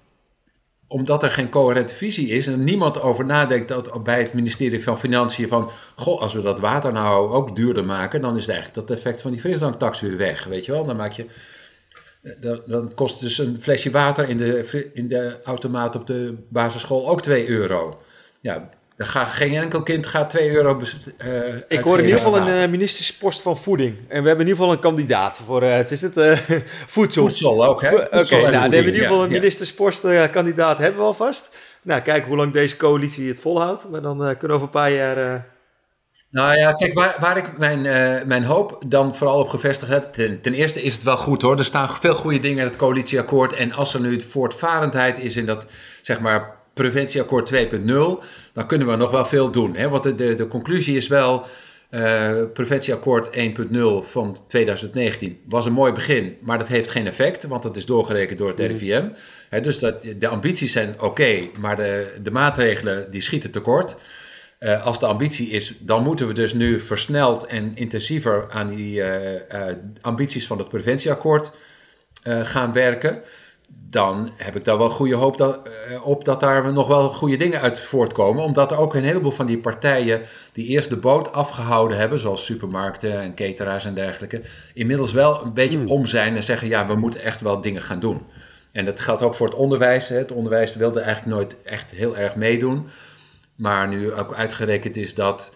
omdat 0.88 1.24
er 1.24 1.32
geen 1.32 1.50
coherente 1.50 1.96
visie 1.96 2.30
is 2.30 2.48
en 2.48 2.64
niemand 2.64 3.02
over 3.02 3.26
nadenkt 3.26 3.68
dat 3.68 4.04
bij 4.04 4.20
het 4.20 4.34
ministerie 4.34 4.84
van 4.84 5.00
Financiën 5.00 5.48
van, 5.48 5.72
goh, 5.96 6.22
als 6.22 6.34
we 6.34 6.42
dat 6.42 6.60
water 6.60 6.94
nou 6.94 7.32
ook 7.32 7.56
duurder 7.56 7.86
maken, 7.86 8.22
dan 8.22 8.38
is 8.38 8.48
eigenlijk 8.48 8.88
dat 8.88 8.98
effect 8.98 9.22
van 9.22 9.32
die 9.32 9.40
frisdranktax 9.40 10.02
weer 10.02 10.18
weg, 10.18 10.44
weet 10.44 10.66
je 10.66 10.72
wel. 10.72 10.86
Dan 10.86 10.96
maak 10.96 11.12
je, 11.12 11.26
dan, 12.42 12.62
dan 12.66 12.94
kost 12.94 13.20
dus 13.20 13.38
een 13.38 13.62
flesje 13.62 13.92
water 13.92 14.30
in 14.30 14.38
de, 14.38 14.90
in 14.94 15.08
de 15.08 15.40
automaat 15.44 15.96
op 15.96 16.08
de 16.08 16.36
basisschool 16.50 17.10
ook 17.10 17.22
2 17.22 17.48
euro. 17.48 18.02
Ja, 18.42 18.70
Gaat, 18.98 19.28
geen 19.28 19.54
enkel 19.54 19.84
kind 19.84 20.06
gaat 20.06 20.30
2 20.30 20.52
euro. 20.52 20.82
Uh, 21.26 21.56
ik 21.68 21.84
hoor 21.84 21.98
in 21.98 22.06
ieder 22.06 22.20
geval 22.20 22.38
een 22.38 22.62
uh, 22.62 22.70
ministerspost 22.70 23.42
van 23.42 23.58
voeding. 23.58 23.98
En 23.98 24.22
we 24.22 24.28
hebben 24.28 24.46
in 24.46 24.52
ieder 24.52 24.56
geval 24.56 24.72
een 24.72 24.80
kandidaat 24.80 25.42
voor. 25.46 25.64
Uh, 25.64 25.76
het 25.76 25.92
is 25.92 26.02
het 26.02 26.14
voedsel. 26.96 27.24
Voedsel 27.24 27.66
ook, 27.66 27.82
hè? 27.82 27.96
Oké, 27.96 28.10
nou, 28.10 28.52
we 28.52 28.58
hebben 28.58 28.80
in 28.80 28.86
ieder 28.86 29.02
geval 29.02 29.24
een 29.24 29.32
ministerspost 29.32 30.30
kandidaat 30.32 30.78
hebben 30.78 31.00
we 31.00 31.06
alvast. 31.06 31.58
Nou, 31.82 32.02
kijken 32.02 32.28
hoe 32.28 32.38
lang 32.38 32.54
deze 32.54 32.78
coalitie 32.78 33.28
het 33.28 33.40
volhoudt. 33.40 33.90
Maar 33.90 34.02
dan 34.02 34.18
kunnen 34.18 34.48
we 34.48 34.54
over 34.54 34.66
een 34.66 34.70
paar 34.70 34.92
jaar. 34.92 35.46
Nou 36.30 36.58
ja, 36.58 36.74
kijk, 36.74 36.94
waar, 36.94 37.16
waar 37.20 37.38
ik 37.38 37.58
mijn, 37.58 37.82
mijn 38.28 38.44
hoop 38.44 38.84
dan 38.88 39.16
vooral 39.16 39.40
op 39.40 39.48
gevestigd 39.48 39.92
heb. 39.92 40.14
Ten, 40.14 40.42
ten, 40.42 40.54
eerste 40.54 40.82
is 40.82 40.94
het 40.94 41.04
wel 41.04 41.18
goed 41.18 41.42
hoor. 41.42 41.58
Er 41.58 41.66
staan 41.66 41.90
veel 41.90 42.16
goede 42.16 42.40
dingen 42.40 42.58
in 42.58 42.70
het 42.70 42.76
coalitieakkoord. 42.76 43.54
En 43.54 43.72
als 43.72 43.94
er 43.94 44.00
nu 44.00 44.22
voortvarendheid 44.22 45.20
is 45.20 45.36
in 45.36 45.46
dat, 45.46 45.66
zeg 46.02 46.20
maar 46.20 46.55
preventieakkoord 46.76 47.54
2.0, 47.54 47.58
dan 48.54 48.68
kunnen 48.68 48.88
we 48.88 48.96
nog 48.96 49.12
wel 49.12 49.26
veel 49.26 49.52
doen. 49.52 49.76
Hè? 49.76 49.90
Want 49.90 50.04
de, 50.04 50.16
de, 50.16 50.36
de 50.36 50.48
conclusie 50.48 50.98
is 50.98 51.08
wel, 51.08 51.46
uh, 51.92 52.42
preventieakkoord 52.54 53.36
1.0 53.36 53.82
van 54.02 54.38
2019 54.48 55.40
was 55.48 55.66
een 55.66 55.74
mooi 55.74 55.92
begin, 55.92 56.38
maar 56.42 56.58
dat 56.58 56.68
heeft 56.68 56.90
geen 56.90 57.08
effect, 57.08 57.44
want 57.44 57.64
dat 57.64 57.78
is 57.78 57.86
doorgerekend 57.86 58.38
door 58.38 58.48
het 58.48 58.58
mhm. 58.58 58.68
RIVM. 58.68 59.08
dus 59.62 59.80
dat, 59.80 60.04
de 60.18 60.28
ambities 60.28 60.72
zijn 60.72 61.02
oké, 61.02 61.50
maar 61.60 61.76
de, 61.76 62.14
de 62.24 62.32
maatregelen 62.32 63.12
die 63.12 63.22
schieten 63.22 63.52
tekort. 63.52 63.96
Uh, 64.60 64.86
als 64.86 65.00
de 65.00 65.06
ambitie 65.06 65.50
is, 65.50 65.74
dan 65.80 66.04
moeten 66.04 66.28
we 66.28 66.34
dus 66.34 66.54
nu 66.54 66.80
versneld 66.80 67.46
en 67.46 67.76
intensiever 67.76 68.46
aan 68.50 68.76
die 68.76 69.00
uh, 69.00 69.10
ambities 70.02 70.48
van 70.48 70.58
het 70.58 70.70
preventieakkoord 70.70 71.52
gaan 72.24 72.74
werken 72.74 73.22
dan 73.70 74.32
heb 74.38 74.56
ik 74.56 74.66
daar 74.66 74.78
wel 74.78 74.90
goede 74.90 75.16
hoop 75.16 75.38
dat, 75.38 75.68
uh, 75.90 76.08
op 76.08 76.26
dat 76.26 76.40
daar 76.40 76.74
nog 76.74 76.88
wel 76.88 77.10
goede 77.10 77.38
dingen 77.38 77.62
uit 77.62 77.80
voortkomen. 77.80 78.44
Omdat 78.44 78.72
er 78.72 78.78
ook 78.78 78.96
een 78.96 79.04
heleboel 79.04 79.32
van 79.32 79.46
die 79.46 79.58
partijen 79.58 80.22
die 80.54 80.68
eerst 80.68 80.90
de 80.90 80.98
boot 80.98 81.34
afgehouden 81.34 81.98
hebben, 81.98 82.20
zoals 82.20 82.46
supermarkten 82.46 83.20
en 83.20 83.36
cateraars 83.36 83.86
en 83.86 83.94
dergelijke, 83.94 84.42
inmiddels 84.74 85.12
wel 85.12 85.44
een 85.44 85.54
beetje 85.54 85.78
hmm. 85.78 85.88
om 85.88 86.06
zijn 86.06 86.36
en 86.36 86.44
zeggen: 86.44 86.68
ja, 86.68 86.88
we 86.88 86.96
moeten 86.96 87.22
echt 87.22 87.42
wel 87.42 87.62
dingen 87.62 87.82
gaan 87.82 88.00
doen. 88.00 88.22
En 88.72 88.86
dat 88.86 89.00
geldt 89.00 89.22
ook 89.22 89.36
voor 89.36 89.48
het 89.48 89.56
onderwijs. 89.56 90.08
Het 90.08 90.32
onderwijs 90.32 90.76
wilde 90.76 91.00
eigenlijk 91.00 91.36
nooit 91.38 91.62
echt 91.64 91.92
heel 91.92 92.18
erg 92.18 92.36
meedoen. 92.36 92.88
Maar 93.56 93.88
nu 93.88 94.14
ook 94.14 94.34
uitgerekend 94.34 94.96
is 94.96 95.14
dat 95.14 95.54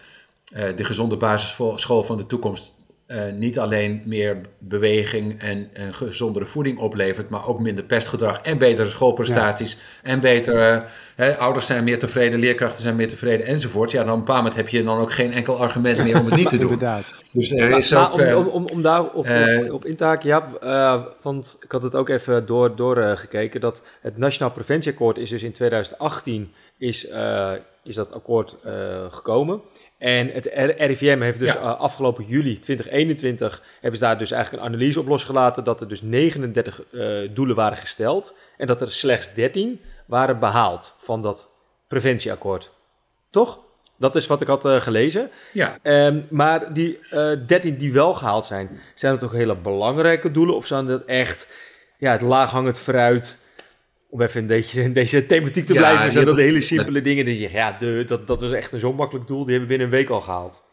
uh, 0.56 0.62
de 0.76 0.84
gezonde 0.84 1.16
basisschool 1.16 2.02
van 2.02 2.16
de 2.16 2.26
toekomst 2.26 2.72
uh, 3.10 3.32
niet 3.32 3.58
alleen 3.58 4.02
meer 4.04 4.40
beweging 4.58 5.40
en, 5.40 5.70
en 5.72 5.94
gezondere 5.94 6.46
voeding 6.46 6.78
oplevert, 6.78 7.28
maar 7.28 7.46
ook 7.46 7.60
minder 7.60 7.84
pestgedrag 7.84 8.40
en 8.40 8.58
betere 8.58 8.88
schoolprestaties 8.88 9.78
en 10.02 10.20
betere 10.20 10.84
hè, 11.14 11.36
ouders 11.38 11.66
zijn 11.66 11.84
meer 11.84 11.98
tevreden, 11.98 12.38
leerkrachten 12.38 12.82
zijn 12.82 12.96
meer 12.96 13.08
tevreden 13.08 13.46
enzovoort. 13.46 13.90
Ja, 13.90 14.04
dan 14.04 14.12
op 14.12 14.18
een 14.18 14.24
paar 14.24 14.36
moment 14.36 14.54
heb 14.54 14.68
je 14.68 14.84
dan 14.84 14.98
ook 14.98 15.12
geen 15.12 15.32
enkel 15.32 15.60
argument 15.60 16.04
meer 16.04 16.18
om 16.18 16.26
het 16.26 16.34
niet 16.34 16.48
te 16.48 16.58
doen. 16.64 16.72
Inderdaad. 16.72 17.14
Dus 17.32 17.50
er 17.50 17.70
is 17.70 17.94
ook, 17.94 18.12
om, 18.12 18.20
eh, 18.20 18.38
om, 18.38 18.46
om, 18.46 18.66
om, 18.72 18.82
daar 18.82 19.10
of, 19.10 19.28
uh, 19.30 19.72
op 19.72 19.84
in 19.84 19.96
te 19.96 20.04
haken, 20.04 20.28
ja, 20.28 20.48
uh, 20.62 21.06
want 21.22 21.58
ik 21.60 21.72
had 21.72 21.82
het 21.82 21.94
ook 21.94 22.08
even 22.08 22.46
door, 22.46 22.76
doorgekeken, 22.76 23.60
dat 23.60 23.82
het 24.00 24.16
Nationaal 24.16 24.52
Preventieakkoord 24.52 25.18
is 25.18 25.30
dus 25.30 25.42
in 25.42 25.52
2018 25.52 26.52
is, 26.78 27.08
is 27.82 27.94
dat 27.94 28.12
akkoord 28.12 28.56
gekomen. 29.10 29.60
En 30.00 30.30
het 30.32 30.46
RIVM 30.76 31.20
heeft 31.20 31.38
dus 31.38 31.54
uh, 31.54 31.80
afgelopen 31.80 32.24
juli 32.24 32.58
2021 32.58 33.62
hebben 33.80 33.98
ze 33.98 34.04
daar 34.04 34.18
dus 34.18 34.30
eigenlijk 34.30 34.62
een 34.62 34.68
analyse 34.68 35.00
op 35.00 35.06
losgelaten 35.06 35.64
dat 35.64 35.80
er 35.80 35.88
dus 35.88 36.02
39 36.02 36.82
uh, 36.90 37.22
eh, 37.22 37.30
doelen 37.34 37.56
waren 37.56 37.78
gesteld 37.78 38.34
en 38.56 38.66
dat 38.66 38.80
er 38.80 38.90
slechts 38.90 39.34
13 39.34 39.80
waren 40.06 40.38
behaald 40.38 40.94
van 40.98 41.22
dat 41.22 41.50
preventieakkoord. 41.86 42.70
Toch? 43.30 43.58
Dat 43.96 44.16
is 44.16 44.26
wat 44.26 44.40
ik 44.40 44.46
had 44.46 44.64
uh, 44.64 44.80
gelezen. 44.80 45.30
Ja. 45.52 45.78
Um, 45.82 46.26
maar 46.30 46.72
die 46.72 46.98
13 47.46 47.76
die 47.76 47.92
wel 47.92 48.14
gehaald 48.14 48.46
zijn, 48.46 48.80
zijn 48.94 49.14
dat 49.14 49.24
ook 49.24 49.32
hele 49.32 49.56
belangrijke 49.56 50.30
doelen 50.30 50.56
of 50.56 50.66
zijn 50.66 50.86
dat 50.86 51.04
echt 51.04 51.48
ja, 51.98 52.12
het 52.12 52.20
laaghangend 52.20 52.78
fruit 52.78 53.38
om 54.10 54.22
even 54.22 54.40
in 54.40 54.46
deze, 54.46 54.80
in 54.80 54.92
deze 54.92 55.26
thematiek 55.26 55.66
te 55.66 55.72
blijven, 55.72 56.12
zijn 56.12 56.24
dat 56.24 56.36
de 56.36 56.42
hele 56.42 56.60
simpele 56.60 57.00
dingen 57.00 57.24
die 57.24 57.40
je, 57.40 57.50
ja, 57.52 57.76
de, 57.78 58.04
dat, 58.06 58.26
dat 58.26 58.40
was 58.40 58.52
echt 58.52 58.72
een 58.72 58.80
zo 58.80 58.92
makkelijk 58.92 59.26
doel, 59.26 59.44
die 59.44 59.50
hebben 59.50 59.68
we 59.68 59.76
binnen 59.76 59.86
een 59.86 60.02
week 60.02 60.10
al 60.10 60.20
gehaald. 60.20 60.68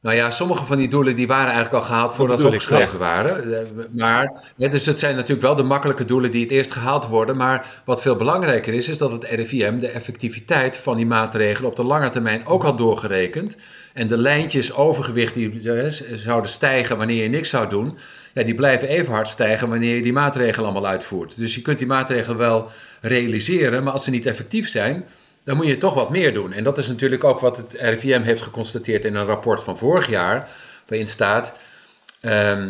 Nou 0.00 0.16
ja, 0.16 0.30
sommige 0.30 0.64
van 0.64 0.76
die 0.76 0.88
doelen 0.88 1.16
die 1.16 1.26
waren 1.26 1.52
eigenlijk 1.52 1.74
al 1.74 1.88
gehaald 1.90 2.14
voordat 2.14 2.40
ze 2.40 2.46
opgeschreven 2.46 2.98
waren. 2.98 3.66
Maar, 3.92 4.42
dus 4.56 4.86
het 4.86 4.98
zijn 4.98 5.14
natuurlijk 5.14 5.42
wel 5.42 5.54
de 5.54 5.62
makkelijke 5.62 6.04
doelen 6.04 6.30
die 6.30 6.42
het 6.42 6.50
eerst 6.50 6.72
gehaald 6.72 7.06
worden. 7.06 7.36
Maar 7.36 7.82
wat 7.84 8.02
veel 8.02 8.16
belangrijker 8.16 8.74
is, 8.74 8.88
is 8.88 8.98
dat 8.98 9.12
het 9.12 9.24
RIVM 9.24 9.78
de 9.78 9.88
effectiviteit 9.88 10.76
van 10.76 10.96
die 10.96 11.06
maatregelen 11.06 11.70
op 11.70 11.76
de 11.76 11.82
lange 11.82 12.10
termijn 12.10 12.46
ook 12.46 12.62
had 12.62 12.78
doorgerekend. 12.78 13.56
En 13.92 14.06
de 14.06 14.18
lijntjes 14.18 14.74
overgewicht 14.74 15.34
die 15.34 15.72
eh, 15.72 15.92
zouden 16.14 16.50
stijgen 16.50 16.96
wanneer 16.96 17.22
je 17.22 17.28
niks 17.28 17.48
zou 17.48 17.68
doen, 17.68 17.98
ja, 18.38 18.44
die 18.44 18.54
blijven 18.54 18.88
even 18.88 19.12
hard 19.12 19.28
stijgen 19.28 19.68
wanneer 19.68 19.94
je 19.94 20.02
die 20.02 20.12
maatregelen 20.12 20.70
allemaal 20.70 20.90
uitvoert. 20.90 21.36
Dus 21.36 21.54
je 21.54 21.62
kunt 21.62 21.78
die 21.78 21.86
maatregelen 21.86 22.38
wel 22.38 22.70
realiseren, 23.00 23.82
maar 23.82 23.92
als 23.92 24.04
ze 24.04 24.10
niet 24.10 24.26
effectief 24.26 24.68
zijn, 24.68 25.04
dan 25.44 25.56
moet 25.56 25.66
je 25.66 25.78
toch 25.78 25.94
wat 25.94 26.10
meer 26.10 26.34
doen. 26.34 26.52
En 26.52 26.64
dat 26.64 26.78
is 26.78 26.88
natuurlijk 26.88 27.24
ook 27.24 27.40
wat 27.40 27.56
het 27.56 27.76
RIVM 27.80 28.22
heeft 28.22 28.42
geconstateerd 28.42 29.04
in 29.04 29.14
een 29.14 29.24
rapport 29.24 29.62
van 29.62 29.78
vorig 29.78 30.08
jaar, 30.08 30.48
waarin 30.86 31.08
staat. 31.08 31.52
Ehm, 32.20 32.68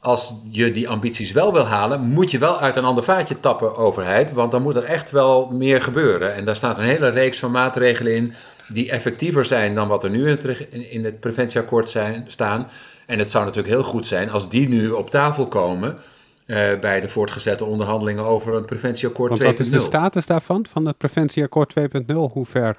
als 0.00 0.32
je 0.50 0.70
die 0.70 0.88
ambities 0.88 1.32
wel 1.32 1.52
wil 1.52 1.66
halen, 1.66 2.00
moet 2.00 2.30
je 2.30 2.38
wel 2.38 2.60
uit 2.60 2.76
een 2.76 2.84
ander 2.84 3.04
vaatje 3.04 3.40
tappen, 3.40 3.76
overheid. 3.76 4.32
Want 4.32 4.50
dan 4.50 4.62
moet 4.62 4.76
er 4.76 4.84
echt 4.84 5.10
wel 5.10 5.50
meer 5.50 5.82
gebeuren. 5.82 6.34
En 6.34 6.44
daar 6.44 6.56
staat 6.56 6.78
een 6.78 6.84
hele 6.84 7.08
reeks 7.08 7.38
van 7.38 7.50
maatregelen 7.50 8.14
in 8.14 8.34
die 8.68 8.90
effectiever 8.90 9.44
zijn 9.44 9.74
dan 9.74 9.88
wat 9.88 10.04
er 10.04 10.10
nu 10.10 10.30
in 10.70 11.04
het, 11.04 11.20
preventieakkoord 11.20 11.88
zijn, 11.88 12.24
staan. 12.28 12.70
En 13.10 13.18
het 13.18 13.30
zou 13.30 13.44
natuurlijk 13.44 13.74
heel 13.74 13.82
goed 13.82 14.06
zijn 14.06 14.30
als 14.30 14.48
die 14.48 14.68
nu 14.68 14.90
op 14.90 15.10
tafel 15.10 15.46
komen 15.48 15.98
uh, 16.46 16.78
bij 16.80 17.00
de 17.00 17.08
voortgezette 17.08 17.64
onderhandelingen 17.64 18.24
over 18.24 18.54
een 18.54 18.64
preventieakkoord 18.64 19.40
2.0. 19.40 19.44
Wat 19.44 19.58
is 19.58 19.70
de 19.70 19.80
status 19.80 20.26
daarvan, 20.26 20.66
van 20.70 20.86
het 20.86 20.98
preventieakkoord 20.98 21.74
2.0? 21.78 22.14
Hoe 22.14 22.46
ver 22.46 22.78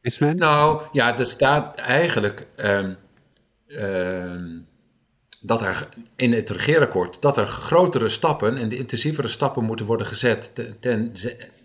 is 0.00 0.18
men? 0.18 0.36
Nou 0.36 0.82
ja, 0.92 1.18
er 1.18 1.26
staat 1.26 1.74
eigenlijk 1.74 2.46
uh, 2.56 2.78
dat 5.40 5.62
er 5.62 5.88
in 6.16 6.32
het 6.32 6.50
regeerakkoord 6.50 7.22
dat 7.22 7.36
er 7.36 7.46
grotere 7.46 8.08
stappen 8.08 8.56
en 8.56 8.68
de 8.68 8.76
intensievere 8.76 9.28
stappen 9.28 9.64
moeten 9.64 9.86
worden 9.86 10.06
gezet 10.06 10.66
ten, 10.80 11.12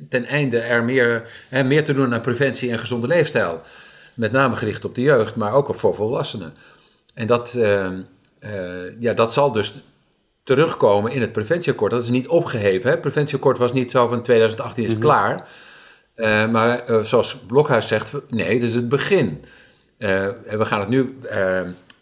ten 0.10 0.26
einde 0.26 0.60
er 0.60 0.84
meer, 0.84 1.30
hè, 1.50 1.63
meer 1.63 1.84
te 1.84 1.93
doen 1.93 2.13
aan 2.13 2.22
preventie 2.22 2.72
en 2.72 2.80
gezonde 2.80 3.08
leefstijl. 3.08 3.62
Met 4.13 4.32
name 4.32 4.56
gericht 4.56 4.86
op 4.86 4.95
de 4.95 5.02
jeugd, 5.02 5.36
maar 5.36 5.54
ook 5.54 5.67
op 5.67 5.80
voor 5.80 5.95
volwassenen. 5.95 6.54
En 7.19 7.27
dat, 7.27 7.53
uh, 7.58 7.86
uh, 8.39 8.99
ja, 8.99 9.13
dat 9.13 9.34
zal 9.34 9.51
dus 9.51 9.73
terugkomen 10.43 11.12
in 11.12 11.21
het 11.21 11.32
preventieakkoord. 11.32 11.91
Dat 11.91 12.03
is 12.03 12.10
niet 12.10 12.27
opgeheven. 12.27 12.89
Het 12.89 13.01
preventieakkoord 13.01 13.58
was 13.58 13.73
niet 13.73 13.91
zo 13.91 14.08
van 14.08 14.21
2018 14.21 14.84
is 14.84 14.89
het 14.89 14.99
mm 14.99 15.05
klaar. 15.05 15.47
Uh, 16.15 16.47
maar 16.47 16.84
zoals 17.01 17.36
Blokhuis 17.36 17.88
zegt, 17.88 18.12
nee, 18.29 18.60
dit 18.60 18.69
is 18.69 18.75
het 18.75 18.89
begin. 18.89 19.43
we 19.97 20.65
gaan 20.65 20.79
het 20.79 20.89
nu 20.89 21.17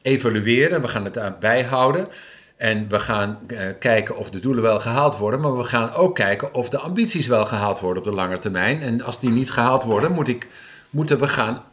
evalueren, 0.01 0.81
we 0.81 0.87
gaan 0.87 1.05
het 1.05 1.39
bijhouden. 1.39 2.07
En 2.55 2.89
we 2.89 2.99
gaan 2.99 3.39
kijken 3.79 4.17
of 4.17 4.29
de 4.29 4.39
doelen 4.39 4.63
wel 4.63 4.79
gehaald 4.79 5.17
worden. 5.17 5.41
Maar 5.41 5.57
we 5.57 5.63
gaan 5.63 5.93
ook 5.93 6.15
kijken 6.15 6.53
of 6.53 6.69
de 6.69 6.77
ambities 6.77 7.27
wel 7.27 7.45
gehaald 7.45 7.79
worden 7.79 8.03
op 8.03 8.09
de 8.09 8.15
lange 8.15 8.39
termijn. 8.39 8.81
En 8.81 9.01
als 9.01 9.19
die 9.19 9.29
niet 9.29 9.51
gehaald 9.51 9.83
worden, 9.83 10.11
moet 10.11 10.27
ik, 10.27 10.47
moeten 10.89 11.19
we 11.19 11.27
gaan 11.27 11.63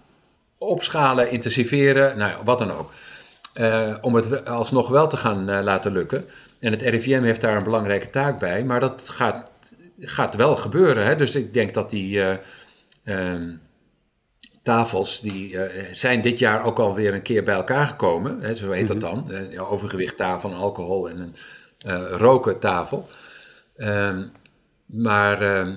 opschalen, 0.59 1.30
intensiveren, 1.30 2.18
nou 2.18 2.30
ja, 2.30 2.38
wat 2.44 2.59
dan 2.59 2.72
ook. 2.72 2.90
Uh, 3.61 3.95
om 4.01 4.14
het 4.14 4.49
alsnog 4.49 4.88
wel 4.88 5.09
te 5.09 5.17
gaan 5.17 5.51
uh, 5.51 5.61
laten 5.62 5.93
lukken. 5.93 6.25
En 6.59 6.71
het 6.71 6.83
RIVM 6.83 7.23
heeft 7.23 7.40
daar 7.40 7.57
een 7.57 7.64
belangrijke 7.64 8.11
taak 8.11 8.38
bij, 8.38 8.64
maar 8.64 8.81
dat 8.81 9.09
gaat, 9.09 9.51
gaat 9.99 10.35
wel 10.35 10.57
gebeuren. 10.57 11.05
Hè? 11.05 11.17
Dus 11.17 11.35
ik 11.35 11.53
denk 11.55 11.75
dat 11.75 11.90
die 11.90 12.38
uh, 13.05 13.35
tafels, 14.62 15.21
die 15.21 15.59
zijn 15.93 16.23
dit 16.23 16.38
jaar 16.38 16.64
ook 16.64 16.79
alweer 16.79 17.14
een 17.14 17.23
keer 17.23 17.43
bij 17.43 17.55
elkaar 17.55 17.87
gekomen. 17.87 18.40
Hè? 18.40 18.55
Zo 18.55 18.71
heet 18.71 18.87
dat 18.87 18.97
mhm. 18.97 19.05
dan. 19.05 19.59
overgewicht 19.59 20.17
tafel, 20.17 20.55
alcohol 20.55 21.09
en 21.09 21.35
een 21.79 22.09
roken 22.09 22.59
tafel. 22.59 23.09
Ehm, 23.77 24.23
maar 24.87 25.43
ehm, 25.43 25.75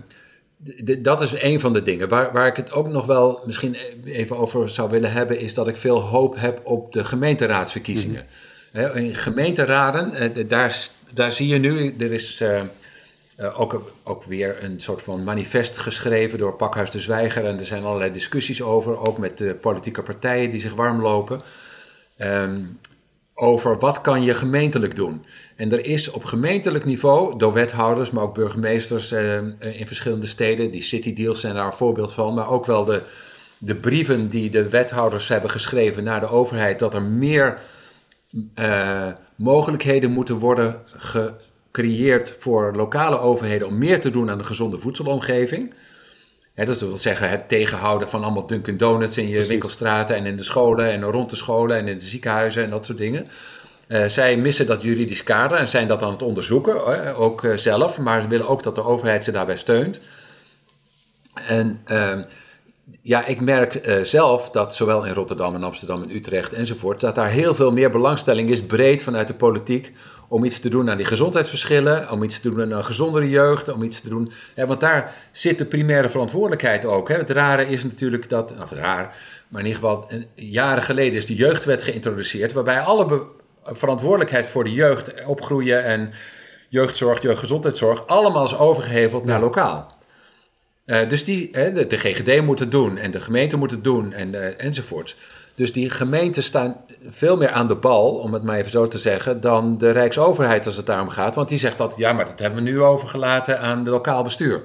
dat 0.99 1.21
is 1.21 1.41
een 1.41 1.59
van 1.59 1.73
de 1.73 1.81
dingen. 1.81 2.09
Waar, 2.09 2.31
waar 2.31 2.47
ik 2.47 2.55
het 2.55 2.71
ook 2.71 2.87
nog 2.87 3.05
wel 3.05 3.41
misschien 3.45 3.75
even 4.05 4.37
over 4.37 4.69
zou 4.69 4.89
willen 4.89 5.11
hebben, 5.11 5.39
is 5.39 5.53
dat 5.53 5.67
ik 5.67 5.77
veel 5.77 6.01
hoop 6.01 6.39
heb 6.39 6.61
op 6.63 6.93
de 6.93 7.03
gemeenteraadsverkiezingen. 7.03 8.25
Mhm. 8.73 8.97
In 8.97 9.15
gemeenteraden, 9.15 10.13
eh, 10.13 10.47
daar, 10.47 10.87
daar 11.13 11.31
zie 11.31 11.47
je 11.47 11.57
nu, 11.57 11.95
er 11.99 12.11
is 12.13 12.41
uh, 12.41 12.61
ook, 13.59 13.91
ook 14.03 14.23
weer 14.23 14.63
een 14.63 14.79
soort 14.79 15.01
van 15.01 15.23
manifest 15.23 15.77
geschreven 15.77 16.37
door 16.37 16.53
Pakhuis 16.53 16.91
de 16.91 16.99
Zwijger. 16.99 17.45
En 17.45 17.59
er 17.59 17.65
zijn 17.65 17.83
allerlei 17.83 18.11
discussies 18.11 18.61
over, 18.61 18.99
ook 18.99 19.17
met 19.17 19.37
de 19.37 19.53
politieke 19.53 20.03
partijen 20.03 20.51
die 20.51 20.61
zich 20.61 20.73
warm 20.73 21.01
lopen. 21.01 21.41
Um, 22.17 22.79
over 23.39 23.79
wat 23.79 24.01
kan 24.01 24.23
je 24.23 24.33
gemeentelijk 24.33 24.95
doen. 24.95 25.25
En 25.55 25.71
er 25.71 25.85
is 25.85 26.11
op 26.11 26.23
gemeentelijk 26.23 26.85
niveau, 26.85 27.37
door 27.37 27.53
wethouders, 27.53 28.11
maar 28.11 28.23
ook 28.23 28.33
burgemeesters 28.33 29.11
eh, 29.11 29.35
in 29.59 29.87
verschillende 29.87 30.27
steden, 30.27 30.71
die 30.71 30.81
city 30.81 31.13
deals 31.13 31.39
zijn 31.39 31.55
daar 31.55 31.65
een 31.65 31.73
voorbeeld 31.73 32.13
van, 32.13 32.33
maar 32.33 32.49
ook 32.49 32.65
wel 32.65 32.85
de, 32.85 33.01
de 33.57 33.75
brieven 33.75 34.29
die 34.29 34.49
de 34.49 34.69
wethouders 34.69 35.27
hebben 35.27 35.49
geschreven 35.49 36.03
naar 36.03 36.19
de 36.19 36.27
overheid, 36.27 36.79
dat 36.79 36.93
er 36.93 37.01
meer 37.01 37.57
eh, 38.53 39.07
mogelijkheden 39.35 40.11
moeten 40.11 40.37
worden 40.37 40.81
gecreëerd 40.85 42.35
voor 42.39 42.73
lokale 42.75 43.19
overheden 43.19 43.67
om 43.67 43.77
meer 43.77 44.01
te 44.01 44.09
doen 44.09 44.29
aan 44.29 44.37
de 44.37 44.43
gezonde 44.43 44.77
voedselomgeving. 44.79 45.73
He, 46.57 46.65
dat 46.65 46.79
wil 46.79 46.97
zeggen 46.97 47.29
het 47.29 47.49
tegenhouden 47.49 48.09
van 48.09 48.23
allemaal 48.23 48.47
Dunkin' 48.47 48.77
Donuts 48.77 49.17
in 49.17 49.27
je 49.27 49.45
winkelstraten 49.45 50.15
en 50.15 50.25
in 50.25 50.37
de 50.37 50.43
scholen 50.43 50.91
en 50.91 51.03
rond 51.03 51.29
de 51.29 51.35
scholen 51.35 51.77
en 51.77 51.87
in 51.87 51.97
de 51.97 52.05
ziekenhuizen 52.05 52.63
en 52.63 52.69
dat 52.69 52.85
soort 52.85 52.97
dingen. 52.97 53.27
Uh, 53.87 54.05
zij 54.05 54.37
missen 54.37 54.65
dat 54.65 54.81
juridisch 54.81 55.23
kader 55.23 55.57
en 55.57 55.67
zijn 55.67 55.87
dat 55.87 56.03
aan 56.03 56.11
het 56.11 56.21
onderzoeken, 56.21 57.15
ook 57.15 57.43
uh, 57.43 57.55
zelf, 57.55 57.99
maar 57.99 58.21
ze 58.21 58.27
willen 58.27 58.47
ook 58.47 58.63
dat 58.63 58.75
de 58.75 58.83
overheid 58.83 59.23
ze 59.23 59.31
daarbij 59.31 59.57
steunt. 59.57 59.99
En 61.47 61.81
uh, 61.87 62.19
ja, 63.01 63.25
ik 63.25 63.41
merk 63.41 63.75
eh, 63.75 64.03
zelf 64.03 64.49
dat 64.49 64.75
zowel 64.75 65.05
in 65.05 65.13
Rotterdam 65.13 65.55
en 65.55 65.63
Amsterdam 65.63 66.01
en 66.01 66.15
Utrecht 66.15 66.53
enzovoort, 66.53 66.99
dat 66.99 67.15
daar 67.15 67.29
heel 67.29 67.55
veel 67.55 67.71
meer 67.71 67.89
belangstelling 67.89 68.49
is, 68.49 68.61
breed 68.61 69.03
vanuit 69.03 69.27
de 69.27 69.33
politiek, 69.33 69.93
om 70.27 70.43
iets 70.43 70.59
te 70.59 70.69
doen 70.69 70.89
aan 70.89 70.97
die 70.97 71.05
gezondheidsverschillen, 71.05 72.11
om 72.11 72.23
iets 72.23 72.39
te 72.39 72.49
doen 72.49 72.61
aan 72.61 72.71
een 72.71 72.83
gezondere 72.83 73.29
jeugd, 73.29 73.73
om 73.73 73.83
iets 73.83 73.99
te 73.99 74.09
doen. 74.09 74.31
want 74.55 74.79
daar 74.79 75.13
zit 75.31 75.57
de 75.57 75.65
primaire 75.65 76.09
verantwoordelijkheid 76.09 76.85
ook. 76.85 77.09
Hè. 77.09 77.15
Het 77.15 77.29
rare 77.29 77.67
is 77.67 77.83
natuurlijk 77.83 78.29
dat, 78.29 78.53
of 78.61 78.71
raar, 78.71 79.15
maar 79.47 79.61
in 79.61 79.67
ieder 79.67 79.81
geval, 79.81 80.09
jaren 80.35 80.83
geleden 80.83 81.17
is 81.17 81.25
de 81.25 81.35
jeugdwet 81.35 81.83
geïntroduceerd, 81.83 82.53
waarbij 82.53 82.79
alle 82.79 83.25
verantwoordelijkheid 83.63 84.47
voor 84.47 84.63
de 84.63 84.73
jeugd, 84.73 85.25
opgroeien 85.25 85.83
en 85.83 86.11
jeugdzorg, 86.69 87.21
jeugdgezondheidszorg, 87.21 88.07
allemaal 88.07 88.45
is 88.45 88.57
overgeheveld 88.57 89.25
naar 89.25 89.39
lokaal. 89.39 89.95
Uh, 90.85 91.09
dus 91.09 91.23
die, 91.23 91.51
de, 91.51 91.87
de, 91.87 91.97
GGD 91.97 92.41
moet 92.41 92.59
het 92.59 92.71
doen 92.71 92.97
en 92.97 93.11
de 93.11 93.21
gemeente 93.21 93.57
moet 93.57 93.71
het 93.71 93.83
doen 93.83 94.13
en, 94.13 94.33
uh, 94.33 94.63
enzovoort. 94.63 95.15
Dus 95.57 95.73
die 95.73 95.89
gemeenten 95.89 96.43
staan 96.43 96.75
veel 97.09 97.37
meer 97.37 97.51
aan 97.51 97.67
de 97.67 97.75
bal, 97.75 98.09
om 98.09 98.33
het 98.33 98.43
maar 98.43 98.57
even 98.57 98.71
zo 98.71 98.87
te 98.87 98.99
zeggen, 98.99 99.41
dan 99.41 99.77
de 99.77 99.91
Rijksoverheid 99.91 100.65
als 100.65 100.75
het 100.75 100.85
daarom 100.85 101.09
gaat. 101.09 101.35
Want 101.35 101.49
die 101.49 101.57
zegt 101.57 101.77
dat, 101.77 101.93
ja, 101.97 102.13
maar 102.13 102.25
dat 102.25 102.39
hebben 102.39 102.63
we 102.63 102.69
nu 102.69 102.81
overgelaten 102.81 103.59
aan 103.59 103.83
de 103.83 103.89
lokaal 103.89 104.23
bestuur. 104.23 104.61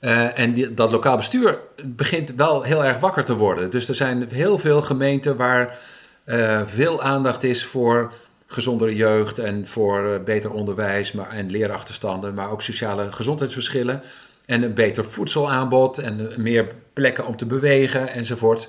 Uh, 0.00 0.38
en 0.38 0.52
die, 0.52 0.74
dat 0.74 0.90
lokaal 0.90 1.16
bestuur 1.16 1.58
begint 1.86 2.34
wel 2.34 2.62
heel 2.62 2.84
erg 2.84 2.98
wakker 2.98 3.24
te 3.24 3.36
worden. 3.36 3.70
Dus 3.70 3.88
er 3.88 3.94
zijn 3.94 4.28
heel 4.30 4.58
veel 4.58 4.82
gemeenten 4.82 5.36
waar 5.36 5.78
uh, 6.26 6.60
veel 6.64 7.02
aandacht 7.02 7.42
is 7.42 7.64
voor 7.64 8.12
gezondere 8.46 8.96
jeugd 8.96 9.38
en 9.38 9.66
voor 9.66 10.08
uh, 10.08 10.24
beter 10.24 10.50
onderwijs 10.50 11.12
maar, 11.12 11.30
en 11.30 11.50
leerachterstanden, 11.50 12.34
maar 12.34 12.50
ook 12.50 12.62
sociale 12.62 13.12
gezondheidsverschillen. 13.12 14.02
En 14.46 14.62
een 14.62 14.74
beter 14.74 15.04
voedselaanbod 15.04 15.98
en 15.98 16.32
meer 16.36 16.74
plekken 16.92 17.26
om 17.26 17.36
te 17.36 17.46
bewegen 17.46 18.08
enzovoort. 18.12 18.68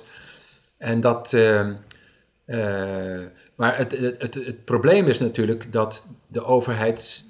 En 0.80 1.00
dat. 1.00 1.32
maar 3.54 3.76
het, 3.76 3.92
het, 3.98 4.22
het, 4.22 4.34
het 4.34 4.64
probleem 4.64 5.06
is 5.06 5.18
natuurlijk 5.18 5.72
dat 5.72 6.06
de 6.26 6.44
overheid 6.44 7.24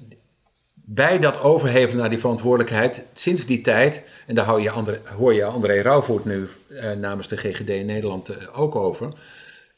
bij 0.93 1.19
dat 1.19 1.41
overheven 1.41 1.97
naar 1.97 2.11
die 2.11 2.19
verantwoordelijkheid, 2.19 3.07
sinds 3.13 3.47
die 3.47 3.61
tijd, 3.61 4.05
en 4.27 4.35
daar 4.35 4.45
hou 4.45 4.63
je 4.63 4.71
André, 4.71 5.01
hoor 5.17 5.35
je 5.35 5.45
André 5.45 5.81
Rauwvoet 5.81 6.25
nu 6.25 6.49
eh, 6.69 6.93
namens 6.93 7.29
de 7.29 7.37
GGD 7.37 7.69
in 7.69 7.87
Nederland 7.87 8.29
eh, 8.29 8.61
ook 8.61 8.75
over, 8.75 9.13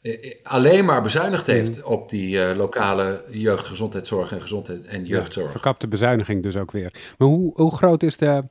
eh, 0.01 0.13
eh 0.13 0.35
alleen 0.43 0.85
maar 0.85 1.01
bezuinigd 1.01 1.47
heeft 1.47 1.77
mm. 1.77 1.83
op 1.83 2.09
die 2.09 2.43
eh, 2.43 2.57
lokale 2.57 3.23
jeugdgezondheidszorg 3.29 4.31
en 4.31 4.41
gezondheid 4.41 4.85
en 4.85 5.05
jeugdzorg. 5.05 5.45
Ja, 5.45 5.51
verkapte 5.51 5.87
bezuiniging 5.87 6.43
dus 6.43 6.55
ook 6.57 6.71
weer. 6.71 6.93
Maar 7.17 7.27
hoe, 7.27 7.51
hoe 7.55 7.75
groot 7.75 8.03
is 8.03 8.17
de... 8.17 8.43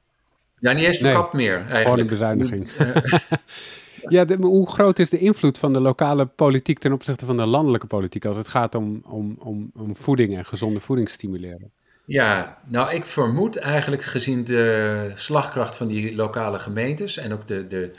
Ja, 0.59 0.73
niet 0.73 0.85
eens 0.85 0.99
verkapt 0.99 1.33
meer 1.33 1.55
eigenlijk. 1.55 1.83
Gewoon 1.83 1.99
een 1.99 2.07
bezuiniging. 2.07 2.69
ja, 4.09 4.27
hoe 4.37 4.71
groot 4.71 4.99
is 4.99 5.11
de 5.11 5.19
invloed 5.19 5.59
van 5.59 5.73
de 5.73 5.81
lokale 5.81 6.27
politiek 6.27 6.79
ten 6.79 6.93
opzichte 6.93 7.27
van 7.27 7.37
de 7.37 7.47
landelijke 7.47 7.87
politiek 7.87 8.25
als 8.25 8.37
het 8.37 8.49
gaat 8.49 8.75
om, 8.75 9.03
om, 9.05 9.37
om, 9.39 9.71
om 9.77 9.97
voeding 9.97 10.37
en 10.37 10.45
gezonde 10.45 10.81
voeding 10.81 11.09
stimuleren? 11.09 11.71
Ja, 12.05 12.59
nou 12.67 12.95
ik 12.95 13.05
vermoed 13.05 13.57
eigenlijk 13.57 14.03
gezien 14.03 14.45
de 14.45 15.13
slagkracht 15.15 15.77
van 15.77 15.87
die 15.87 16.17
lokale 16.17 16.59
gemeentes 16.59 17.17
en 17.17 17.33
ook 17.33 17.49
de, 17.49 17.67
de, 17.67 17.91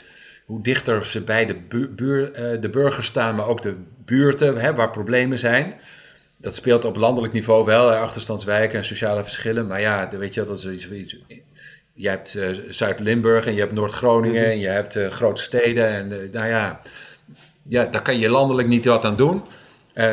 hoe 0.46 0.62
dichter 0.62 1.06
ze 1.06 1.24
bij 1.24 1.46
de, 1.46 1.56
buur, 1.96 2.54
uh, 2.54 2.60
de 2.60 2.70
burgers 2.70 3.06
staan, 3.06 3.36
maar 3.36 3.46
ook 3.46 3.62
de 3.62 3.76
buurten 4.04 4.56
hè, 4.56 4.74
waar 4.74 4.90
problemen 4.90 5.38
zijn. 5.38 5.74
Dat 6.36 6.54
speelt 6.54 6.84
op 6.84 6.96
landelijk 6.96 7.32
niveau 7.32 7.64
wel, 7.64 7.90
achterstandswijken 7.90 8.78
en 8.78 8.84
sociale 8.84 9.22
verschillen. 9.22 9.66
Maar 9.66 9.80
ja, 9.80 10.08
weet 10.18 10.34
je, 10.34 10.44
dat 10.44 10.64
is 10.64 10.90
iets. 10.90 11.16
Je 11.96 12.08
hebt 12.08 12.34
uh, 12.34 12.48
Zuid-Limburg 12.68 13.46
en 13.46 13.54
je 13.54 13.60
hebt 13.60 13.72
Noord-Groningen 13.72 14.42
mhm. 14.42 14.50
en 14.50 14.58
je 14.58 14.66
hebt 14.66 14.96
uh, 14.96 15.08
grote 15.08 15.42
steden. 15.42 15.88
En 15.88 16.08
nou 16.32 16.48
ja, 16.48 16.80
ja, 17.68 17.84
daar 17.84 18.02
kan 18.02 18.18
je 18.18 18.30
landelijk 18.30 18.68
niet 18.68 18.84
wat 18.84 19.04
aan 19.04 19.16
doen. 19.16 19.42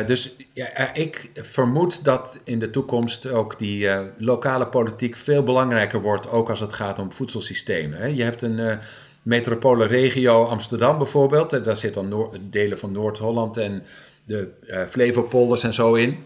Dus 0.06 0.34
ja, 0.52 0.66
eh, 0.66 1.02
ik 1.02 1.30
vermoed 1.34 2.04
dat 2.04 2.38
in 2.44 2.58
de 2.58 2.70
toekomst 2.70 3.30
ook 3.30 3.58
die 3.58 3.88
lokale 4.18 4.66
politiek 4.66 5.16
veel 5.16 5.42
belangrijker 5.42 6.00
wordt, 6.00 6.30
ook 6.30 6.50
als 6.50 6.60
het 6.60 6.72
gaat 6.72 6.98
om 6.98 7.12
voedselsystemen. 7.12 7.98
Hè. 7.98 8.06
Je 8.06 8.22
hebt 8.22 8.42
een 8.42 8.58
uh, 8.58 8.76
metropole 9.22 9.86
regio 9.86 10.44
Amsterdam 10.44 10.98
bijvoorbeeld, 10.98 11.64
daar 11.64 11.76
zitten 11.76 12.10
dan 12.10 12.30
delen 12.40 12.78
van 12.78 12.92
Noord-Holland 12.92 13.56
en 13.56 13.82
de 14.24 14.48
Flevopolders 14.88 15.62
en 15.62 15.74
zo 15.74 15.94
in. 15.94 16.24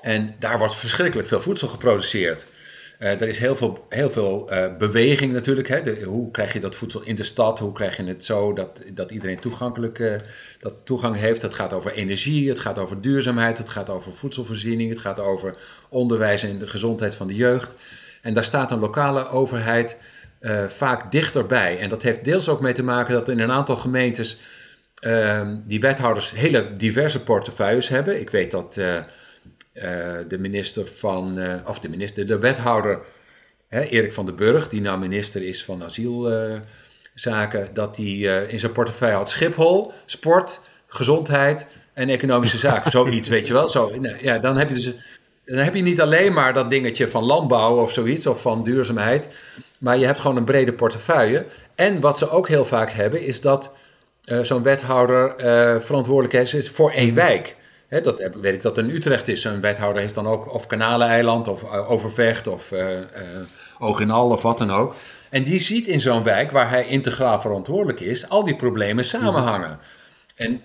En 0.00 0.34
daar 0.38 0.58
wordt 0.58 0.74
verschrikkelijk 0.74 1.28
veel 1.28 1.40
voedsel 1.40 1.68
geproduceerd. 1.68 2.46
Uh, 2.98 3.20
er 3.20 3.28
is 3.28 3.38
heel 3.38 3.56
veel, 3.56 3.86
heel 3.88 4.10
veel 4.10 4.52
uh, 4.52 4.76
beweging 4.76 5.32
natuurlijk. 5.32 5.68
Hè? 5.68 6.02
hoe 6.02 6.30
krijg 6.30 6.52
je 6.52 6.60
dat 6.60 6.74
voedsel 6.74 7.02
in 7.02 7.16
de 7.16 7.24
stad? 7.24 7.58
Hoe 7.58 7.72
krijg 7.72 7.96
je 7.96 8.04
het 8.04 8.24
zo 8.24 8.52
dat, 8.52 8.82
dat 8.94 9.10
iedereen 9.10 9.38
toegankelijk, 9.38 9.98
uh, 9.98 10.16
dat 10.58 10.74
toegang 10.84 11.16
heeft? 11.16 11.42
Het 11.42 11.54
gaat 11.54 11.72
over 11.72 11.92
energie, 11.92 12.48
het 12.48 12.58
gaat 12.58 12.78
over 12.78 13.00
duurzaamheid, 13.00 13.58
het 13.58 13.68
gaat 13.68 13.90
over 13.90 14.12
voedselvoorziening, 14.12 14.90
het 14.90 14.98
gaat 14.98 15.20
over 15.20 15.54
onderwijs 15.88 16.42
en 16.42 16.58
de 16.58 16.66
gezondheid 16.66 17.14
van 17.14 17.26
de 17.26 17.34
jeugd. 17.34 17.74
En 18.22 18.34
daar 18.34 18.44
staat 18.44 18.70
een 18.70 18.78
lokale 18.78 19.28
overheid 19.28 19.96
vaak 20.68 21.10
dichterbij. 21.12 21.78
En 21.78 21.88
dat 21.88 22.02
heeft 22.02 22.24
deels 22.24 22.48
ook 22.48 22.60
mee 22.60 22.72
te 22.72 22.82
maken 22.82 23.14
dat 23.14 23.28
in 23.28 23.40
een 23.40 23.50
aantal 23.50 23.76
gemeentes 23.76 24.38
ehm, 25.00 25.56
die 25.64 25.80
wethouders 25.80 26.30
hele 26.30 26.76
diverse 26.76 27.22
portefeuilles 27.22 27.88
hebben. 27.88 28.20
Ik 28.20 28.30
weet 28.30 28.50
dat 28.50 28.76
eh, 28.76 28.96
de 30.28 30.38
minister 30.38 30.86
van, 30.86 31.38
uh, 31.38 31.54
of 31.66 31.78
de 31.78 31.88
minister, 31.88 32.26
de 32.26 32.38
wethouder 32.38 33.00
hè, 33.68 33.82
Erik 33.82 34.12
van 34.12 34.26
den 34.26 34.36
Burg, 34.36 34.68
die 34.68 34.80
nou 34.80 34.98
minister 34.98 35.42
is 35.42 35.64
van 35.64 35.82
asielzaken, 35.84 37.68
dat 37.72 37.96
hij 37.96 38.06
eh, 38.06 38.52
in 38.52 38.58
zijn 38.58 38.72
portefeuille 38.72 39.16
had 39.16 39.30
Schiphol, 39.30 39.92
sport, 40.06 40.60
gezondheid 40.86 41.66
en 41.92 42.08
economische 42.08 42.58
zaken. 42.58 42.90
Zoiets, 42.98 43.28
weet 43.28 43.46
je 43.46 43.52
wel. 43.52 43.68
Zo, 43.68 43.90
nou, 44.00 44.16
ja, 44.20 44.38
dan 44.38 44.56
heb 44.56 44.68
je 44.68 44.74
dus 44.74 44.92
dan 45.44 45.58
heb 45.58 45.74
je 45.74 45.82
niet 45.82 46.00
alleen 46.00 46.32
maar 46.32 46.54
dat 46.54 46.70
dingetje 46.70 47.08
van 47.08 47.24
landbouw 47.24 47.82
of 47.82 47.92
zoiets, 47.92 48.26
of 48.26 48.40
van 48.42 48.62
duurzaamheid, 48.62 49.28
maar 49.78 49.98
je 49.98 50.06
hebt 50.06 50.20
gewoon 50.20 50.36
een 50.36 50.44
brede 50.44 50.72
portefeuille. 50.72 51.46
En 51.74 52.00
wat 52.00 52.18
ze 52.18 52.30
ook 52.30 52.48
heel 52.48 52.64
vaak 52.64 52.90
hebben, 52.90 53.22
is 53.22 53.40
dat 53.40 53.72
zo'n 54.42 54.62
wethouder 54.62 55.34
verantwoordelijk 55.82 56.52
is 56.54 56.70
voor 56.70 56.90
één 56.90 57.14
wijk 57.14 57.56
dat 57.88 58.30
weet 58.40 58.54
ik 58.54 58.62
dat 58.62 58.78
in 58.78 58.90
Utrecht 58.90 59.28
is. 59.28 59.44
Een 59.44 59.60
wethouder 59.60 60.02
heeft 60.02 60.14
dan 60.14 60.26
ook 60.26 60.54
of 60.54 60.66
Kanaleiland 60.66 61.48
of 61.48 61.62
uh, 61.62 61.90
Overvecht 61.90 62.46
of 62.46 62.72
uh, 62.72 63.00
uh, 63.80 64.10
Al 64.10 64.30
of 64.30 64.42
wat 64.42 64.58
dan 64.58 64.70
ook. 64.70 64.94
En 65.30 65.42
die 65.42 65.60
ziet 65.60 65.86
in 65.86 66.00
zo'n 66.00 66.22
wijk 66.22 66.50
waar 66.50 66.70
hij 66.70 66.86
integraal 66.86 67.40
verantwoordelijk 67.40 68.00
is, 68.00 68.28
al 68.28 68.44
die 68.44 68.56
problemen 68.56 69.04
samenhangen. 69.04 69.78
En, 70.36 70.62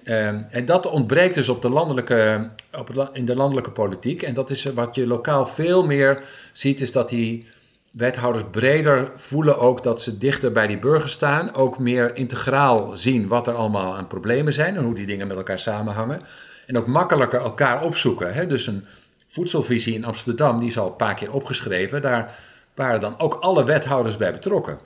en 0.49 0.65
dat 0.65 0.85
ontbreekt 0.85 1.35
dus 1.35 1.49
op 1.49 1.61
de 1.61 1.69
landelijke, 1.69 2.49
op 2.77 3.09
in 3.13 3.25
de 3.25 3.35
landelijke 3.35 3.71
politiek. 3.71 4.21
En 4.21 4.33
dat 4.33 4.49
is 4.49 4.63
wat 4.63 4.95
je 4.95 5.07
lokaal 5.07 5.45
veel 5.45 5.85
meer 5.85 6.23
ziet, 6.51 6.81
is 6.81 6.91
dat 6.91 7.09
die 7.09 7.47
wethouders 7.91 8.43
breder 8.51 9.11
voelen 9.15 9.59
ook 9.59 9.83
dat 9.83 10.01
ze 10.01 10.17
dichter 10.17 10.51
bij 10.51 10.67
die 10.67 10.79
burgers 10.79 11.11
staan. 11.11 11.53
Ook 11.53 11.79
meer 11.79 12.15
integraal 12.15 12.97
zien 12.97 13.27
wat 13.27 13.47
er 13.47 13.53
allemaal 13.53 13.95
aan 13.95 14.07
problemen 14.07 14.53
zijn 14.53 14.75
en 14.75 14.83
hoe 14.83 14.95
die 14.95 15.05
dingen 15.05 15.27
met 15.27 15.37
elkaar 15.37 15.59
samenhangen. 15.59 16.21
En 16.65 16.77
ook 16.77 16.87
makkelijker 16.87 17.39
elkaar 17.39 17.83
opzoeken. 17.83 18.33
Hè? 18.33 18.47
Dus 18.47 18.67
een 18.67 18.85
voedselvisie 19.27 19.93
in 19.93 20.05
Amsterdam, 20.05 20.59
die 20.59 20.67
is 20.67 20.77
al 20.77 20.87
een 20.87 20.95
paar 20.95 21.15
keer 21.15 21.33
opgeschreven. 21.33 22.01
Daar 22.01 22.35
waren 22.75 22.99
dan 22.99 23.19
ook 23.19 23.33
alle 23.33 23.65
wethouders 23.65 24.17
bij 24.17 24.31
betrokken. 24.31 24.79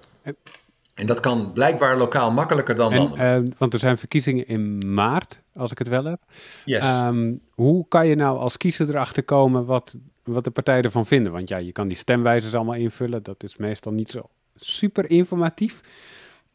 En 0.94 1.08
dat 1.08 1.20
kan 1.20 1.52
blijkbaar 1.54 1.98
lokaal 1.98 2.32
makkelijker 2.32 2.76
dan 2.76 2.94
en, 2.94 3.44
uh, 3.46 3.52
want 3.58 3.74
er 3.74 3.80
zijn 3.80 3.98
verkiezingen 3.98 4.48
in 4.48 4.94
maart, 4.94 5.40
als 5.56 5.72
ik 5.72 5.78
het 5.78 5.88
wel 5.88 6.06
heb. 6.06 6.20
Yes. 6.66 7.00
Um, 7.00 7.42
hoe 7.54 7.86
kan 7.88 8.08
je 8.08 8.16
nou 8.16 8.40
als 8.40 8.58
kiezer 8.58 8.90
erachter 8.90 9.24
komen 9.24 9.66
wat, 9.66 9.96
wat 10.24 10.44
de 10.44 10.52
partijen 10.52 10.84
ervan 10.84 11.06
vinden? 11.06 11.32
Want 11.32 11.50
ja, 11.50 11.58
je 11.58 11.72
kan 11.72 11.88
die 11.88 11.98
stemwijzers 11.98 12.56
allemaal 12.56 12.76
invullen. 12.76 13.24
Dat 13.24 13.44
is 13.44 13.58
meestal 13.58 13.92
niet 13.92 14.10
zo 14.10 14.30
super 14.56 15.10
informatief. 15.10 15.82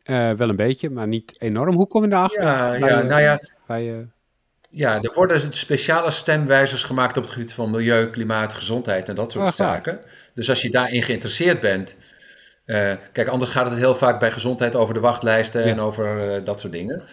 Uh, 0.04 0.32
wel 0.32 0.48
een 0.48 0.56
beetje, 0.56 0.90
maar 0.90 1.06
niet 1.06 1.34
enorm. 1.38 1.74
Hoe 1.74 1.86
kom 1.86 2.04
je 2.04 2.10
erachter? 2.10 2.42
Ja, 2.42 2.74
ja 2.74 3.02
nou 3.02 3.20
ja. 3.20 3.40
Bij, 3.66 4.06
ja, 4.74 5.02
er 5.02 5.12
worden 5.14 5.52
speciale 5.52 6.10
stemwijzers 6.10 6.82
gemaakt 6.82 7.16
op 7.16 7.22
het 7.22 7.32
gebied 7.32 7.52
van 7.52 7.70
milieu, 7.70 8.10
klimaat, 8.10 8.54
gezondheid 8.54 9.08
en 9.08 9.14
dat 9.14 9.32
soort 9.32 9.54
zaken. 9.54 10.00
Dus 10.34 10.48
als 10.48 10.62
je 10.62 10.70
daarin 10.70 11.02
geïnteresseerd 11.02 11.60
bent. 11.60 11.96
Uh, 12.66 12.92
kijk, 13.12 13.28
anders 13.28 13.50
gaat 13.50 13.70
het 13.70 13.78
heel 13.78 13.94
vaak 13.94 14.20
bij 14.20 14.32
gezondheid 14.32 14.74
over 14.74 14.94
de 14.94 15.00
wachtlijsten 15.00 15.64
en 15.64 15.80
over 15.80 16.36
uh, 16.36 16.44
dat 16.44 16.60
soort 16.60 16.72
dingen. 16.72 17.04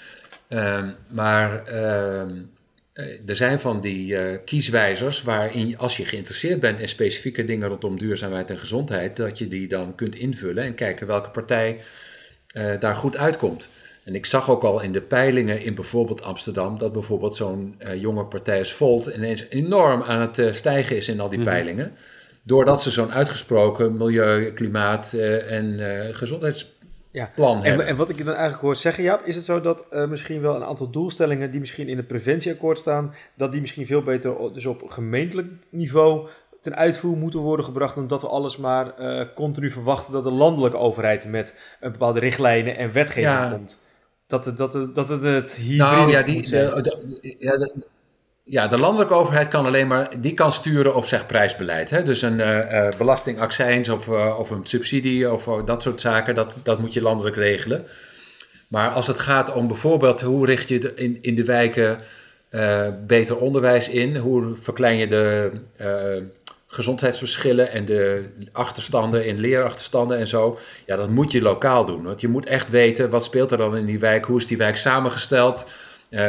Uh, 0.50 0.84
maar 1.08 1.66
ehm, 1.66 2.42
eh, 2.94 3.06
er 3.26 3.36
zijn 3.36 3.60
van 3.60 3.82
die 3.82 4.38
kieswijzers 4.44 5.24
waarin, 5.24 5.78
als 5.78 5.98
je 5.98 6.06
geïnteresseerd 6.06 6.60
bent 6.60 6.80
in 6.80 6.88
specifieke 6.88 7.46
dingen 7.46 7.68
rondom 7.68 8.00
duurzaamheid 8.00 8.50
en 8.50 8.60
gezondheid, 8.60 9.16
dat 9.16 9.38
je 9.38 9.48
die 9.48 9.68
dan 9.68 9.96
kunt 9.96 10.16
invullen 10.16 10.64
en 10.64 10.76
kijken 10.76 11.08
welke 11.08 11.30
partij 11.30 11.80
daar 12.80 12.96
goed 12.96 13.18
uitkomt. 13.18 13.70
En 14.10 14.16
ik 14.16 14.26
zag 14.26 14.50
ook 14.50 14.64
al 14.64 14.82
in 14.82 14.92
de 14.92 15.02
peilingen 15.02 15.62
in 15.62 15.76
bijvoorbeeld 15.76 16.24
Amsterdam 16.24 16.78
dat 16.78 16.92
bijvoorbeeld 16.92 17.36
zo'n 17.36 17.76
uh, 17.80 18.02
jonge 18.02 18.26
partij 18.26 18.60
als 18.60 18.74
Volt 18.74 19.06
ineens 19.06 19.46
enorm 19.50 20.02
aan 20.02 20.22
het 20.22 20.38
uh, 20.38 20.52
stijgen 20.52 20.96
is 20.96 21.08
in 21.08 21.20
al 21.20 21.30
die 21.30 21.40
mhm. 21.40 21.48
peilingen. 21.48 21.92
Doordat 22.44 22.82
ze 22.82 22.92
zo'n 22.92 23.14
uitgesproken 23.14 23.98
milieu, 23.98 24.52
klimaat 24.52 25.12
uh, 25.16 25.52
en 25.52 25.80
gezondheidsplan 26.16 27.58
ja. 27.58 27.62
hebben. 27.62 27.86
En, 27.86 27.96
wat 27.96 28.10
ik 28.10 28.18
je 28.18 28.24
dan 28.24 28.34
eigenlijk 28.34 28.62
hoor 28.62 28.76
zeggen, 28.76 29.04
Jaap, 29.04 29.22
is 29.26 29.36
het 29.36 29.46
zo 29.46 29.62
dat 29.62 29.86
misschien 30.08 30.42
wel 30.42 30.56
een 30.56 30.64
aantal 30.64 30.90
doelstellingen 30.90 31.52
die 31.52 31.60
misschien 31.60 31.88
in 31.88 31.98
het 31.98 32.08
preventieakkoord 32.08 32.78
staan, 32.78 33.14
dat 33.36 33.52
die 33.52 33.62
misschien 33.62 33.86
veel 33.86 34.02
beter 34.02 34.54
dus 34.54 34.66
op 34.66 34.84
gemeentelijk 34.88 35.48
niveau 35.70 36.28
ten 36.62 36.76
uitvoer 36.76 37.18
moeten 37.18 37.40
worden 37.40 37.66
gebracht 37.66 37.96
dan 37.96 38.08
dat 38.08 38.22
we 38.22 38.28
alles 38.28 38.58
maar 38.58 38.94
continu 39.36 39.72
verwachten 39.72 40.14
dat 40.14 40.24
de 40.24 40.32
landelijke 40.32 40.78
overheid 40.78 41.26
met 41.26 41.60
een 41.80 41.92
bepaalde 41.92 42.20
richtlijnen 42.20 42.78
en 42.78 42.92
wetgeving 42.92 43.52
komt. 43.52 43.80
Dat 44.30 44.46
het, 44.46 44.58
dat 44.58 44.74
het, 44.74 44.96
dat 44.96 45.10
het, 45.10 45.24
het 45.24 45.56
hybride 45.56 45.84
nou, 45.84 46.10
ja, 46.12 46.22
die, 46.22 46.50
de, 46.50 47.36
ja, 47.40 47.70
ja, 48.44 48.68
de 48.68 48.78
landelijke 48.78 49.14
overheid 49.14 49.48
kan 49.48 49.66
alleen 49.66 49.88
maar, 49.88 50.22
die 50.22 50.34
kan 50.34 50.52
sturen 50.52 50.96
op 50.96 51.06
zeg 51.06 51.26
prijsbeleid. 51.26 51.90
Hè? 51.90 52.04
Dus 52.04 52.22
een 52.22 52.40
uh, 52.40 52.88
belastingaccijns 52.98 53.90
of, 53.90 54.08
of 54.10 54.50
een 54.50 54.66
subsidie 54.66 55.32
of 55.32 55.44
dat 55.66 55.82
soort 55.82 56.02
zaken, 56.02 56.36
dat, 56.36 56.58
dat 56.64 56.80
moet 56.80 56.94
je 56.94 57.02
landelijk 57.02 57.36
regelen. 57.36 57.86
Maar 58.68 58.90
als 58.90 59.08
het 59.08 59.20
gaat 59.20 59.54
om 59.54 59.68
bijvoorbeeld 59.68 60.22
hoe 60.22 60.46
richt 60.46 60.70
je 60.70 60.94
in, 60.96 61.18
in 61.22 61.36
de 61.36 61.46
wijken 61.46 62.00
beter 63.08 63.38
onderwijs 63.38 63.90
in, 63.90 64.16
hoe 64.16 64.56
verklein 64.60 64.98
je 64.98 65.08
de 65.08 65.52
gezondheidsverschillen 66.72 67.72
en 67.72 67.86
de 67.86 68.30
achterstanden 68.52 69.26
in 69.26 69.40
leerachterstanden 69.40 70.18
en 70.18 70.28
zo. 70.28 70.58
Ja, 70.86 70.96
dat 70.96 71.10
moet 71.10 71.32
je 71.32 71.42
lokaal 71.42 71.86
doen. 71.86 72.04
Want 72.04 72.22
je 72.22 72.28
moet 72.28 72.46
echt 72.46 72.70
weten 72.70 73.10
wat 73.10 73.24
speelt 73.24 73.52
er 73.52 73.58
dan 73.58 73.78
in 73.78 73.86
die 73.86 74.00
wijk, 74.00 74.26
hoe 74.26 74.38
is 74.38 74.48
die 74.48 74.58
wijk 74.58 74.78
samengesteld. 74.78 75.66
Uh, 76.10 76.20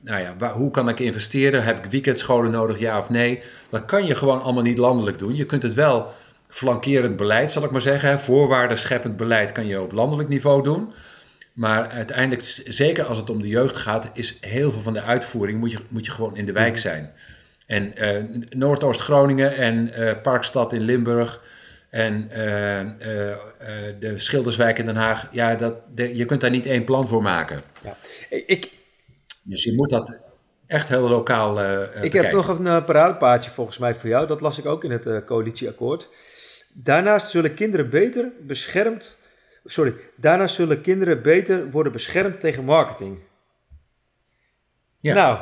nou 0.00 0.20
ja, 0.20 0.34
waar, 0.38 0.52
hoe 0.52 0.70
kan 0.70 0.88
ik 0.88 0.98
investeren? 0.98 1.64
Heb 1.64 1.84
ik 1.84 1.90
weekendscholen 1.90 2.50
nodig, 2.50 2.78
ja 2.78 2.98
of 2.98 3.10
nee? 3.10 3.42
Dat 3.68 3.84
kan 3.84 4.06
je 4.06 4.14
gewoon 4.14 4.42
allemaal 4.42 4.62
niet 4.62 4.78
landelijk 4.78 5.18
doen. 5.18 5.36
Je 5.36 5.46
kunt 5.46 5.62
het 5.62 5.74
wel 5.74 6.12
flankerend 6.48 7.16
beleid, 7.16 7.50
zal 7.50 7.64
ik 7.64 7.70
maar 7.70 7.80
zeggen. 7.80 8.20
Voorwaarden 8.20 8.78
scheppend 8.78 9.16
beleid 9.16 9.52
kan 9.52 9.66
je 9.66 9.80
op 9.80 9.92
landelijk 9.92 10.28
niveau 10.28 10.62
doen. 10.62 10.92
Maar 11.52 11.88
uiteindelijk, 11.88 12.62
zeker 12.66 13.04
als 13.04 13.18
het 13.18 13.30
om 13.30 13.42
de 13.42 13.48
jeugd 13.48 13.76
gaat, 13.76 14.10
is 14.12 14.36
heel 14.40 14.72
veel 14.72 14.82
van 14.82 14.92
de 14.92 15.02
uitvoering 15.02 15.58
moet 15.58 15.72
je, 15.72 15.78
moet 15.88 16.06
je 16.06 16.12
gewoon 16.12 16.36
in 16.36 16.46
de 16.46 16.52
wijk 16.52 16.78
zijn. 16.78 17.12
En 17.72 17.92
uh, 17.96 18.40
Noordoost-Groningen 18.48 19.56
en 19.56 20.00
uh, 20.00 20.12
Parkstad 20.22 20.72
in 20.72 20.80
Limburg 20.80 21.42
en 21.90 22.22
uh, 22.22 22.38
de 24.00 24.12
Schilderswijk 24.16 24.78
in 24.78 24.86
Den 24.86 24.96
Haag, 24.96 25.28
ja, 25.30 25.54
dat, 25.54 25.74
de, 25.94 26.16
je 26.16 26.24
kunt 26.24 26.40
daar 26.40 26.50
niet 26.50 26.66
één 26.66 26.84
plan 26.84 27.06
voor 27.06 27.22
maken. 27.22 27.60
Ja. 27.82 27.96
Ik, 28.28 28.70
dus 29.42 29.64
je 29.64 29.74
moet 29.74 29.90
dat 29.90 30.24
echt 30.66 30.88
heel 30.88 31.08
lokaal 31.08 31.60
Ik 32.00 32.12
heb 32.12 32.32
nog 32.32 32.48
een 32.48 32.84
paradepaadje 32.84 33.50
volgens 33.50 33.78
mij 33.78 33.94
voor 33.94 34.08
jou, 34.08 34.26
dat 34.26 34.40
las 34.40 34.58
ik 34.58 34.66
ook 34.66 34.84
in 34.84 34.90
het 34.90 35.24
coalitieakkoord. 35.24 36.08
Daarnaast 36.72 37.30
zullen 37.30 37.54
kinderen 37.54 37.90
beter 37.90 38.32
beschermd, 38.40 39.18
sorry, 39.64 39.94
daarnaast 40.16 40.54
zullen 40.54 40.80
kinderen 40.80 41.22
beter 41.22 41.70
worden 41.70 41.92
beschermd 41.92 42.40
tegen 42.40 42.64
marketing. 42.64 43.18
Ja. 44.98 45.14
Nou, 45.14 45.38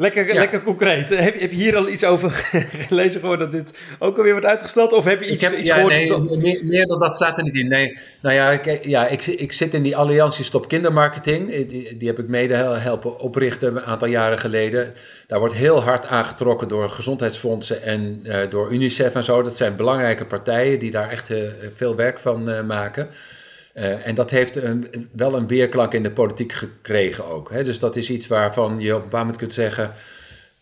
Lekker, 0.00 0.34
lekker 0.34 0.62
concreet. 0.62 1.08
Heb, 1.26 1.40
heb 1.40 1.50
je 1.50 1.56
hier 1.56 1.76
al 1.76 1.88
iets 1.88 2.04
over 2.04 2.30
gelezen 2.88 3.20
gewoon 3.20 3.38
dat 3.38 3.52
dit 3.52 3.78
ook 3.98 4.16
alweer 4.16 4.32
wordt 4.32 4.46
uitgesteld? 4.46 4.92
Of 4.92 5.04
heb 5.04 5.22
je 5.22 5.30
iets, 5.30 5.52
iets 5.52 5.68
ja, 5.68 5.74
gehoord? 5.74 5.92
Nee, 5.92 6.38
meer, 6.38 6.64
meer, 6.64 6.86
dan 6.86 6.98
dat 6.98 7.14
staat 7.14 7.38
er 7.38 7.44
niet 7.44 7.56
in. 7.56 7.68
Nee, 7.68 7.98
nou 8.20 8.34
ja, 8.34 8.50
ik, 8.50 8.84
ja, 8.84 9.06
ik, 9.06 9.26
ik 9.26 9.52
zit 9.52 9.74
in 9.74 9.82
die 9.82 9.96
Alliantie 9.96 10.44
Stop 10.44 10.68
Kindermarketing. 10.68 11.68
Die, 11.68 11.96
die 11.96 12.08
heb 12.08 12.18
ik 12.18 12.28
mede 12.28 12.54
helpen 12.54 13.18
oprichten 13.18 13.76
een 13.76 13.82
aantal 13.82 14.08
jaren 14.08 14.38
geleden. 14.38 14.92
Daar 15.26 15.38
wordt 15.38 15.54
heel 15.54 15.82
hard 15.82 16.06
aangetrokken 16.06 16.68
door 16.68 16.90
gezondheidsfondsen 16.90 17.82
en 17.82 18.20
uh, 18.22 18.36
door 18.48 18.72
UNICEF 18.72 19.14
en 19.14 19.24
zo. 19.24 19.42
Dat 19.42 19.56
zijn 19.56 19.76
belangrijke 19.76 20.26
partijen 20.26 20.78
die 20.78 20.90
daar 20.90 21.10
echt 21.10 21.30
uh, 21.30 21.38
veel 21.74 21.96
werk 21.96 22.20
van 22.20 22.48
uh, 22.48 22.62
maken. 22.62 23.08
Uh, 23.74 24.06
en 24.06 24.14
dat 24.14 24.30
heeft 24.30 24.56
een, 24.56 25.08
wel 25.12 25.34
een 25.34 25.46
weerklank 25.46 25.92
in 25.92 26.02
de 26.02 26.10
politiek 26.10 26.52
gekregen 26.52 27.26
ook. 27.26 27.50
Hè? 27.50 27.64
Dus 27.64 27.78
dat 27.78 27.96
is 27.96 28.10
iets 28.10 28.26
waarvan 28.26 28.80
je 28.80 28.90
op 28.90 28.96
een 28.96 29.04
bepaald 29.04 29.22
moment 29.22 29.36
kunt 29.36 29.52
zeggen... 29.52 29.92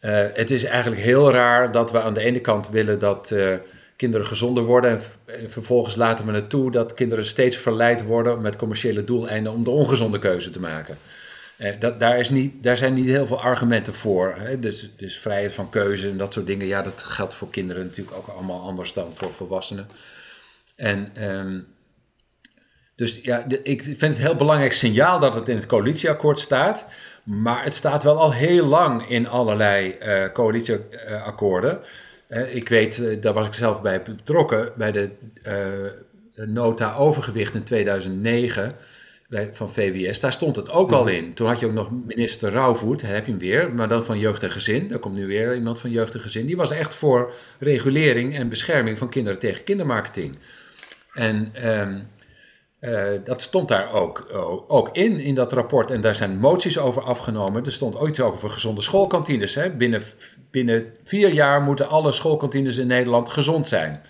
Uh, 0.00 0.24
het 0.32 0.50
is 0.50 0.64
eigenlijk 0.64 1.02
heel 1.02 1.32
raar 1.32 1.72
dat 1.72 1.92
we 1.92 2.00
aan 2.00 2.14
de 2.14 2.20
ene 2.20 2.40
kant 2.40 2.68
willen 2.68 2.98
dat 2.98 3.30
uh, 3.30 3.54
kinderen 3.96 4.26
gezonder 4.26 4.64
worden... 4.64 4.90
En, 4.90 5.50
vervolgens 5.50 5.94
laten 5.96 6.26
we 6.26 6.32
het 6.32 6.50
toe 6.50 6.70
dat 6.70 6.94
kinderen 6.94 7.24
steeds 7.24 7.56
verleid 7.56 8.04
worden... 8.04 8.40
met 8.40 8.56
commerciële 8.56 9.04
doeleinden 9.04 9.52
om 9.52 9.64
de 9.64 9.70
ongezonde 9.70 10.18
keuze 10.18 10.50
te 10.50 10.60
maken. 10.60 10.98
Dat, 11.78 12.00
daar, 12.00 12.18
is 12.18 12.30
niet, 12.30 12.62
daar 12.62 12.76
zijn 12.76 12.94
niet 12.94 13.06
heel 13.06 13.26
veel 13.26 13.40
argumenten 13.40 13.94
voor. 13.94 14.34
Hè? 14.38 14.58
Dus, 14.58 14.90
dus 14.96 15.18
vrijheid 15.18 15.52
van 15.52 15.70
keuze 15.70 16.08
en 16.08 16.18
dat 16.18 16.32
soort 16.32 16.46
dingen... 16.46 16.66
ja, 16.66 16.82
dat 16.82 17.02
geldt 17.02 17.34
voor 17.34 17.50
kinderen 17.50 17.84
natuurlijk 17.84 18.16
ook 18.16 18.28
allemaal 18.28 18.60
anders 18.60 18.92
dan 18.92 19.10
voor 19.14 19.32
volwassenen. 19.32 19.88
En... 20.76 21.24
Um, 21.28 21.66
dus 22.98 23.20
ja, 23.22 23.44
ik 23.62 23.82
vind 23.82 24.00
het 24.00 24.10
een 24.10 24.24
heel 24.24 24.36
belangrijk 24.36 24.72
signaal 24.72 25.18
dat 25.18 25.34
het 25.34 25.48
in 25.48 25.56
het 25.56 25.66
coalitieakkoord 25.66 26.40
staat. 26.40 26.86
Maar 27.22 27.64
het 27.64 27.74
staat 27.74 28.02
wel 28.02 28.18
al 28.18 28.32
heel 28.32 28.66
lang 28.66 29.08
in 29.08 29.28
allerlei 29.28 29.96
uh, 30.02 30.32
coalitieakkoorden. 30.32 31.80
Uh, 32.28 32.54
ik 32.54 32.68
weet, 32.68 32.98
uh, 32.98 33.20
daar 33.20 33.32
was 33.32 33.46
ik 33.46 33.54
zelf 33.54 33.82
bij 33.82 34.02
betrokken, 34.02 34.72
bij 34.76 34.92
de 34.92 35.10
nota 36.34 36.94
overgewicht 36.94 37.54
in 37.54 37.64
2009 37.64 38.74
bij, 39.28 39.50
van 39.52 39.72
VWS. 39.72 40.20
Daar 40.20 40.32
stond 40.32 40.56
het 40.56 40.70
ook 40.70 40.92
al 40.92 41.04
mhm. 41.04 41.12
in. 41.12 41.34
Toen 41.34 41.46
had 41.46 41.60
je 41.60 41.66
ook 41.66 41.72
nog 41.72 41.90
minister 42.06 42.52
Rauwvoet, 42.52 43.02
heb 43.02 43.24
je 43.24 43.30
hem 43.30 43.40
weer, 43.40 43.72
maar 43.74 43.88
dan 43.88 44.04
van 44.04 44.18
jeugd 44.18 44.42
en 44.42 44.50
gezin. 44.50 44.88
Daar 44.88 44.98
komt 44.98 45.14
nu 45.14 45.26
weer 45.26 45.54
iemand 45.54 45.78
van 45.80 45.90
jeugd 45.90 46.14
en 46.14 46.20
gezin. 46.20 46.46
Die 46.46 46.56
was 46.56 46.70
echt 46.70 46.94
voor 46.94 47.34
regulering 47.58 48.36
en 48.36 48.48
bescherming 48.48 48.98
van 48.98 49.08
kinderen 49.08 49.38
tegen 49.38 49.64
kindermarketing. 49.64 50.38
En... 51.12 51.50
Ehm, 51.52 51.98
uh, 52.80 53.08
dat 53.24 53.40
stond 53.40 53.68
daar 53.68 53.92
ook, 53.92 54.28
ook 54.66 54.88
in, 54.92 55.20
in 55.20 55.34
dat 55.34 55.52
rapport. 55.52 55.90
En 55.90 56.00
daar 56.00 56.14
zijn 56.14 56.38
moties 56.38 56.78
over 56.78 57.02
afgenomen. 57.02 57.64
Er 57.64 57.72
stond 57.72 57.96
ooit 57.96 58.20
over 58.20 58.50
gezonde 58.50 58.82
schoolkantines. 58.82 59.54
Hè. 59.54 59.70
Binnen, 59.70 60.02
binnen 60.50 60.92
vier 61.04 61.32
jaar 61.32 61.62
moeten 61.62 61.88
alle 61.88 62.12
schoolkantines 62.12 62.76
in 62.76 62.86
Nederland 62.86 63.28
gezond 63.28 63.68
zijn. 63.68 64.02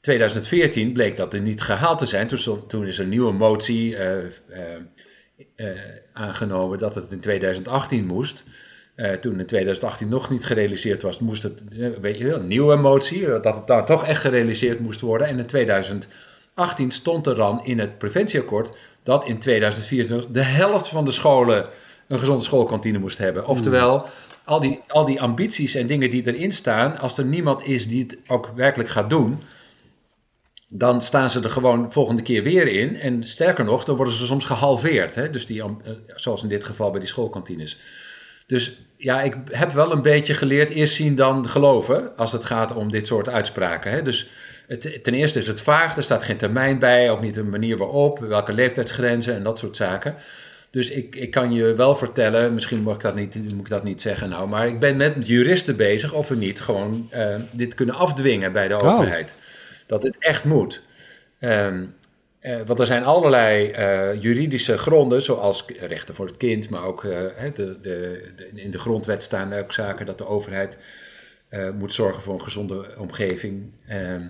2014 0.00 0.92
bleek 0.92 1.16
dat 1.16 1.34
er 1.34 1.40
niet 1.40 1.62
gehaald 1.62 1.98
te 1.98 2.06
zijn. 2.06 2.26
Toen, 2.26 2.66
toen 2.66 2.86
is 2.86 2.98
een 2.98 3.08
nieuwe 3.08 3.32
motie 3.32 3.96
uh, 3.96 4.06
aangenomen 6.12 6.78
dat 6.78 6.94
het 6.94 7.12
in 7.12 7.20
2018 7.20 8.06
moest. 8.06 8.44
toen 9.20 9.38
in 9.38 9.46
2018 9.46 10.08
nog 10.08 10.30
niet 10.30 10.44
gerealiseerd 10.44 11.02
was, 11.02 11.18
moest 11.18 11.42
het, 11.42 11.62
weet 12.00 12.18
je 12.18 12.26
wel, 12.26 12.38
een 12.38 12.46
nieuwe 12.46 12.76
motie, 12.76 13.26
dat 13.26 13.54
het 13.54 13.66
dan 13.66 13.84
toch 13.84 14.06
echt 14.06 14.20
gerealiseerd 14.20 14.80
moest 14.80 15.00
worden. 15.00 15.26
En 15.26 15.38
in 15.38 15.46
2018 15.46 16.28
18 16.60 16.90
stond 16.90 17.26
er 17.26 17.34
dan 17.34 17.64
in 17.64 17.78
het 17.78 17.98
preventieakkoord 17.98 18.76
dat 19.02 19.24
in 19.24 19.38
2024 19.38 20.30
de 20.30 20.42
helft 20.42 20.88
van 20.88 21.04
de 21.04 21.10
scholen 21.10 21.68
een 22.08 22.18
gezonde 22.18 22.42
schoolkantine 22.42 22.98
moest 22.98 23.18
hebben. 23.18 23.46
Oftewel, 23.46 24.04
al 24.44 24.60
die, 24.60 24.80
al 24.88 25.04
die 25.04 25.20
ambities 25.20 25.74
en 25.74 25.86
dingen 25.86 26.10
die 26.10 26.26
erin 26.26 26.52
staan, 26.52 26.98
als 26.98 27.18
er 27.18 27.24
niemand 27.24 27.66
is 27.66 27.88
die 27.88 28.02
het 28.02 28.16
ook 28.26 28.52
werkelijk 28.54 28.88
gaat 28.88 29.10
doen, 29.10 29.40
dan 30.68 31.02
staan 31.02 31.30
ze 31.30 31.40
er 31.40 31.50
gewoon 31.50 31.92
volgende 31.92 32.22
keer 32.22 32.42
weer 32.42 32.66
in. 32.66 33.00
En 33.00 33.24
sterker 33.24 33.64
nog, 33.64 33.84
dan 33.84 33.96
worden 33.96 34.14
ze 34.14 34.26
soms 34.26 34.44
gehalveerd. 34.44 35.14
Hè? 35.14 35.30
Dus 35.30 35.46
die, 35.46 35.62
eh, 35.62 35.68
zoals 36.14 36.42
in 36.42 36.48
dit 36.48 36.64
geval 36.64 36.90
bij 36.90 37.00
die 37.00 37.08
schoolkantines. 37.08 37.78
Dus 38.46 38.78
ja, 38.96 39.22
ik 39.22 39.34
heb 39.50 39.72
wel 39.72 39.92
een 39.92 40.02
beetje 40.02 40.34
geleerd 40.34 40.70
eerst 40.70 40.94
zien 40.94 41.16
dan 41.16 41.48
geloven 41.48 42.16
als 42.16 42.32
het 42.32 42.44
gaat 42.44 42.74
om 42.74 42.90
dit 42.90 43.06
soort 43.06 43.28
uitspraken. 43.28 43.90
Hè? 43.90 44.02
Dus 44.02 44.28
het, 44.70 45.04
ten 45.04 45.14
eerste 45.14 45.38
is 45.38 45.46
het 45.46 45.60
vaag, 45.60 45.96
er 45.96 46.02
staat 46.02 46.22
geen 46.22 46.36
termijn 46.36 46.78
bij, 46.78 47.10
ook 47.10 47.20
niet 47.20 47.34
de 47.34 47.42
manier 47.42 47.76
waarop, 47.76 48.18
welke 48.18 48.52
leeftijdsgrenzen 48.52 49.34
en 49.34 49.42
dat 49.42 49.58
soort 49.58 49.76
zaken. 49.76 50.14
Dus 50.70 50.90
ik, 50.90 51.16
ik 51.16 51.30
kan 51.30 51.52
je 51.52 51.74
wel 51.74 51.96
vertellen, 51.96 52.54
misschien 52.54 52.82
moet 52.82 52.94
ik, 52.94 53.00
dat 53.00 53.14
niet, 53.14 53.34
moet 53.34 53.66
ik 53.66 53.68
dat 53.68 53.84
niet 53.84 54.00
zeggen 54.00 54.28
nou, 54.28 54.48
maar 54.48 54.68
ik 54.68 54.80
ben 54.80 54.96
met 54.96 55.26
juristen 55.26 55.76
bezig 55.76 56.12
of 56.12 56.28
we 56.28 56.36
niet 56.36 56.60
gewoon 56.60 57.08
uh, 57.14 57.34
dit 57.50 57.74
kunnen 57.74 57.94
afdwingen 57.94 58.52
bij 58.52 58.68
de 58.68 58.78
oh. 58.78 58.94
overheid. 58.94 59.34
Dat 59.86 60.02
het 60.02 60.16
echt 60.18 60.44
moet. 60.44 60.82
Um, 61.40 61.94
uh, 62.40 62.60
want 62.66 62.78
er 62.78 62.86
zijn 62.86 63.04
allerlei 63.04 63.70
uh, 63.70 64.22
juridische 64.22 64.78
gronden, 64.78 65.22
zoals 65.22 65.64
rechten 65.80 66.14
voor 66.14 66.26
het 66.26 66.36
kind, 66.36 66.70
maar 66.70 66.84
ook 66.84 67.02
de, 67.02 67.32
de, 67.54 67.78
de, 67.82 68.50
in 68.54 68.70
de 68.70 68.78
grondwet 68.78 69.22
staan 69.22 69.52
ook 69.52 69.72
zaken 69.72 70.06
dat 70.06 70.18
de 70.18 70.26
overheid 70.26 70.78
moet 71.78 71.94
zorgen 71.94 72.22
voor 72.22 72.34
een 72.34 72.42
gezonde 72.42 72.94
omgeving. 72.98 73.72
Ehm, 73.86 74.22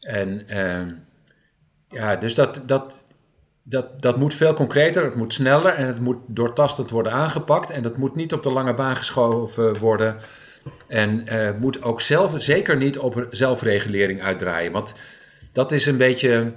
en 0.00 0.46
uh, 0.50 0.82
ja, 1.88 2.16
dus 2.16 2.34
dat, 2.34 2.62
dat, 2.66 3.02
dat, 3.62 4.02
dat 4.02 4.16
moet 4.16 4.34
veel 4.34 4.54
concreter, 4.54 5.04
het 5.04 5.14
moet 5.14 5.32
sneller 5.32 5.72
en 5.72 5.86
het 5.86 6.00
moet 6.00 6.18
doortastend 6.26 6.90
worden 6.90 7.12
aangepakt. 7.12 7.70
En 7.70 7.82
dat 7.82 7.96
moet 7.96 8.14
niet 8.14 8.32
op 8.32 8.42
de 8.42 8.52
lange 8.52 8.74
baan 8.74 8.96
geschoven 8.96 9.78
worden. 9.78 10.16
En 10.86 11.26
uh, 11.32 11.50
moet 11.58 11.82
ook 11.82 12.00
zelf, 12.00 12.34
zeker 12.42 12.76
niet 12.76 12.98
op 12.98 13.26
zelfregulering 13.30 14.22
uitdraaien. 14.22 14.72
Want 14.72 14.92
dat 15.52 15.72
is 15.72 15.86
een 15.86 15.96
beetje. 15.96 16.52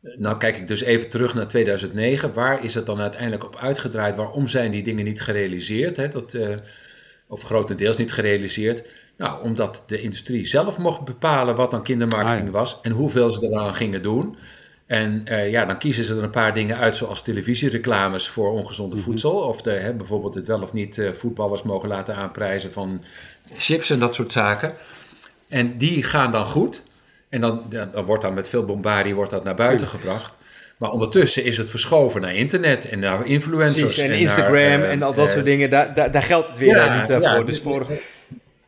Nou, 0.00 0.38
kijk 0.38 0.56
ik 0.56 0.68
dus 0.68 0.82
even 0.82 1.08
terug 1.08 1.34
naar 1.34 1.48
2009. 1.48 2.32
Waar 2.32 2.64
is 2.64 2.74
het 2.74 2.86
dan 2.86 3.00
uiteindelijk 3.00 3.44
op 3.44 3.56
uitgedraaid? 3.56 4.16
Waarom 4.16 4.48
zijn 4.48 4.70
die 4.70 4.82
dingen 4.82 5.04
niet 5.04 5.22
gerealiseerd? 5.22 5.96
Hè? 5.96 6.08
Dat, 6.08 6.34
uh, 6.34 6.56
of 7.28 7.42
grotendeels 7.42 7.96
niet 7.96 8.12
gerealiseerd. 8.12 8.82
Nou, 9.16 9.42
omdat 9.42 9.82
de 9.86 10.00
industrie 10.00 10.46
zelf 10.46 10.78
mocht 10.78 11.04
bepalen 11.04 11.54
wat 11.54 11.70
dan 11.70 11.82
kindermarketing 11.82 12.46
ah, 12.46 12.52
was 12.52 12.78
en 12.82 12.90
hoeveel 12.90 13.30
ze 13.30 13.46
eraan 13.46 13.74
gingen 13.74 14.02
doen. 14.02 14.36
En 14.86 15.24
uh, 15.28 15.50
ja, 15.50 15.64
dan 15.64 15.78
kiezen 15.78 16.04
ze 16.04 16.16
er 16.16 16.22
een 16.22 16.30
paar 16.30 16.54
dingen 16.54 16.76
uit, 16.76 16.96
zoals 16.96 17.22
televisiereclames 17.22 18.28
voor 18.28 18.52
ongezonde 18.52 18.96
mhm. 18.96 19.04
voedsel. 19.04 19.32
Of 19.32 19.62
de, 19.62 19.70
hè, 19.70 19.92
bijvoorbeeld 19.92 20.34
het 20.34 20.48
wel 20.48 20.62
of 20.62 20.72
niet 20.72 20.96
uh, 20.96 21.12
voetballers 21.12 21.62
mogen 21.62 21.88
laten 21.88 22.14
aanprijzen 22.14 22.72
van 22.72 23.02
chips 23.56 23.90
en 23.90 23.98
dat 23.98 24.14
soort 24.14 24.32
zaken. 24.32 24.72
En 25.48 25.78
die 25.78 26.02
gaan 26.02 26.32
dan 26.32 26.46
goed. 26.46 26.82
En 27.28 27.40
dan, 27.40 27.62
dan 27.68 28.04
wordt 28.04 28.22
dan 28.22 28.34
met 28.34 28.48
veel 28.48 28.64
bombardie 28.64 29.14
wordt 29.14 29.30
dat 29.30 29.44
naar 29.44 29.54
buiten 29.54 29.86
gebracht. 29.86 30.32
Maar 30.76 30.90
ondertussen 30.90 31.44
is 31.44 31.58
het 31.58 31.70
verschoven 31.70 32.20
naar 32.20 32.34
internet 32.34 32.88
en 32.88 32.98
naar 32.98 33.26
influencers. 33.26 33.94
Precies, 33.94 33.98
en, 33.98 34.18
Instagram 34.18 34.82
en 34.82 35.02
al 35.02 35.14
dat 35.14 35.30
soort 35.30 35.44
dingen. 35.44 35.70
Daar, 35.70 35.94
daar, 35.94 36.10
daar, 36.12 36.22
geldt 36.22 36.48
het 36.48 36.58
weer 36.58 36.98
niet 37.00 37.10
uh, 37.10 37.34
voor. 37.34 37.46
Dus 37.46 37.60
voor... 37.60 37.86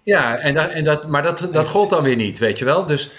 Ja, 0.08 0.38
en 0.38 0.54
dat, 0.54 0.70
en 0.70 0.84
dat, 0.84 1.06
maar 1.06 1.22
dat, 1.22 1.48
dat 1.52 1.68
gold 1.68 1.90
dan 1.90 2.02
weer 2.02 2.16
niet, 2.16 2.38
weet 2.38 2.58
je 2.58 2.64
wel. 2.64 2.86
Dus 2.86 3.10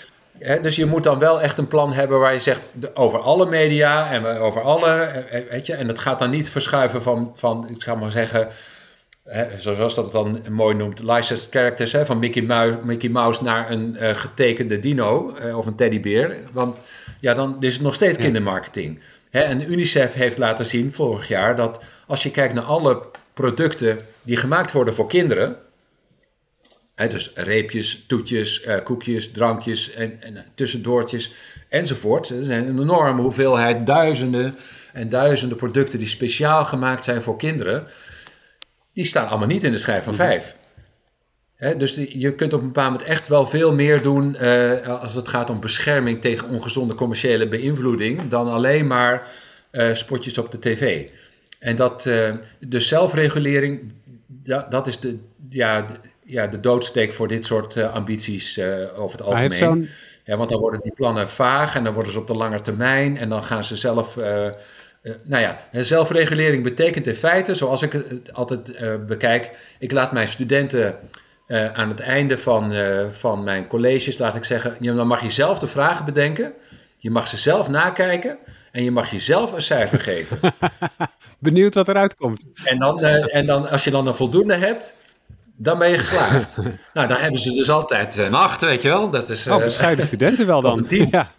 dus 0.62 0.76
je 0.76 0.86
moet 0.86 1.04
dan 1.04 1.20
wel 1.20 1.42
echt 1.42 1.58
een 1.58 1.68
plan 1.68 1.94
hebben 1.94 2.20
waar 2.20 2.34
je 2.34 2.40
zegt 2.40 2.68
over 2.94 3.20
alle 3.20 3.46
media 3.46 4.12
en 4.12 4.26
over 4.26 4.62
alle, 4.62 5.26
weet 5.50 5.66
je, 5.66 5.74
en 5.74 5.88
het 5.88 6.00
gaat 6.00 6.20
dan 6.20 6.30
niet 6.30 6.50
verschuiven 6.50 7.02
van, 7.02 7.32
van 7.36 7.70
ik 7.70 7.82
zou 7.82 7.98
maar 7.98 8.12
zeggen, 8.12 8.48
zoals 9.58 9.96
dat 9.96 10.04
het 10.04 10.14
dan 10.14 10.42
mooi 10.50 10.76
noemt, 10.76 11.04
licensed 11.04 11.52
characters, 11.52 11.92
hè, 11.92 12.06
van 12.06 12.20
Mickey 12.20 12.42
Mouse, 12.42 12.78
Mickey 12.84 13.10
Mouse 13.10 13.44
naar 13.44 13.72
een 13.72 13.98
uh, 14.00 14.10
getekende 14.10 14.80
dino 14.80 15.36
uh, 15.46 15.58
of 15.58 15.66
een 15.66 15.76
teddybeer. 15.76 16.38
Want 16.54 16.78
ja, 17.20 17.34
dan 17.34 17.56
is 17.60 17.74
het 17.74 17.84
nog 17.84 17.96
steeds 17.96 18.18
kindermarketing. 18.18 19.00
Hè, 19.30 19.40
en 19.40 19.72
UNICEF 19.72 20.14
heeft 20.14 20.38
laten 20.38 20.66
zien 20.66 20.94
vorig 20.94 21.28
jaar 21.28 21.56
dat 21.56 21.80
als 22.08 22.24
je 22.24 22.32
kijkt 22.32 22.54
naar 22.54 22.64
alle 22.64 23.02
producten 23.34 24.00
die 24.24 24.38
gemaakt 24.38 24.72
worden 24.72 24.96
voor 24.96 25.08
kinderen, 25.08 25.58
dus 27.08 27.32
reepjes, 27.36 28.04
toetjes, 28.08 28.66
uh, 28.66 28.76
koekjes, 28.84 29.32
drankjes 29.32 29.92
en, 29.94 30.22
en 30.22 30.46
tussendoortjes 30.56 31.32
enzovoort. 31.70 32.30
Er 32.30 32.44
zijn 32.44 32.68
een 32.68 32.82
enorme 32.82 33.22
hoeveelheid, 33.22 33.86
duizenden 33.86 34.56
en 34.94 35.10
duizenden 35.10 35.58
producten 35.58 36.00
die 36.00 36.08
speciaal 36.08 36.66
gemaakt 36.66 37.04
zijn 37.04 37.22
voor 37.22 37.38
kinderen. 37.38 37.88
Die 38.94 39.06
staan 39.06 39.28
allemaal 39.28 39.48
niet 39.48 39.64
in 39.64 39.72
de 39.72 39.78
schijf 39.78 40.04
van 40.04 40.16
vijf. 40.16 40.58
dus 41.78 41.96
je 42.10 42.36
kunt 42.36 42.54
op 42.54 42.62
een 42.62 42.68
bepaald 42.68 42.92
moment 42.92 43.10
echt 43.10 43.28
wel 43.28 43.48
veel 43.48 43.74
meer 43.74 44.02
doen 44.02 44.38
uh, 44.42 45.02
als 45.02 45.16
het 45.16 45.28
gaat 45.28 45.50
om 45.50 45.60
bescherming 45.60 46.22
tegen 46.22 46.50
ongezonde 46.50 46.96
commerciële 46.96 47.48
beïnvloeding 47.48 48.28
dan 48.28 48.48
alleen 48.48 48.88
maar 48.88 49.28
uh, 49.72 49.94
spotjes 49.94 50.38
op 50.38 50.52
de 50.52 50.60
tv. 50.60 51.08
En 51.60 51.76
dat, 51.76 52.02
de 52.60 52.80
zelfregulering, 52.80 53.94
dat, 54.28 54.72
dat 54.72 54.88
is 54.88 55.00
de, 55.00 55.18
ja, 55.50 55.86
ja, 56.30 56.48
de 56.48 56.60
doodsteek 56.60 57.14
voor 57.14 57.28
dit 57.28 57.46
soort 57.46 57.76
uh, 57.76 57.94
ambities 57.94 58.58
uh, 58.58 59.02
over 59.02 59.18
het 59.18 59.28
algemeen. 59.28 59.90
Ja, 60.24 60.38
want 60.38 60.50
dan 60.50 60.60
worden 60.60 60.82
die 60.82 60.94
plannen 60.94 61.30
vaag 61.30 61.76
en 61.76 61.84
dan 61.84 61.94
worden 61.94 62.12
ze 62.12 62.20
op 62.20 62.28
de 62.28 62.34
lange 62.34 62.62
termijn 62.62 63.18
en 63.18 63.30
dan 63.30 63.44
gaan 63.44 63.64
ze 63.64 63.76
zelf. 63.76 64.18
Uh, 64.18 64.48
nou 65.24 65.42
ja, 65.42 65.60
zelfregulering 65.72 66.64
betekent 66.64 67.08
in 67.08 67.16
feite, 67.16 67.56
zoals 67.56 67.82
ik 67.82 67.92
het 67.92 68.34
altijd 68.34 68.72
bekijk, 69.08 69.50
ik 69.80 69.92
laat 69.92 70.12
mijn 70.12 70.28
studenten 70.28 70.96
aan 71.74 71.90
het 71.90 72.00
einde 72.00 72.38
van, 72.38 72.74
van 73.12 73.44
mijn 73.44 73.68
colleges, 73.68 74.18
laat 74.18 74.36
ik 74.36 74.44
zeggen, 74.44 74.96
dan 74.96 75.08
mag 75.08 75.22
je 75.22 75.32
zelf 75.32 75.60
de 75.60 75.68
vragen 75.68 76.06
bedenken, 76.06 76.54
je 76.98 77.12
mag 77.12 77.28
ze 77.28 77.38
zelf 77.38 77.70
nakijken 77.70 78.38
en 78.72 78.84
je 78.84 78.92
mag 78.92 79.12
jezelf 79.12 79.54
een 79.54 79.62
cijfer 79.62 80.00
geven. 80.00 80.40
Benieuwd 81.40 81.74
wat 81.74 81.88
eruit 81.88 82.16
komt. 82.16 82.48
En 82.64 82.80
dan, 82.80 83.00
en 83.00 83.46
dan 83.46 83.70
als 83.70 83.84
je 83.84 83.92
dan 83.92 84.08
een 84.08 84.16
voldoende 84.16 84.56
hebt, 84.56 84.94
dan 85.62 85.80
ben 85.80 85.90
je 85.90 85.98
geslaagd. 85.98 86.58
nou, 86.94 87.08
dan 87.08 87.18
hebben 87.18 87.40
ze 87.40 87.52
dus 87.52 87.70
altijd 87.70 88.18
een 88.18 88.34
acht, 88.34 88.62
weet 88.62 88.82
je 88.82 88.88
wel. 88.88 89.10
Dat 89.10 89.30
is, 89.30 89.48
oh, 89.48 89.56
eh, 89.56 89.64
bescheiden 89.64 90.06
studenten 90.06 90.48
wel 90.48 90.62
dan. 90.62 90.86
Ja. 91.12 91.32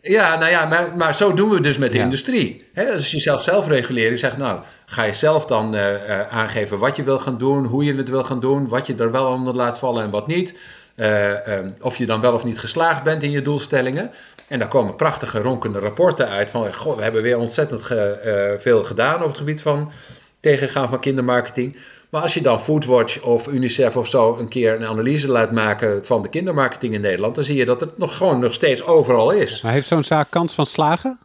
Ja, 0.00 0.38
nou 0.38 0.50
ja, 0.50 0.66
maar, 0.66 0.96
maar 0.96 1.14
zo 1.14 1.32
doen 1.32 1.50
we 1.50 1.60
dus 1.60 1.78
met 1.78 1.92
de 1.92 1.98
industrie. 1.98 2.68
He, 2.72 2.92
als 2.92 3.10
je 3.10 3.20
zelf 3.20 3.42
zelfregulering 3.42 4.18
zegt, 4.18 4.36
nou, 4.36 4.60
ga 4.86 5.02
je 5.02 5.14
zelf 5.14 5.46
dan 5.46 5.74
uh, 5.74 5.92
uh, 5.92 6.28
aangeven 6.28 6.78
wat 6.78 6.96
je 6.96 7.02
wil 7.02 7.18
gaan 7.18 7.38
doen, 7.38 7.64
hoe 7.64 7.84
je 7.84 7.94
het 7.94 8.08
wil 8.08 8.24
gaan 8.24 8.40
doen, 8.40 8.68
wat 8.68 8.86
je 8.86 8.94
er 8.94 9.10
wel 9.10 9.26
onder 9.26 9.54
laat 9.54 9.78
vallen 9.78 10.02
en 10.02 10.10
wat 10.10 10.26
niet. 10.26 10.58
Uh, 10.96 11.48
um, 11.48 11.74
of 11.80 11.96
je 11.96 12.06
dan 12.06 12.20
wel 12.20 12.32
of 12.32 12.44
niet 12.44 12.58
geslaagd 12.58 13.02
bent 13.02 13.22
in 13.22 13.30
je 13.30 13.42
doelstellingen. 13.42 14.10
En 14.48 14.58
daar 14.58 14.68
komen 14.68 14.96
prachtige 14.96 15.40
ronkende 15.40 15.78
rapporten 15.78 16.28
uit 16.28 16.50
van, 16.50 16.74
goh, 16.74 16.96
we 16.96 17.02
hebben 17.02 17.22
weer 17.22 17.38
ontzettend 17.38 17.82
ge, 17.82 18.56
veel 18.60 18.84
gedaan 18.84 19.22
op 19.22 19.28
het 19.28 19.38
gebied 19.38 19.62
van 19.62 19.92
tegengaan 20.40 20.88
van 20.88 21.00
kindermarketing. 21.00 21.76
Maar 22.16 22.24
als 22.24 22.34
je 22.34 22.42
dan 22.42 22.60
Foodwatch 22.60 23.22
of 23.22 23.46
UNICEF 23.46 23.96
of 23.96 24.08
zo 24.08 24.36
een 24.36 24.48
keer 24.48 24.74
een 24.74 24.86
analyse 24.86 25.28
laat 25.28 25.52
maken 25.52 26.06
van 26.06 26.22
de 26.22 26.28
kindermarketing 26.28 26.94
in 26.94 27.00
Nederland, 27.00 27.34
dan 27.34 27.44
zie 27.44 27.56
je 27.56 27.64
dat 27.64 27.80
het 27.80 27.98
nog 27.98 28.16
gewoon 28.16 28.40
nog 28.40 28.52
steeds 28.52 28.84
overal 28.84 29.30
is. 29.30 29.62
Maar 29.62 29.72
heeft 29.72 29.86
zo'n 29.86 30.04
zaak 30.04 30.30
kans 30.30 30.54
van 30.54 30.66
slagen? 30.66 31.18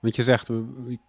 Want 0.00 0.16
je 0.16 0.22
zegt, 0.22 0.48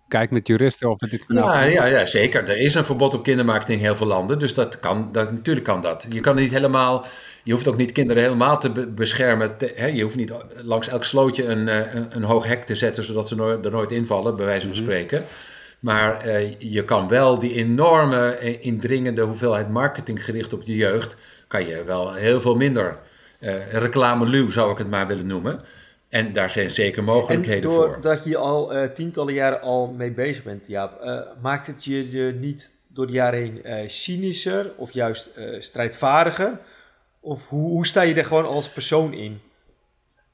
kijk 0.08 0.32
met 0.32 0.48
juristen 0.48 0.90
of 0.90 1.00
het 1.00 1.10
dit 1.10 1.24
ja, 1.28 1.64
ja, 1.64 1.86
ja, 1.86 2.06
zeker. 2.06 2.50
Er 2.50 2.58
is 2.58 2.76
een 2.76 2.86
verbod 2.86 3.14
op 3.14 3.24
kindermarketing 3.24 3.80
in 3.80 3.86
heel 3.86 3.96
veel 3.96 4.08
landen. 4.08 4.40
Dus 4.40 4.54
dat 4.54 4.80
kan, 4.80 5.10
dat, 5.12 5.32
natuurlijk 5.32 5.66
kan 5.66 5.82
dat. 5.82 6.06
Je 6.10 6.20
kan 6.20 6.36
niet 6.36 6.52
helemaal, 6.52 7.06
je 7.44 7.52
hoeft 7.52 7.68
ook 7.68 7.78
niet 7.78 7.92
kinderen 7.92 8.24
helemaal 8.24 8.60
te 8.60 8.70
beschermen. 8.88 9.56
hè? 9.76 9.86
Je 9.86 10.04
hoeft 10.04 10.16
niet 10.16 10.34
langs 10.64 10.88
elk 10.88 11.04
slootje 11.04 11.46
een, 11.46 11.68
eh, 11.68 11.94
een, 11.94 12.08
een, 12.10 12.24
hoog 12.24 12.46
hek 12.46 12.64
te 12.64 12.76
zetten, 12.76 13.04
zodat 13.04 13.28
ze 13.28 13.60
er 13.64 13.72
nooit 13.72 13.92
invallen, 13.92 14.36
bij 14.36 14.46
wijze 14.46 14.68
van 14.68 14.76
mhm. 14.76 14.86
spreken. 14.86 15.26
Maar 15.86 16.22
eh, 16.22 16.60
je 16.60 16.86
kan 16.86 17.08
wel 17.08 17.40
die 17.40 17.54
enorme, 17.54 18.30
eh, 18.30 18.66
indringende 18.66 19.22
hoeveelheid 19.22 19.70
marketing 19.70 20.26
gericht 20.26 20.54
op 20.54 20.66
de 20.66 20.76
jeugd, 20.76 21.16
kan 21.48 21.66
je 21.66 21.84
wel 21.84 22.14
heel 22.14 22.42
veel 22.42 22.56
minder. 22.56 22.98
Uh, 23.40 23.74
reclame 23.74 24.52
zou 24.52 24.72
ik 24.72 24.78
het 24.78 24.90
maar 24.90 25.08
willen 25.08 25.28
noemen. 25.28 25.62
En 26.10 26.34
daar 26.34 26.50
zijn 26.50 26.70
zeker 26.70 27.04
mogelijkheden 27.04 27.70
en 27.70 27.76
voor. 27.76 27.88
Doordat 27.88 28.24
je 28.24 28.38
al 28.38 28.72
tientallen 28.94 29.34
jaren 29.34 29.62
al 29.62 29.88
mee 29.88 30.12
bezig 30.12 30.44
bent, 30.44 30.68
Jaap, 30.68 31.24
maakt 31.42 31.68
het 31.68 31.84
je, 31.84 32.12
je 32.12 32.34
niet 32.34 32.74
door 32.88 33.08
de 33.08 33.14
jaren 33.14 33.40
heen 33.40 33.90
cynischer 33.90 34.74
of 34.78 34.92
juist 34.92 35.30
strijdvaardiger? 35.58 36.60
Of 37.20 37.48
hoe, 37.50 37.70
hoe 37.70 37.88
sta 37.88 38.02
je 38.02 38.14
er 38.14 38.26
gewoon 38.26 38.46
als 38.46 38.70
persoon 38.70 39.14
in? 39.14 39.42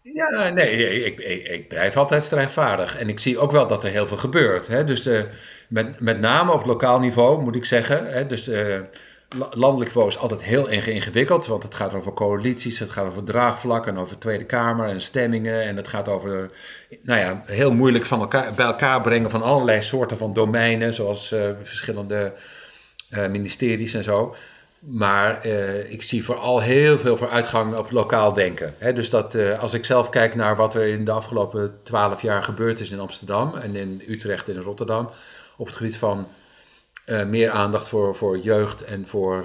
Ja, 0.04 0.50
nee, 0.50 1.04
ik, 1.06 1.20
ik, 1.20 1.48
ik, 1.48 1.68
blijf 1.68 1.98
altijd 1.98 2.24
strijdvaardig. 2.24 2.98
En 2.98 3.10
ik 3.10 3.20
zie 3.20 3.40
ook 3.40 3.52
wel 3.52 3.68
dat 3.68 3.84
er 3.84 3.90
heel 3.90 4.08
veel 4.08 4.18
gebeurt. 4.18 4.68
Hè? 4.68 4.84
Dus 4.84 5.08
uh, 5.08 5.24
met, 5.70 6.00
met 6.00 6.20
name 6.20 6.52
op 6.52 6.66
lokaal 6.66 7.00
niveau 7.00 7.42
moet 7.42 7.56
ik 7.56 7.66
zeggen. 7.66 8.06
Hè? 8.06 8.26
Dus 8.28 8.48
uh, 8.48 8.80
landelijk 9.52 9.90
niveau 9.90 10.08
is 10.08 10.18
altijd 10.18 10.44
heel 10.44 10.68
ingewikkeld. 10.68 11.46
Want 11.46 11.64
het 11.64 11.74
gaat 11.74 11.94
over 11.94 12.14
coalities, 12.14 12.80
het 12.80 12.90
gaat 12.90 13.08
over 13.08 13.24
draagvlakken, 13.24 13.98
over 13.98 14.18
Tweede 14.18 14.46
Kamer 14.46 14.88
en 14.88 15.02
stemmingen. 15.02 15.62
En 15.62 15.76
het 15.76 15.88
gaat 15.88 16.10
over, 16.10 16.52
nou 17.04 17.20
ja, 17.20 17.44
heel 17.46 17.74
moeilijk 17.74 18.06
van 18.06 18.20
elkaar, 18.20 18.54
bij 18.54 18.66
elkaar 18.66 19.02
brengen 19.02 19.30
van 19.30 19.44
allerlei 19.44 19.82
soorten 19.82 20.18
van 20.18 20.34
domeinen. 20.34 20.94
Zoals 20.94 21.32
uh, 21.32 21.50
verschillende 21.64 22.34
ministeries 23.30 23.94
en 23.94 24.04
zo. 24.04 24.36
Maar 24.82 25.46
uh, 25.46 25.92
ik 25.92 26.02
zie 26.02 26.26
vooral 26.26 26.60
heel 26.60 27.00
veel 27.00 27.18
vooruitgang 27.18 27.76
op 27.76 27.92
lokaal 27.92 28.34
denken. 28.34 28.76
dus 28.96 29.10
dat 29.10 29.36
uh, 29.36 29.60
als 29.60 29.74
ik 29.74 29.86
zelf 29.86 30.10
kijk 30.10 30.36
naar 30.36 30.56
wat 30.56 30.76
er 30.76 30.88
in 30.88 31.06
de 31.06 31.12
afgelopen 31.12 31.80
twaalf 31.84 32.22
jaar 32.22 32.44
gebeurd 32.44 32.80
is 32.80 32.92
in 32.92 33.00
Amsterdam 33.00 33.56
en 33.56 33.76
in 33.76 34.04
Utrecht 34.08 34.50
en 34.50 34.56
in 34.56 34.62
Rotterdam. 34.62 35.10
op 35.58 35.66
het 35.66 35.76
gebied 35.76 35.98
van 35.98 36.28
uh, 37.06 37.26
meer 37.26 37.52
aandacht 37.52 37.88
voor, 37.88 38.16
voor 38.16 38.38
jeugd 38.38 38.84
en 38.84 39.08
voor 39.08 39.44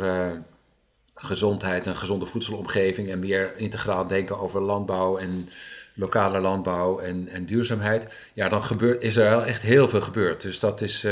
gezondheid 1.14 1.86
en 1.86 1.96
gezonde 1.96 2.26
voedselomgeving. 2.26 3.10
en 3.10 3.18
meer 3.18 3.56
integraal 3.56 4.06
denken 4.06 4.38
over 4.38 4.60
landbouw 4.60 5.18
en 5.18 5.48
lokale 5.96 6.40
landbouw 6.40 6.98
en, 6.98 7.28
en 7.28 7.46
duurzaamheid. 7.46 8.06
Ja, 8.32 8.48
dan 8.48 8.62
gebeurt, 8.62 9.02
is 9.02 9.16
er 9.16 9.30
wel 9.30 9.44
echt 9.44 9.62
heel 9.62 9.88
veel 9.88 10.00
gebeurd. 10.00 10.42
Dus 10.42 10.60
dat 10.60 10.80
is 10.80 11.06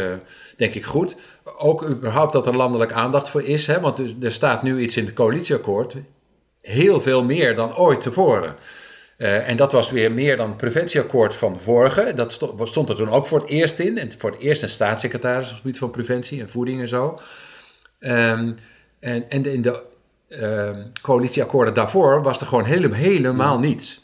denk 0.57 0.74
ik 0.74 0.85
goed 0.85 1.16
ook 1.59 1.85
überhaupt 1.89 2.32
dat 2.32 2.47
er 2.47 2.57
landelijk 2.57 2.93
aandacht 2.93 3.28
voor 3.28 3.43
is. 3.43 3.66
Hè, 3.66 3.80
want 3.80 3.99
er 4.22 4.32
staat 4.32 4.62
nu 4.62 4.80
iets 4.80 4.97
in 4.97 5.05
het 5.05 5.14
coalitieakkoord. 5.14 5.95
Heel 6.61 7.01
veel 7.01 7.24
meer 7.24 7.55
dan 7.55 7.76
ooit 7.76 8.01
tevoren. 8.01 8.57
Uh, 9.18 9.49
en 9.49 9.57
dat 9.57 9.72
was 9.72 9.91
weer 9.91 10.12
meer 10.12 10.37
dan 10.37 10.49
het 10.49 10.57
preventieakkoord 10.57 11.35
van 11.35 11.53
de 11.53 11.61
vorige. 11.61 12.12
Dat 12.14 12.32
stond, 12.62 12.89
er 12.89 12.97
toen 12.97 13.11
ook 13.11 13.26
voor 13.26 13.41
het 13.41 13.49
eerst 13.49 13.78
in. 13.78 13.99
En 13.99 14.12
voor 14.18 14.30
het 14.30 14.41
eerst 14.41 14.62
een 14.62 14.68
staatssecretaris 14.68 15.47
op 15.47 15.53
het 15.53 15.61
gebied 15.61 15.78
van 15.78 15.91
preventie 15.91 16.41
en 16.41 16.51
voeding 16.51 16.80
en 16.80 16.89
zo. 16.89 17.18
Um, 18.01 18.57
en, 19.01 19.30
en 19.30 19.47
in 19.47 19.62
de 19.62 19.82
uh, 20.28 20.70
coalitieakkoorden 21.03 21.74
daarvoor 21.74 22.22
was 22.22 22.41
er 22.41 22.47
gewoon 22.47 22.64
helemaal, 22.64 22.99
helemaal 22.99 23.59
niets. 23.59 24.04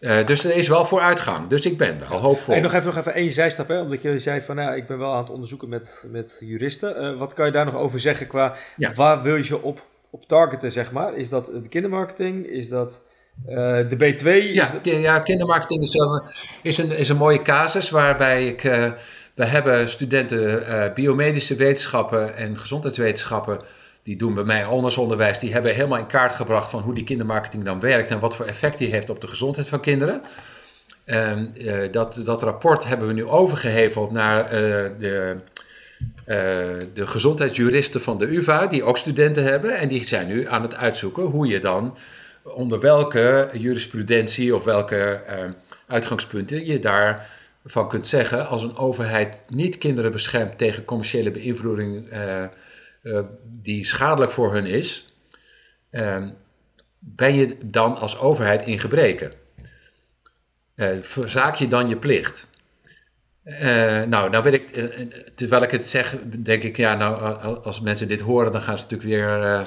Uh, 0.00 0.24
dus 0.24 0.44
er 0.44 0.54
is 0.54 0.68
wel 0.68 0.84
vooruitgang. 0.84 1.46
Dus 1.46 1.66
ik 1.66 1.78
ben 1.78 1.98
wel 2.08 2.18
hoopvol. 2.18 2.54
En 2.54 2.62
nog 2.62 2.72
even, 2.72 2.86
nog 2.86 2.96
even 2.96 3.14
één 3.14 3.30
zijstap, 3.30 3.68
hè? 3.68 3.80
omdat 3.80 4.02
je 4.02 4.18
zei 4.18 4.40
van 4.40 4.56
nou, 4.56 4.76
ik 4.76 4.86
ben 4.86 4.98
wel 4.98 5.12
aan 5.12 5.22
het 5.22 5.30
onderzoeken 5.30 5.68
met, 5.68 6.04
met 6.10 6.36
juristen. 6.40 7.02
Uh, 7.02 7.18
wat 7.18 7.34
kan 7.34 7.46
je 7.46 7.52
daar 7.52 7.64
nog 7.64 7.74
over 7.74 8.00
zeggen 8.00 8.26
qua 8.26 8.56
waar 8.94 9.22
wil 9.22 9.36
je 9.36 9.44
je 9.44 9.62
op, 9.62 9.84
op 10.10 10.26
targeten, 10.26 10.72
zeg 10.72 10.92
maar? 10.92 11.16
Is 11.16 11.28
dat 11.28 11.46
de 11.46 11.68
kindermarketing? 11.68 12.46
Is 12.46 12.68
dat 12.68 13.00
uh, 13.48 13.56
de 13.88 13.96
B2? 13.96 14.52
Ja, 14.52 14.68
ja 14.82 15.18
kindermarketing 15.18 15.82
is, 15.82 15.94
een, 15.94 16.22
is, 16.62 16.78
een, 16.78 16.90
is 16.90 17.08
een 17.08 17.16
mooie 17.16 17.42
casus 17.42 17.90
waarbij 17.90 18.46
ik... 18.46 18.62
we 19.34 19.44
hebben 19.44 19.88
studenten 19.88 20.92
biomedische 20.94 21.54
wetenschappen 21.54 22.36
en 22.36 22.58
gezondheidswetenschappen 22.58 23.60
die 24.02 24.16
doen 24.16 24.34
bij 24.34 24.44
mij 24.44 24.64
onderwijs, 24.64 25.38
die 25.38 25.52
hebben 25.52 25.74
helemaal 25.74 25.98
in 25.98 26.06
kaart 26.06 26.32
gebracht 26.32 26.70
van 26.70 26.82
hoe 26.82 26.94
die 26.94 27.04
kindermarketing 27.04 27.64
dan 27.64 27.80
werkt 27.80 28.10
en 28.10 28.20
wat 28.20 28.36
voor 28.36 28.46
effect 28.46 28.78
die 28.78 28.90
heeft 28.90 29.10
op 29.10 29.20
de 29.20 29.26
gezondheid 29.26 29.68
van 29.68 29.80
kinderen. 29.80 30.22
En, 31.04 31.54
uh, 31.54 31.92
dat, 31.92 32.20
dat 32.24 32.42
rapport 32.42 32.84
hebben 32.84 33.06
we 33.06 33.12
nu 33.12 33.24
overgeheveld 33.24 34.10
naar 34.10 34.44
uh, 34.44 34.50
de, 34.98 35.36
uh, 35.98 36.36
de 36.94 37.06
gezondheidsjuristen 37.06 38.02
van 38.02 38.18
de 38.18 38.36
UvA, 38.36 38.66
die 38.66 38.82
ook 38.82 38.96
studenten 38.96 39.44
hebben. 39.44 39.76
En 39.76 39.88
die 39.88 40.06
zijn 40.06 40.26
nu 40.26 40.48
aan 40.48 40.62
het 40.62 40.74
uitzoeken 40.74 41.22
hoe 41.22 41.46
je 41.46 41.60
dan, 41.60 41.96
onder 42.42 42.80
welke 42.80 43.48
jurisprudentie 43.52 44.54
of 44.54 44.64
welke 44.64 45.22
uitgangspunten 45.86 46.66
je 46.66 46.80
daar 46.80 47.28
van 47.64 47.88
kunt 47.88 48.06
zeggen, 48.06 48.48
als 48.48 48.62
een 48.62 48.76
overheid 48.76 49.40
niet 49.48 49.78
kinderen 49.78 50.12
beschermt 50.12 50.58
tegen 50.58 50.84
commerciële 50.84 51.30
beïnvloeding 51.30 52.08
die 53.44 53.84
schadelijk 53.84 54.32
voor 54.32 54.52
hun 54.52 54.66
is, 54.66 55.14
ehm, 55.90 56.30
ben 56.98 57.34
je 57.34 57.56
dan 57.64 57.96
als 57.96 58.18
overheid 58.18 58.62
in 58.62 58.78
gebreken? 58.78 59.32
verzaak 61.02 61.54
je 61.54 61.68
dan 61.68 61.88
je 61.88 61.96
plicht? 61.96 62.46
Uh, 63.44 64.02
nou, 64.02 64.30
nou 64.30 64.42
weet 64.42 64.54
ik, 64.54 64.92
terwijl 65.34 65.62
ik 65.62 65.70
het 65.70 65.86
zeg, 65.86 66.16
denk 66.36 66.62
ik, 66.62 66.76
ja, 66.76 66.94
nou, 66.94 67.38
als 67.62 67.80
mensen 67.80 68.08
dit 68.08 68.20
horen, 68.20 68.52
dan 68.52 68.60
gaan 68.62 68.78
ze 68.78 68.84
natuurlijk 68.88 69.10
weer 69.10 69.66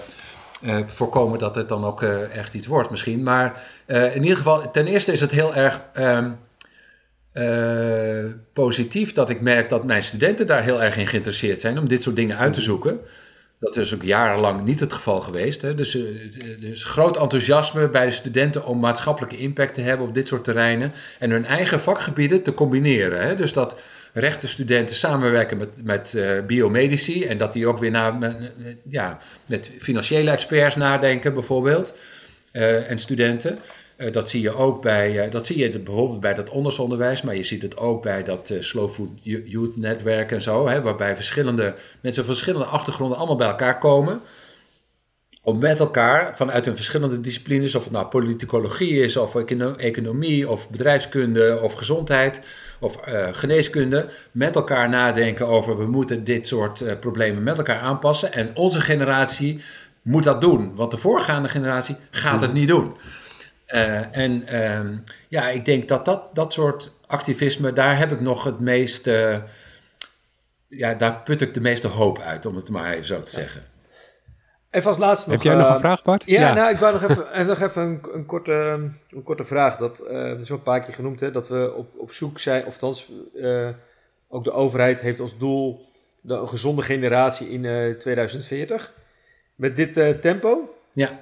voorkomen 0.88 1.39
dat 1.39 1.55
het 1.55 1.69
dan 1.69 1.84
ook 1.86 2.01
echt 2.34 2.53
iets 2.53 2.67
wordt 2.67 2.89
misschien. 2.89 3.23
Maar 3.23 3.61
in 3.88 4.21
ieder 4.21 4.38
geval, 4.38 4.71
ten 4.71 4.88
eerste 4.88 5.11
is 5.11 5.21
het 5.21 5.31
heel 5.31 5.55
erg 5.55 5.81
um, 5.93 6.38
positief 8.53 9.13
dat 9.13 9.29
ik 9.29 9.41
merk 9.41 9.69
dat 9.69 9.84
mijn 9.84 10.03
studenten 10.03 10.47
daar 10.47 10.63
heel 10.63 10.84
erg 10.84 10.97
in 10.97 11.07
geïnteresseerd 11.07 11.59
zijn 11.59 11.79
om 11.79 11.88
dit 11.88 12.03
soort 12.03 12.15
dingen 12.15 12.38
uit 12.38 12.53
te 12.53 12.61
zoeken. 12.61 12.99
Dat 13.64 13.78
is 13.78 13.93
ook 13.93 14.03
jarenlang 14.03 14.66
niet 14.66 14.80
het 14.80 14.93
geval 14.93 15.22
geweest. 15.22 15.61
Hè. 15.61 15.76
Dus 15.76 15.95
er 15.95 16.72
is 16.72 16.84
groot 16.84 17.18
enthousiasme 17.18 17.89
bij 17.89 18.05
de 18.05 18.11
studenten 18.11 18.66
om 18.66 18.80
maatschappelijke 18.80 19.38
impact 19.38 19.74
te 19.74 19.82
hebben 19.82 20.07
op 20.07 20.14
dit 20.14 20.28
soort 20.28 20.43
terreinen 20.43 20.93
en 21.20 21.30
hun 21.30 21.45
eigen 21.45 21.82
vakgebieden 21.82 22.43
te 22.43 22.53
combineren. 22.53 23.28
Hè. 23.28 23.36
Dus 23.36 23.53
dat 23.53 23.76
rechtenstudenten 24.14 24.95
samenwerken 24.95 25.57
met, 25.57 25.70
met 25.84 26.14
uh, 26.16 26.41
biomedici 26.47 27.26
en 27.26 27.38
dat 27.38 27.53
die 27.53 27.68
ook 27.68 27.80
weer 27.80 27.91
naar, 27.91 28.16
met, 28.16 28.51
ja, 28.89 29.20
met 29.45 29.72
financiële 29.80 30.32
experts 30.32 30.76
nadenken, 30.76 31.34
bijvoorbeeld. 31.34 31.93
Uh, 32.53 32.89
en 32.89 32.97
studenten. 32.97 33.59
Uh, 34.03 34.11
dat 34.11 34.29
zie 34.29 34.41
je 34.41 34.55
ook 34.55 34.81
bij, 34.81 35.29
dat 35.29 35.45
zie 35.45 35.57
je 35.57 35.79
bijvoorbeeld 35.79 36.19
bij 36.19 36.33
dat 36.33 36.49
ondersonderwijs, 36.49 37.21
maar 37.21 37.35
je 37.35 37.43
ziet 37.43 37.61
het 37.61 37.77
ook 37.77 38.01
bij 38.01 38.23
dat 38.23 38.53
Slow 38.59 38.89
Food 38.89 39.09
Youth 39.21 39.77
Netwerk 39.77 40.31
en 40.31 40.41
zo, 40.41 40.67
hè, 40.67 40.81
waarbij 40.81 41.15
verschillende 41.15 41.75
mensen 42.01 42.25
van 42.25 42.33
verschillende 42.33 42.67
achtergronden 42.67 43.17
allemaal 43.17 43.35
bij 43.35 43.47
elkaar 43.47 43.77
komen 43.77 44.21
om 45.45 45.59
met 45.59 45.79
elkaar 45.79 46.35
vanuit 46.35 46.65
hun 46.65 46.75
verschillende 46.75 47.21
disciplines, 47.21 47.75
of 47.75 47.83
het 47.83 47.93
nou 47.93 48.05
politicologie 48.05 49.03
is, 49.03 49.17
of 49.17 49.35
economie, 49.35 50.49
of 50.49 50.69
bedrijfskunde, 50.69 51.59
of 51.61 51.73
gezondheid, 51.73 52.41
of 52.79 53.07
uh, 53.07 53.27
geneeskunde, 53.31 54.09
met 54.31 54.55
elkaar 54.55 54.89
nadenken 54.89 55.47
over 55.47 55.77
we 55.77 55.85
moeten 55.85 56.23
dit 56.23 56.47
soort 56.47 56.81
uh, 56.81 56.99
problemen 56.99 57.43
met 57.43 57.57
elkaar 57.57 57.79
aanpassen. 57.79 58.33
En 58.33 58.55
onze 58.55 58.81
generatie 58.81 59.61
moet 60.01 60.23
dat 60.23 60.41
doen, 60.41 60.75
want 60.75 60.91
de 60.91 60.97
voorgaande 60.97 61.49
generatie 61.49 61.95
gaat 62.09 62.41
het 62.41 62.53
niet 62.53 62.67
doen. 62.67 62.93
Uh, 63.74 64.17
en 64.17 64.47
ehm, 64.47 64.97
ja, 65.28 65.49
ik 65.49 65.65
denk 65.65 65.88
dat, 65.88 66.05
dat 66.05 66.36
dat 66.36 66.53
soort 66.53 66.91
activisme, 67.07 67.74
daar 67.74 67.97
heb 67.97 68.11
ik 68.11 68.19
nog 68.19 68.43
het 68.43 68.59
meeste, 68.59 69.43
ja, 70.67 70.93
daar 70.93 71.21
put 71.24 71.41
ik 71.41 71.53
de 71.53 71.61
meeste 71.61 71.88
hoop 71.88 72.19
uit, 72.19 72.45
om 72.45 72.55
het 72.55 72.69
maar 72.69 72.91
even 72.91 73.05
zo 73.05 73.24
te 73.24 73.32
zeggen. 73.32 73.63
Even 74.69 74.89
als 74.89 74.97
laatste 74.97 75.30
nog... 75.30 75.43
Heb 75.43 75.51
jij 75.51 75.61
nog 75.61 75.69
een 75.74 75.80
vraag, 75.80 76.03
Bart? 76.03 76.24
Ja, 76.26 76.47
ja, 76.47 76.53
nou, 76.53 76.74
ik 76.74 76.80
wou 76.80 76.93
nog 76.93 77.03
even, 77.09 77.47
nog 77.47 77.59
even 77.59 77.82
een, 77.82 77.99
een, 78.11 78.26
korte, 78.26 78.51
een 79.09 79.24
korte 79.24 79.43
vraag. 79.43 79.78
Dat 79.78 80.03
uh, 80.09 80.39
is 80.39 80.51
al 80.51 80.57
een 80.57 80.63
paar 80.63 80.82
keer 80.82 80.93
genoemd, 80.93 81.19
hè, 81.19 81.32
dat 81.32 81.47
we 81.47 81.74
op, 81.76 81.89
op 81.97 82.11
zoek 82.11 82.39
zijn, 82.39 82.65
of 82.65 82.74
althans, 82.74 83.11
uh, 83.34 83.69
ook 84.28 84.43
de 84.43 84.51
overheid 84.51 85.01
heeft 85.01 85.19
als 85.19 85.38
doel 85.38 85.82
de, 86.21 86.34
een 86.34 86.49
gezonde 86.49 86.82
generatie 86.82 87.49
in 87.49 87.63
uh, 87.63 87.89
eh, 87.89 87.97
2040. 87.97 88.93
Met 89.55 89.76
dit 89.76 90.21
tempo, 90.21 90.76
ja. 90.93 91.19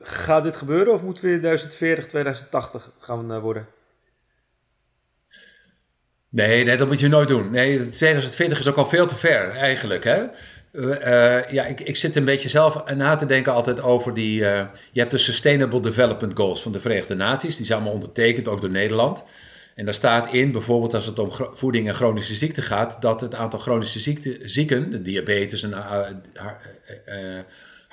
Gaat 0.00 0.44
dit 0.44 0.56
gebeuren 0.56 0.92
of 0.92 1.02
in 1.02 1.12
2040, 1.12 2.06
2080 2.06 2.90
gaan 2.98 3.40
worden? 3.40 3.66
Nee, 6.28 6.76
dat 6.76 6.88
moet 6.88 7.00
je 7.00 7.08
nooit 7.08 7.28
doen. 7.28 7.50
Nee, 7.50 7.90
2040 7.90 8.58
is 8.58 8.68
ook 8.68 8.76
al 8.76 8.86
veel 8.86 9.06
te 9.06 9.16
ver 9.16 9.50
eigenlijk. 9.50 10.04
Hè? 10.04 10.24
Uh, 10.72 11.50
ja, 11.50 11.64
ik, 11.64 11.80
ik 11.80 11.96
zit 11.96 12.16
een 12.16 12.24
beetje 12.24 12.48
zelf 12.48 12.94
na 12.94 13.16
te 13.16 13.26
denken 13.26 13.52
altijd 13.52 13.82
over 13.82 14.14
die... 14.14 14.40
Uh, 14.40 14.64
je 14.92 15.00
hebt 15.00 15.10
de 15.10 15.18
Sustainable 15.18 15.80
Development 15.80 16.36
Goals 16.36 16.62
van 16.62 16.72
de 16.72 16.80
Verenigde 16.80 17.14
Naties. 17.14 17.56
Die 17.56 17.66
zijn 17.66 17.78
allemaal 17.78 17.96
ondertekend, 17.96 18.48
ook 18.48 18.60
door 18.60 18.70
Nederland. 18.70 19.24
En 19.74 19.84
daar 19.84 19.94
staat 19.94 20.32
in, 20.32 20.52
bijvoorbeeld 20.52 20.94
als 20.94 21.06
het 21.06 21.18
om 21.18 21.30
voeding 21.52 21.88
en 21.88 21.94
chronische 21.94 22.34
ziekten 22.34 22.62
gaat... 22.62 23.02
dat 23.02 23.20
het 23.20 23.34
aantal 23.34 23.58
chronische 23.58 23.98
ziekte, 23.98 24.38
zieken, 24.42 25.02
diabetes 25.02 25.62
en 25.62 25.70
uh, 25.70 27.38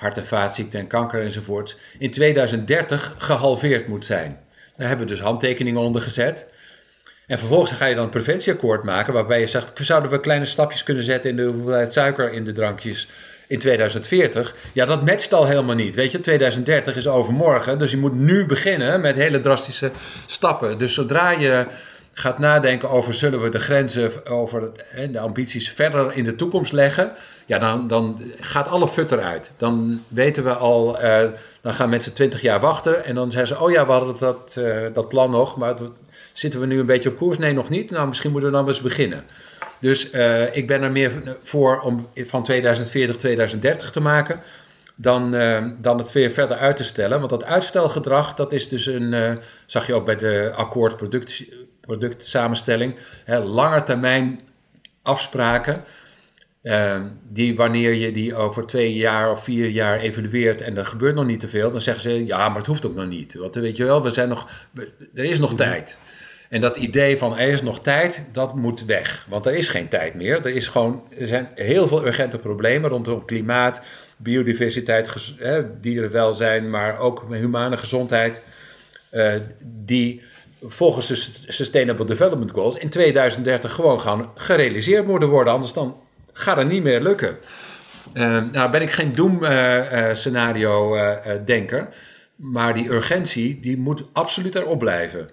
hart- 0.02 0.18
en 0.18 0.26
vaatziekten 0.26 0.80
en 0.80 0.86
kanker 0.86 1.22
enzovoort... 1.22 1.76
in 1.98 2.10
2030 2.10 3.14
gehalveerd 3.18 3.86
moet 3.86 4.04
zijn. 4.04 4.38
Daar 4.76 4.88
hebben 4.88 5.06
we 5.06 5.12
dus 5.12 5.22
handtekeningen 5.22 5.80
onder 5.80 6.02
gezet... 6.02 6.50
En 7.26 7.38
vervolgens 7.38 7.72
ga 7.72 7.86
je 7.86 7.94
dan 7.94 8.04
een 8.04 8.10
preventieakkoord 8.10 8.84
maken 8.84 9.12
waarbij 9.12 9.40
je 9.40 9.46
zegt, 9.46 9.72
zouden 9.74 10.10
we 10.10 10.20
kleine 10.20 10.44
stapjes 10.44 10.82
kunnen 10.82 11.04
zetten 11.04 11.30
in 11.30 11.36
de 11.36 11.42
hoeveelheid 11.42 11.92
suiker 11.92 12.32
in 12.32 12.44
de 12.44 12.52
drankjes 12.52 13.08
in 13.46 13.58
2040? 13.58 14.54
Ja, 14.72 14.86
dat 14.86 15.04
matcht 15.04 15.32
al 15.32 15.46
helemaal 15.46 15.74
niet. 15.74 15.94
Weet 15.94 16.12
je, 16.12 16.20
2030 16.20 16.96
is 16.96 17.06
overmorgen, 17.06 17.78
dus 17.78 17.90
je 17.90 17.96
moet 17.96 18.14
nu 18.14 18.46
beginnen 18.46 19.00
met 19.00 19.14
hele 19.14 19.40
drastische 19.40 19.90
stappen. 20.26 20.78
Dus 20.78 20.94
zodra 20.94 21.30
je 21.30 21.66
gaat 22.12 22.38
nadenken 22.38 22.90
over 22.90 23.14
zullen 23.14 23.42
we 23.42 23.48
de 23.48 23.58
grenzen 23.58 24.26
over 24.26 24.70
de 25.12 25.18
ambities 25.18 25.70
verder 25.70 26.16
in 26.16 26.24
de 26.24 26.34
toekomst 26.34 26.72
leggen, 26.72 27.12
ja, 27.46 27.58
dan, 27.58 27.88
dan 27.88 28.20
gaat 28.40 28.68
alle 28.68 28.88
fut 28.88 29.12
eruit. 29.12 29.52
Dan 29.56 30.04
weten 30.08 30.44
we 30.44 30.52
al, 30.52 30.98
eh, 30.98 31.28
dan 31.60 31.74
gaan 31.74 31.88
mensen 31.88 32.14
20 32.14 32.40
jaar 32.40 32.60
wachten 32.60 33.04
en 33.04 33.14
dan 33.14 33.30
zeggen 33.30 33.56
ze, 33.56 33.62
oh 33.62 33.70
ja, 33.70 33.86
we 33.86 33.92
hadden 33.92 34.16
dat, 34.18 34.56
uh, 34.58 34.76
dat 34.92 35.08
plan 35.08 35.30
nog, 35.30 35.56
maar 35.56 35.68
het, 35.68 35.80
Zitten 36.32 36.60
we 36.60 36.66
nu 36.66 36.78
een 36.78 36.86
beetje 36.86 37.08
op 37.08 37.16
koers? 37.16 37.38
Nee, 37.38 37.52
nog 37.52 37.68
niet. 37.68 37.90
Nou, 37.90 38.08
misschien 38.08 38.30
moeten 38.30 38.50
we 38.50 38.56
dan 38.56 38.66
eens 38.66 38.80
beginnen. 38.80 39.24
Dus 39.80 40.12
uh, 40.12 40.56
ik 40.56 40.66
ben 40.66 40.82
er 40.82 40.92
meer 40.92 41.36
voor 41.42 41.80
om 41.80 42.08
van 42.14 42.42
2040 42.42 43.16
2030 43.16 43.90
te 43.90 44.00
maken 44.00 44.40
dan, 44.94 45.34
dan 45.80 45.98
het 45.98 46.12
weer 46.12 46.30
verder 46.30 46.56
uit 46.56 46.76
te 46.76 46.84
stellen. 46.84 47.18
Want 47.18 47.30
dat 47.30 47.44
uitstelgedrag, 47.44 48.34
dat 48.34 48.52
is 48.52 48.68
dus 48.68 48.86
een, 48.86 49.38
zag 49.66 49.86
je 49.86 49.94
ook 49.94 50.04
bij 50.04 50.16
de 50.16 50.52
akkoord 50.56 50.96
product, 50.96 51.44
productsamenstelling, 51.86 52.94
hè, 53.24 53.38
lange 53.38 53.82
termijn 53.82 54.40
afspraken. 55.02 55.84
die 57.28 57.56
wanneer 57.56 57.94
je 57.94 58.12
die 58.12 58.34
over 58.34 58.66
twee 58.66 58.94
jaar 58.94 59.30
of 59.30 59.44
vier 59.44 59.68
jaar 59.68 59.98
evalueert 59.98 60.60
en 60.60 60.76
er 60.76 60.86
gebeurt 60.86 61.14
nog 61.14 61.26
niet 61.26 61.40
te 61.40 61.48
veel, 61.48 61.70
dan 61.70 61.80
zeggen 61.80 62.02
ze 62.02 62.26
ja, 62.26 62.48
maar 62.48 62.58
het 62.58 62.66
hoeft 62.66 62.86
ook 62.86 62.94
nog 62.94 63.08
niet. 63.08 63.34
Want 63.34 63.54
weet 63.54 63.76
je 63.76 63.84
wel, 63.84 64.02
we 64.02 64.10
zijn 64.10 64.28
nog, 64.28 64.48
er 65.14 65.24
is 65.24 65.38
nog 65.38 65.52
mhm. 65.52 65.58
tijd. 65.58 65.98
En 66.52 66.60
dat 66.60 66.76
idee 66.76 67.18
van 67.18 67.38
er 67.38 67.48
is 67.48 67.62
nog 67.62 67.80
tijd, 67.80 68.24
dat 68.32 68.54
moet 68.54 68.84
weg. 68.84 69.26
Want 69.28 69.46
er 69.46 69.54
is 69.54 69.68
geen 69.68 69.88
tijd 69.88 70.14
meer. 70.14 70.46
Er, 70.46 70.54
is 70.54 70.66
gewoon, 70.66 71.02
er 71.18 71.26
zijn 71.26 71.48
heel 71.54 71.88
veel 71.88 72.06
urgente 72.06 72.38
problemen 72.38 72.90
rondom 72.90 73.24
klimaat, 73.24 73.80
biodiversiteit, 74.16 75.34
dierenwelzijn, 75.80 76.70
maar 76.70 76.98
ook 76.98 77.26
humane 77.30 77.76
gezondheid. 77.76 78.42
Uh, 79.12 79.32
die 79.60 80.22
volgens 80.66 81.06
de 81.06 81.14
Sustainable 81.52 82.04
Development 82.04 82.50
Goals 82.50 82.76
in 82.76 82.88
2030 82.88 83.72
gewoon 83.72 84.00
gaan 84.00 84.30
gerealiseerd 84.34 85.06
moeten 85.06 85.28
worden. 85.28 85.52
Anders 85.52 85.72
dan 85.72 85.96
gaat 86.32 86.56
het 86.56 86.68
niet 86.68 86.82
meer 86.82 87.00
lukken. 87.00 87.38
Uh, 88.14 88.42
nou 88.52 88.70
ben 88.70 88.82
ik 88.82 88.90
geen 88.90 89.12
doem-scenario-denker. 89.12 91.80
Uh, 91.80 91.86
maar 92.34 92.74
die 92.74 92.90
urgentie 92.90 93.60
die 93.60 93.78
moet 93.78 94.04
absoluut 94.12 94.54
erop 94.54 94.78
blijven. 94.78 95.28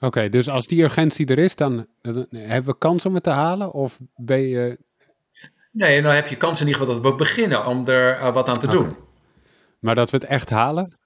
Oké, 0.00 0.28
dus 0.28 0.48
als 0.48 0.66
die 0.66 0.82
urgentie 0.82 1.26
er 1.26 1.38
is, 1.38 1.56
dan, 1.56 1.86
hebben 2.30 2.72
we 2.72 2.78
kans 2.78 3.06
om 3.06 3.14
het 3.14 3.22
te 3.22 3.30
halen? 3.30 3.72
Of 3.72 3.98
ben 4.16 4.40
je... 4.40 4.78
Nee, 5.72 6.00
nou 6.00 6.14
heb 6.14 6.26
je 6.26 6.36
kans 6.36 6.60
in 6.60 6.66
ieder 6.66 6.80
geval 6.80 6.94
dat 6.94 7.04
we 7.10 7.16
beginnen 7.16 7.66
om 7.66 7.88
er 7.88 8.32
wat 8.32 8.48
aan 8.48 8.58
te 8.58 8.66
doen. 8.66 8.96
Maar 9.78 9.94
dat 9.94 10.10
we 10.10 10.16
het 10.16 10.26
echt 10.26 10.50
halen? 10.50 10.99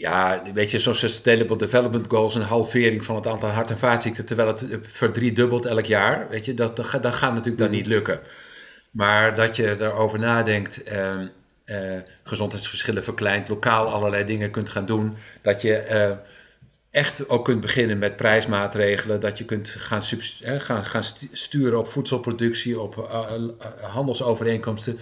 Ja, 0.00 0.42
weet 0.54 0.70
je, 0.70 0.78
zo'n 0.78 0.94
Sustainable 0.94 1.56
Development 1.56 2.06
Goals, 2.08 2.34
een 2.34 2.42
halvering 2.42 3.04
van 3.04 3.16
het 3.16 3.26
aantal 3.26 3.48
hart- 3.48 3.70
en 3.70 3.78
vaatziekten, 3.78 4.24
terwijl 4.24 4.48
het 4.48 4.66
verdriedubbelt 4.82 5.66
elk 5.66 5.84
jaar, 5.84 6.28
weet 6.28 6.44
je, 6.44 6.54
dat, 6.54 6.76
dat, 6.76 7.02
dat 7.02 7.14
gaat 7.14 7.32
natuurlijk 7.32 7.58
dan 7.58 7.68
mm. 7.68 7.74
niet 7.74 7.86
lukken. 7.86 8.20
Maar 8.90 9.34
dat 9.34 9.56
je 9.56 9.76
erover 9.80 10.18
nadenkt, 10.18 10.92
uh, 10.92 11.20
uh, 11.66 11.76
gezondheidsverschillen 12.22 13.04
verkleint, 13.04 13.48
lokaal 13.48 13.88
allerlei 13.88 14.24
dingen 14.24 14.50
kunt 14.50 14.68
gaan 14.68 14.86
doen, 14.86 15.16
dat 15.42 15.62
je 15.62 15.76
eh, 15.76 16.10
echt 16.90 17.28
ook 17.28 17.44
kunt 17.44 17.60
beginnen 17.60 17.98
met 17.98 18.16
prijsmaatregelen. 18.16 19.20
Dat 19.20 19.38
je 19.38 19.44
kunt 19.44 19.68
gaan, 19.68 20.02
gaan, 20.42 20.84
gaan 20.84 21.04
sturen 21.32 21.78
op 21.78 21.88
voedselproductie, 21.88 22.80
op 22.80 22.96
uh, 22.96 23.30
handelsovereenkomsten. 23.80 24.98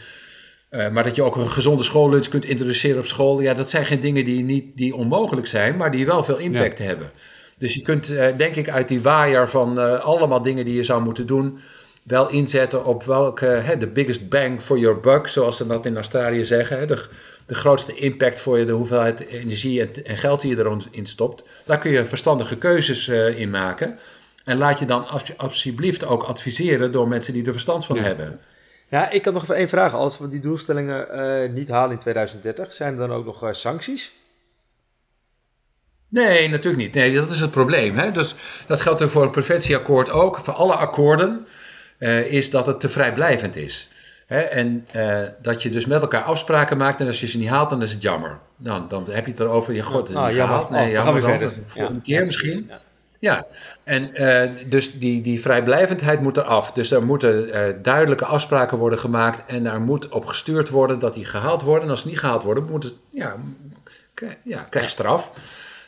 Uh, 0.71 0.89
maar 0.89 1.05
dat 1.05 1.17
je 1.17 1.23
ook 1.23 1.37
een 1.37 1.51
gezonde 1.51 1.83
schoollunch 1.83 2.29
kunt 2.29 2.45
introduceren 2.45 2.99
op 2.99 3.07
school. 3.07 3.41
Ja, 3.41 3.55
dat 3.55 3.71
zijn 3.71 3.87
geen 3.87 4.01
dingen 4.01 4.25
die, 4.25 4.45
niet, 4.45 4.77
die 4.77 4.95
onmogelijk 4.95 5.47
zijn, 5.47 5.77
maar 5.77 5.91
die 5.91 6.07
wel 6.07 6.25
veel 6.25 6.39
impact 6.39 6.79
hebben. 6.79 7.11
Dus 7.59 7.75
je 7.75 7.83
kunt, 7.83 8.11
uh, 8.11 8.27
denk 8.37 8.55
ik, 8.55 8.69
uit 8.69 8.89
die 8.89 9.01
waaier 9.01 9.49
van 9.49 10.03
allemaal 10.03 10.43
dingen 10.43 10.65
die 10.65 10.75
je 10.75 10.85
zou 10.85 11.03
moeten 11.03 11.27
doen. 11.27 11.59
wel 12.03 12.31
inzetten 12.31 12.85
op 12.85 13.03
welke, 13.03 13.77
de 13.79 13.87
biggest 13.87 14.29
bang 14.29 14.63
for 14.63 14.79
your 14.79 15.01
buck, 15.01 15.29
zoals 15.29 15.57
ze 15.57 15.67
dat 15.67 15.87
in 15.87 15.97
Australië 15.97 16.45
zeggen. 16.45 16.79
Hè, 16.79 16.87
de, 16.87 17.05
de 17.47 17.55
grootste 17.55 17.95
impact 17.95 18.41
voor 18.41 18.59
je, 18.59 18.65
de 18.65 18.73
hoeveelheid 18.73 19.27
energie 19.27 19.81
en, 19.81 20.05
en 20.05 20.17
geld 20.17 20.41
die 20.41 20.57
je 20.57 20.65
erin 20.93 21.07
stopt. 21.07 21.45
Daar 21.65 21.79
kun 21.79 21.91
je 21.91 22.07
verstandige 22.07 22.57
keuzes 22.57 23.09
in 23.37 23.51
maken. 23.51 23.99
En 24.45 24.59
laat 24.59 24.79
je 24.79 24.85
dan 24.85 25.07
alsjeblieft 25.37 26.07
ook 26.07 26.23
adviseren 26.23 26.93
door 26.93 27.09
mensen 27.09 27.33
die 27.33 27.47
er 27.47 27.53
verstand 27.53 27.85
van 27.85 27.99
hebben. 27.99 28.41
Ja, 28.89 29.11
ik 29.11 29.25
had 29.25 29.35
nog 29.35 29.43
even 29.43 29.55
één 29.55 29.69
vraag. 29.69 29.95
Als 29.95 30.19
we 30.19 30.29
die 30.29 30.41
doelstellingen 30.41 31.07
uh, 31.13 31.53
niet 31.53 31.69
halen 31.69 31.91
in 31.91 31.99
2030, 31.99 32.73
zijn 32.73 32.93
er 32.93 32.99
dan 32.99 33.13
ook 33.13 33.25
nog 33.25 33.45
uh, 33.45 33.53
sancties? 33.53 34.13
Nee, 36.09 36.49
natuurlijk 36.49 36.83
niet. 36.83 36.95
Nee, 36.95 37.15
dat 37.15 37.31
is 37.31 37.41
het 37.41 37.51
probleem. 37.51 37.97
Hè? 37.97 38.13
Dus 38.13 38.35
dat 38.67 38.81
geldt 38.81 39.01
er 39.01 39.11
voor 39.11 39.23
een 39.23 39.31
preventieakkoord 39.31 40.11
ook. 40.11 40.37
Voor 40.37 40.55
alle 40.55 40.75
akkoorden 40.75 41.47
uh, 41.99 42.33
is 42.33 42.51
dat 42.51 42.67
het 42.67 42.81
te 42.81 42.89
vrijblijvend 42.89 43.57
is. 43.57 43.89
Hè? 44.27 44.41
En 44.41 44.87
dat 45.43 45.63
je 45.63 45.71
dus 45.71 45.87
met 45.87 46.01
elkaar 46.01 46.23
afspraken 46.23 46.77
maakt 46.77 47.01
en 47.01 47.07
als 47.07 47.21
je 47.21 47.27
ze 47.27 47.39
niet 47.39 47.49
haalt, 47.49 47.71
dan 47.71 47.83
is 47.83 47.93
het 47.93 48.03
jammer. 48.03 48.39
Dan, 48.57 48.89
dan 48.89 49.07
heb 49.11 49.25
je 49.25 49.31
het 49.31 49.41
erover. 49.41 49.75
Je 49.75 49.83
god, 49.83 50.01
het 50.01 50.09
is 50.09 50.17
ah, 50.17 50.27
niet 50.27 50.37
jammer. 50.37 50.57
gehaald. 50.57 50.71
Nee, 50.71 50.87
oh, 50.87 50.93
jammer 50.93 51.23
gaan 51.23 51.33
we 51.33 51.39
verder. 51.39 51.63
Volgende 51.67 52.01
keer 52.01 52.25
misschien. 52.25 52.67
Ja. 52.69 52.79
Ja, 53.21 53.47
en 53.85 54.11
uh, 54.23 54.51
dus 54.67 54.99
die, 54.99 55.21
die 55.21 55.41
vrijblijvendheid 55.41 56.21
moet 56.21 56.37
eraf. 56.37 56.73
Dus 56.73 56.91
er 56.91 57.03
moeten 57.03 57.49
uh, 57.49 57.63
duidelijke 57.83 58.25
afspraken 58.25 58.79
worden 58.79 58.99
gemaakt 58.99 59.51
en 59.51 59.67
er 59.67 59.81
moet 59.81 60.09
op 60.09 60.25
gestuurd 60.25 60.69
worden 60.69 60.99
dat 60.99 61.15
die 61.15 61.25
gehaald 61.25 61.63
worden. 61.63 61.85
En 61.85 61.91
als 61.91 62.01
ze 62.01 62.09
niet 62.09 62.19
gehaald 62.19 62.43
worden, 62.43 62.65
moet 62.65 62.83
het, 62.83 62.95
ja, 63.11 63.37
krijg, 64.15 64.37
ja, 64.45 64.67
krijg 64.71 64.89
straf. 64.89 65.33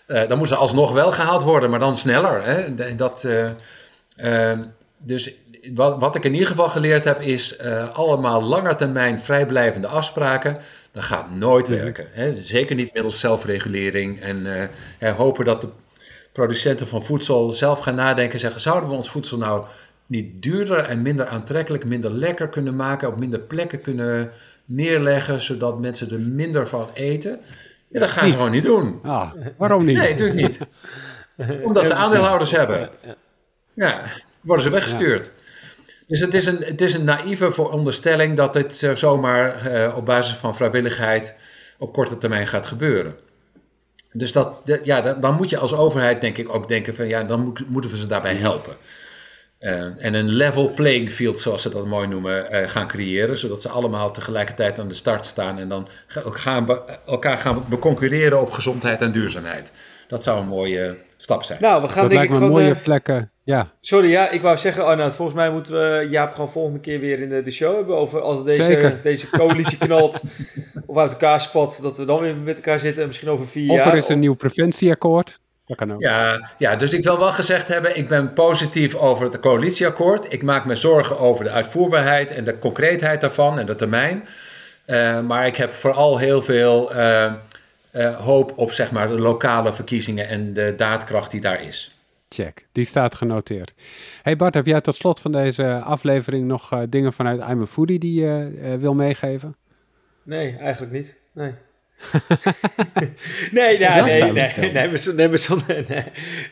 Uh, 0.07 0.16
dan 0.16 0.39
moeten 0.39 0.57
ze 0.57 0.62
alsnog 0.62 0.93
wel 0.93 1.12
gehaald 1.12 1.43
worden, 1.43 1.70
maar 1.70 1.78
dan 1.78 1.97
sneller. 1.97 2.45
Hè? 2.45 2.74
Dat, 2.97 3.26
dus 4.99 5.33
wat, 5.74 5.99
wat 5.99 6.14
ik 6.14 6.24
in 6.24 6.33
ieder 6.33 6.49
geval 6.49 6.68
geleerd 6.68 7.05
heb, 7.05 7.20
is 7.20 7.59
allemaal 7.93 8.43
langetermijn 8.43 9.20
vrijblijvende 9.20 9.87
afspraken. 9.87 10.59
Dat 10.93 11.03
gaat 11.03 11.31
nooit 11.31 11.68
werken. 11.68 12.07
Hè? 12.12 12.43
Zeker 12.43 12.76
niet 12.76 12.95
middels 12.95 13.20
zelfregulering 13.20 14.20
en 14.20 14.70
hopen 15.16 15.45
dat 15.45 15.61
de 15.61 15.68
producenten 16.33 16.89
van 16.89 17.03
voedsel 17.03 17.51
zelf 17.51 17.78
gaan 17.78 17.95
nadenken 17.95 18.35
en 18.35 18.41
zeggen: 18.41 18.61
zouden 18.61 18.89
we 18.89 18.95
ons 18.95 19.11
voedsel 19.11 19.39
nou 19.39 19.64
niet 20.07 20.43
duurder 20.43 20.85
en 20.85 21.03
minder 21.03 21.26
aantrekkelijk, 21.26 21.85
minder 21.85 22.11
lekker 22.11 22.49
kunnen 22.49 22.76
maken, 22.76 23.09
op 23.09 23.18
minder 23.18 23.41
plekken 23.41 23.81
kunnen 23.81 24.31
neerleggen, 24.64 25.41
zodat 25.41 25.81
mensen 25.81 26.11
er 26.11 26.20
minder 26.20 26.68
van 26.68 26.89
eten? 26.95 27.41
Ja, 27.89 28.01
dat 28.01 28.09
gaan 28.09 28.28
ze 28.28 28.37
gewoon 28.37 28.51
niet 28.51 28.64
doen. 28.64 29.01
Ah, 29.03 29.33
waarom 29.57 29.85
niet? 29.85 29.97
Nee, 29.97 30.11
natuurlijk 30.11 30.41
niet. 30.41 30.59
Omdat 31.66 31.87
ze 31.87 31.95
aandeelhouders 31.95 32.51
hebben. 32.51 32.91
Ja, 33.74 34.03
worden 34.41 34.64
ze 34.64 34.70
weggestuurd. 34.70 35.31
Dus 36.07 36.20
het 36.20 36.35
is 36.35 36.47
een, 36.47 36.62
het 36.64 36.81
is 36.81 36.95
een 36.95 37.05
naïeve 37.05 37.53
veronderstelling 37.53 38.37
dat 38.37 38.53
dit 38.53 38.91
zomaar 38.95 39.72
uh, 39.72 39.97
op 39.97 40.07
basis 40.07 40.37
van 40.37 40.57
vrijwilligheid 40.57 41.37
op 41.78 41.93
korte 41.93 42.18
termijn 42.18 42.47
gaat 42.47 42.66
gebeuren. 42.66 43.16
Dus 44.12 44.32
dat, 44.32 44.61
ja, 44.84 45.14
dan 45.14 45.34
moet 45.34 45.50
je 45.50 45.58
als 45.58 45.74
overheid 45.74 46.20
denk 46.20 46.36
ik 46.36 46.54
ook 46.54 46.68
denken 46.68 46.94
van 46.94 47.08
ja, 47.08 47.24
dan 47.24 47.56
moeten 47.66 47.90
we 47.90 47.96
ze 47.96 48.06
daarbij 48.06 48.34
helpen. 48.34 48.72
Uh, 49.61 50.04
en 50.04 50.14
een 50.14 50.28
level 50.28 50.72
playing 50.74 51.11
field, 51.11 51.40
zoals 51.40 51.62
ze 51.62 51.70
dat 51.70 51.86
mooi 51.86 52.08
noemen, 52.08 52.54
uh, 52.54 52.68
gaan 52.68 52.88
creëren. 52.88 53.38
Zodat 53.38 53.62
ze 53.62 53.68
allemaal 53.68 54.12
tegelijkertijd 54.12 54.78
aan 54.78 54.88
de 54.88 54.94
start 54.94 55.26
staan 55.26 55.58
en 55.58 55.68
dan 55.68 55.88
gaan 56.06 56.68
elkaar 57.06 57.38
gaan 57.38 57.64
beconcurreren 57.68 58.40
op 58.40 58.50
gezondheid 58.50 59.02
en 59.02 59.12
duurzaamheid. 59.12 59.72
Dat 60.08 60.24
zou 60.24 60.40
een 60.40 60.46
mooie 60.46 60.96
stap 61.22 61.42
zijn. 61.42 61.58
Nou, 61.60 61.82
we 61.82 61.88
gaan 61.88 62.02
dat 62.02 62.12
lijkt 62.12 62.32
me 62.32 62.48
mooie 62.48 62.70
uh, 62.70 62.82
plekken. 62.82 63.30
Ja. 63.44 63.70
Sorry, 63.80 64.10
ja, 64.10 64.30
ik 64.30 64.42
wou 64.42 64.58
zeggen, 64.58 64.84
Arnoud, 64.84 65.14
volgens 65.14 65.36
mij 65.36 65.50
moeten 65.50 65.72
we 65.72 66.06
Jaap 66.10 66.32
gewoon 66.32 66.50
volgende 66.50 66.80
keer 66.80 67.00
weer 67.00 67.20
in 67.20 67.28
de, 67.28 67.42
de 67.42 67.50
show 67.50 67.76
hebben 67.76 67.96
over 67.96 68.20
als 68.20 68.44
deze, 68.44 68.98
deze 69.02 69.30
coalitie 69.30 69.78
knalt 69.86 70.20
of 70.86 70.96
uit 70.96 71.10
elkaar 71.10 71.40
spat, 71.40 71.78
dat 71.82 71.96
we 71.96 72.04
dan 72.04 72.20
weer 72.20 72.36
met 72.36 72.56
elkaar 72.56 72.78
zitten 72.78 73.00
en 73.02 73.08
misschien 73.08 73.28
over 73.28 73.46
vier 73.46 73.64
jaar. 73.64 73.86
Of 73.86 73.92
er 73.92 73.98
is 73.98 74.08
een 74.08 74.18
nieuw 74.18 74.34
preventieakkoord. 74.34 75.40
Dat 75.66 75.76
kan 75.76 75.92
ook. 75.92 76.00
Ja, 76.00 76.50
ja, 76.58 76.76
dus 76.76 76.92
ik 76.92 77.04
wil 77.04 77.18
wel 77.18 77.32
gezegd 77.32 77.68
hebben, 77.68 77.96
ik 77.96 78.08
ben 78.08 78.32
positief 78.32 78.94
over 78.94 79.24
het 79.24 79.40
coalitieakkoord. 79.40 80.32
Ik 80.32 80.42
maak 80.42 80.64
me 80.64 80.74
zorgen 80.74 81.18
over 81.18 81.44
de 81.44 81.50
uitvoerbaarheid 81.50 82.30
en 82.30 82.44
de 82.44 82.58
concreetheid 82.58 83.20
daarvan 83.20 83.58
en 83.58 83.66
de 83.66 83.74
termijn. 83.74 84.24
Uh, 84.86 85.20
maar 85.20 85.46
ik 85.46 85.56
heb 85.56 85.72
vooral 85.72 86.18
heel 86.18 86.42
veel... 86.42 86.96
Uh, 86.96 87.32
eh, 87.91 88.16
hoop 88.16 88.59
op 88.59 88.70
zeg 88.70 88.93
maar, 88.93 89.09
de 89.09 89.18
lokale 89.18 89.74
verkiezingen 89.74 90.28
en 90.28 90.53
de 90.53 90.74
daadkracht 90.76 91.30
die 91.30 91.41
daar 91.41 91.62
is. 91.62 91.95
Check, 92.28 92.66
die 92.72 92.84
staat 92.84 93.14
genoteerd. 93.14 93.74
Hey 94.22 94.36
Bart, 94.36 94.55
heb 94.55 94.66
jij 94.66 94.80
tot 94.80 94.97
slot 94.97 95.20
van 95.20 95.32
deze 95.32 95.80
aflevering 95.84 96.47
nog 96.47 96.72
eh, 96.72 96.80
dingen 96.88 97.12
vanuit 97.12 97.41
I'm 97.41 97.62
a 97.62 97.66
Foodie 97.66 97.99
die 97.99 98.20
je 98.20 98.59
eh, 98.62 98.74
wil 98.74 98.95
meegeven? 98.95 99.57
Nee, 100.22 100.57
eigenlijk 100.57 100.93
niet. 100.93 101.16
Nee. 101.32 101.53
nee, 103.53 103.78
nee, 103.78 103.78
nee, 103.78 104.03
nee, 104.03 104.32
nee, 104.32 104.53
nee, 105.12 106.03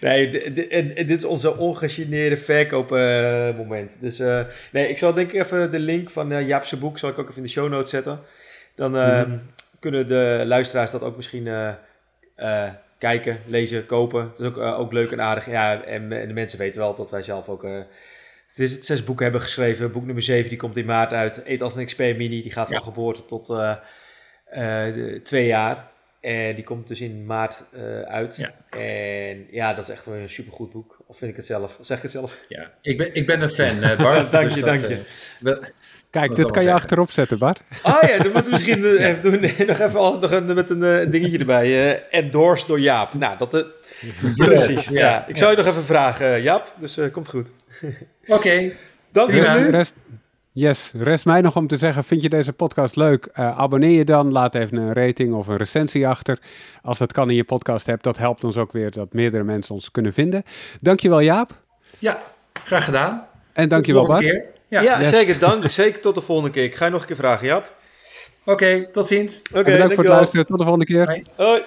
nee, 0.00 0.82
nee, 0.82 1.04
dit 1.04 1.18
is 1.18 1.24
onze 1.24 1.56
ongegeneerde 1.56 2.36
verkoopmoment. 2.36 3.56
moment. 3.56 4.00
dus 4.00 4.18
nee, 4.72 4.88
ik 4.88 4.98
zal 4.98 5.12
denk 5.12 5.32
ik 5.32 5.40
even 5.40 5.70
de 5.70 5.78
link 5.78 6.10
van 6.10 6.32
uh, 6.32 6.46
Jaapse 6.46 6.76
boek 6.76 6.98
zal 6.98 7.10
ik 7.10 7.18
ook 7.18 7.24
even 7.24 7.36
in 7.36 7.42
de 7.42 7.48
show 7.48 7.68
notes 7.68 7.90
zetten. 7.90 8.20
Dan. 8.74 8.96
Ehm, 8.96 9.28
mhm 9.28 9.38
kunnen 9.78 10.06
de 10.06 10.42
luisteraars 10.46 10.90
dat 10.90 11.02
ook 11.02 11.16
misschien 11.16 11.46
uh, 11.46 11.72
uh, 12.36 12.70
kijken, 12.98 13.40
lezen, 13.46 13.86
kopen. 13.86 14.22
Het 14.22 14.38
is 14.38 14.46
ook, 14.46 14.56
uh, 14.56 14.78
ook 14.78 14.92
leuk 14.92 15.10
en 15.10 15.20
aardig. 15.20 15.46
Ja, 15.46 15.82
en, 15.82 16.12
en, 16.12 16.28
de 16.28 16.34
mensen 16.34 16.58
weten 16.58 16.80
wel 16.80 16.94
dat 16.94 17.10
wij 17.10 17.22
zelf 17.22 17.48
ook 17.48 17.62
het 17.62 18.58
is 18.58 18.72
het 18.72 18.84
zes 18.84 19.04
boeken 19.04 19.24
hebben 19.24 19.42
geschreven. 19.42 19.92
Boek 19.92 20.04
nummer 20.04 20.22
7 20.22 20.48
die 20.48 20.58
komt 20.58 20.76
in 20.76 20.84
maart 20.84 21.12
uit. 21.12 21.40
Eet 21.44 21.62
als 21.62 21.74
een 21.74 21.80
expert 21.80 22.16
mini. 22.16 22.42
Die 22.42 22.52
gaat 22.52 22.68
van 22.68 22.82
geboorte 22.82 23.24
tot 23.24 23.54
twee 25.24 25.46
jaar. 25.46 25.90
En 26.20 26.54
die 26.54 26.64
komt 26.64 26.88
dus 26.88 27.00
in 27.00 27.26
maart 27.26 27.64
uit. 28.04 28.36
Ja. 28.36 28.78
En 28.78 29.46
ja, 29.50 29.74
dat 29.74 29.84
is 29.84 29.94
echt 29.94 30.04
wel 30.04 30.14
een 30.14 30.28
supergoed 30.28 30.72
boek. 30.72 30.98
Of 31.06 31.18
vind 31.18 31.30
ik 31.30 31.36
het 31.36 31.46
zelf? 31.46 31.78
Zeg 31.80 31.96
ik 31.96 32.02
het 32.02 32.12
zelf? 32.12 32.44
Ja, 32.48 32.72
ik 32.82 32.96
ben, 32.96 33.14
ik 33.14 33.26
ben 33.26 33.40
een 33.40 33.50
fan, 33.50 33.80
Bart. 33.96 34.30
dank 34.30 34.48
je, 34.48 34.54
dus 34.54 34.64
dank 34.64 34.80
je. 34.80 35.04
Kijk, 36.10 36.36
dit 36.36 36.50
kan 36.50 36.62
je 36.62 36.72
achterop 36.72 37.10
zetten, 37.10 37.38
Bart. 37.38 37.62
Ah 37.82 38.08
ja, 38.08 38.16
dan 38.16 38.32
moeten 38.32 38.44
we 38.44 38.50
misschien 38.50 38.84
eh, 38.84 39.08
even 39.08 39.22
doen, 39.22 39.40
nog 39.66 39.78
even 39.78 40.20
nog 40.20 40.30
een, 40.30 40.54
met 40.54 40.70
een 40.70 40.82
uh, 40.82 41.10
dingetje 41.10 41.38
erbij. 41.38 41.66
Uh, 41.68 41.98
endorsed 42.10 42.68
door 42.68 42.80
Jaap. 42.80 43.14
Nou, 43.14 43.38
dat... 43.38 43.54
Uh, 43.54 43.64
precies, 44.46 44.88
ja. 44.88 45.26
Ik 45.26 45.36
zou 45.36 45.50
je 45.50 45.56
nog 45.56 45.66
even 45.66 45.84
vragen, 45.84 46.42
Jaap. 46.42 46.74
Dus 46.78 46.98
komt 47.12 47.28
goed. 47.28 47.50
Oké. 47.82 47.94
Okay. 48.26 48.76
Dank 49.12 49.30
je 49.30 49.40
wel. 49.40 49.56
Rest, 49.56 49.94
yes, 50.52 50.92
rest 50.96 51.24
mij 51.24 51.40
nog 51.40 51.56
om 51.56 51.66
te 51.66 51.76
zeggen, 51.76 52.04
vind 52.04 52.22
je 52.22 52.28
deze 52.28 52.52
podcast 52.52 52.96
leuk? 52.96 53.28
abonneer 53.32 53.98
je 53.98 54.04
dan, 54.04 54.32
laat 54.32 54.54
even 54.54 54.76
een 54.76 54.92
rating 54.92 55.34
of 55.34 55.46
een 55.46 55.56
recensie 55.56 56.08
achter. 56.08 56.38
Als 56.82 56.98
dat 56.98 57.12
kan 57.12 57.30
in 57.30 57.36
je 57.36 57.44
podcast 57.44 57.86
hebt, 57.86 58.02
dat 58.02 58.18
helpt 58.18 58.44
ons 58.44 58.56
ook 58.56 58.72
weer 58.72 58.90
dat 58.90 59.12
meerdere 59.12 59.44
mensen 59.44 59.74
ons 59.74 59.90
kunnen 59.90 60.12
vinden. 60.12 60.42
Dankjewel 60.80 61.20
Jaap. 61.20 61.62
Ja, 61.98 62.18
graag 62.64 62.84
gedaan. 62.84 63.26
En 63.52 63.68
dankjewel 63.68 64.06
Bart. 64.06 64.20
Keer. 64.20 64.56
Ja, 64.68 64.80
ja 64.80 65.02
zeker. 65.02 65.38
Dank. 65.38 65.70
Zeker 65.70 66.00
tot 66.00 66.14
de 66.14 66.20
volgende 66.20 66.50
keer. 66.50 66.64
Ik 66.64 66.74
ga 66.74 66.84
je 66.84 66.90
nog 66.90 67.00
een 67.00 67.06
keer 67.06 67.16
vragen, 67.16 67.46
Jap. 67.46 67.76
Oké, 68.44 68.90
tot 68.92 69.06
ziens. 69.06 69.38
Oké, 69.38 69.58
okay, 69.58 69.72
bedankt 69.72 69.94
voor 69.94 70.04
het 70.04 70.12
luisteren. 70.12 70.46
Tot 70.46 70.58
de 70.58 70.64
volgende 70.64 70.86
keer. 70.86 71.24
Hoi. 71.36 71.64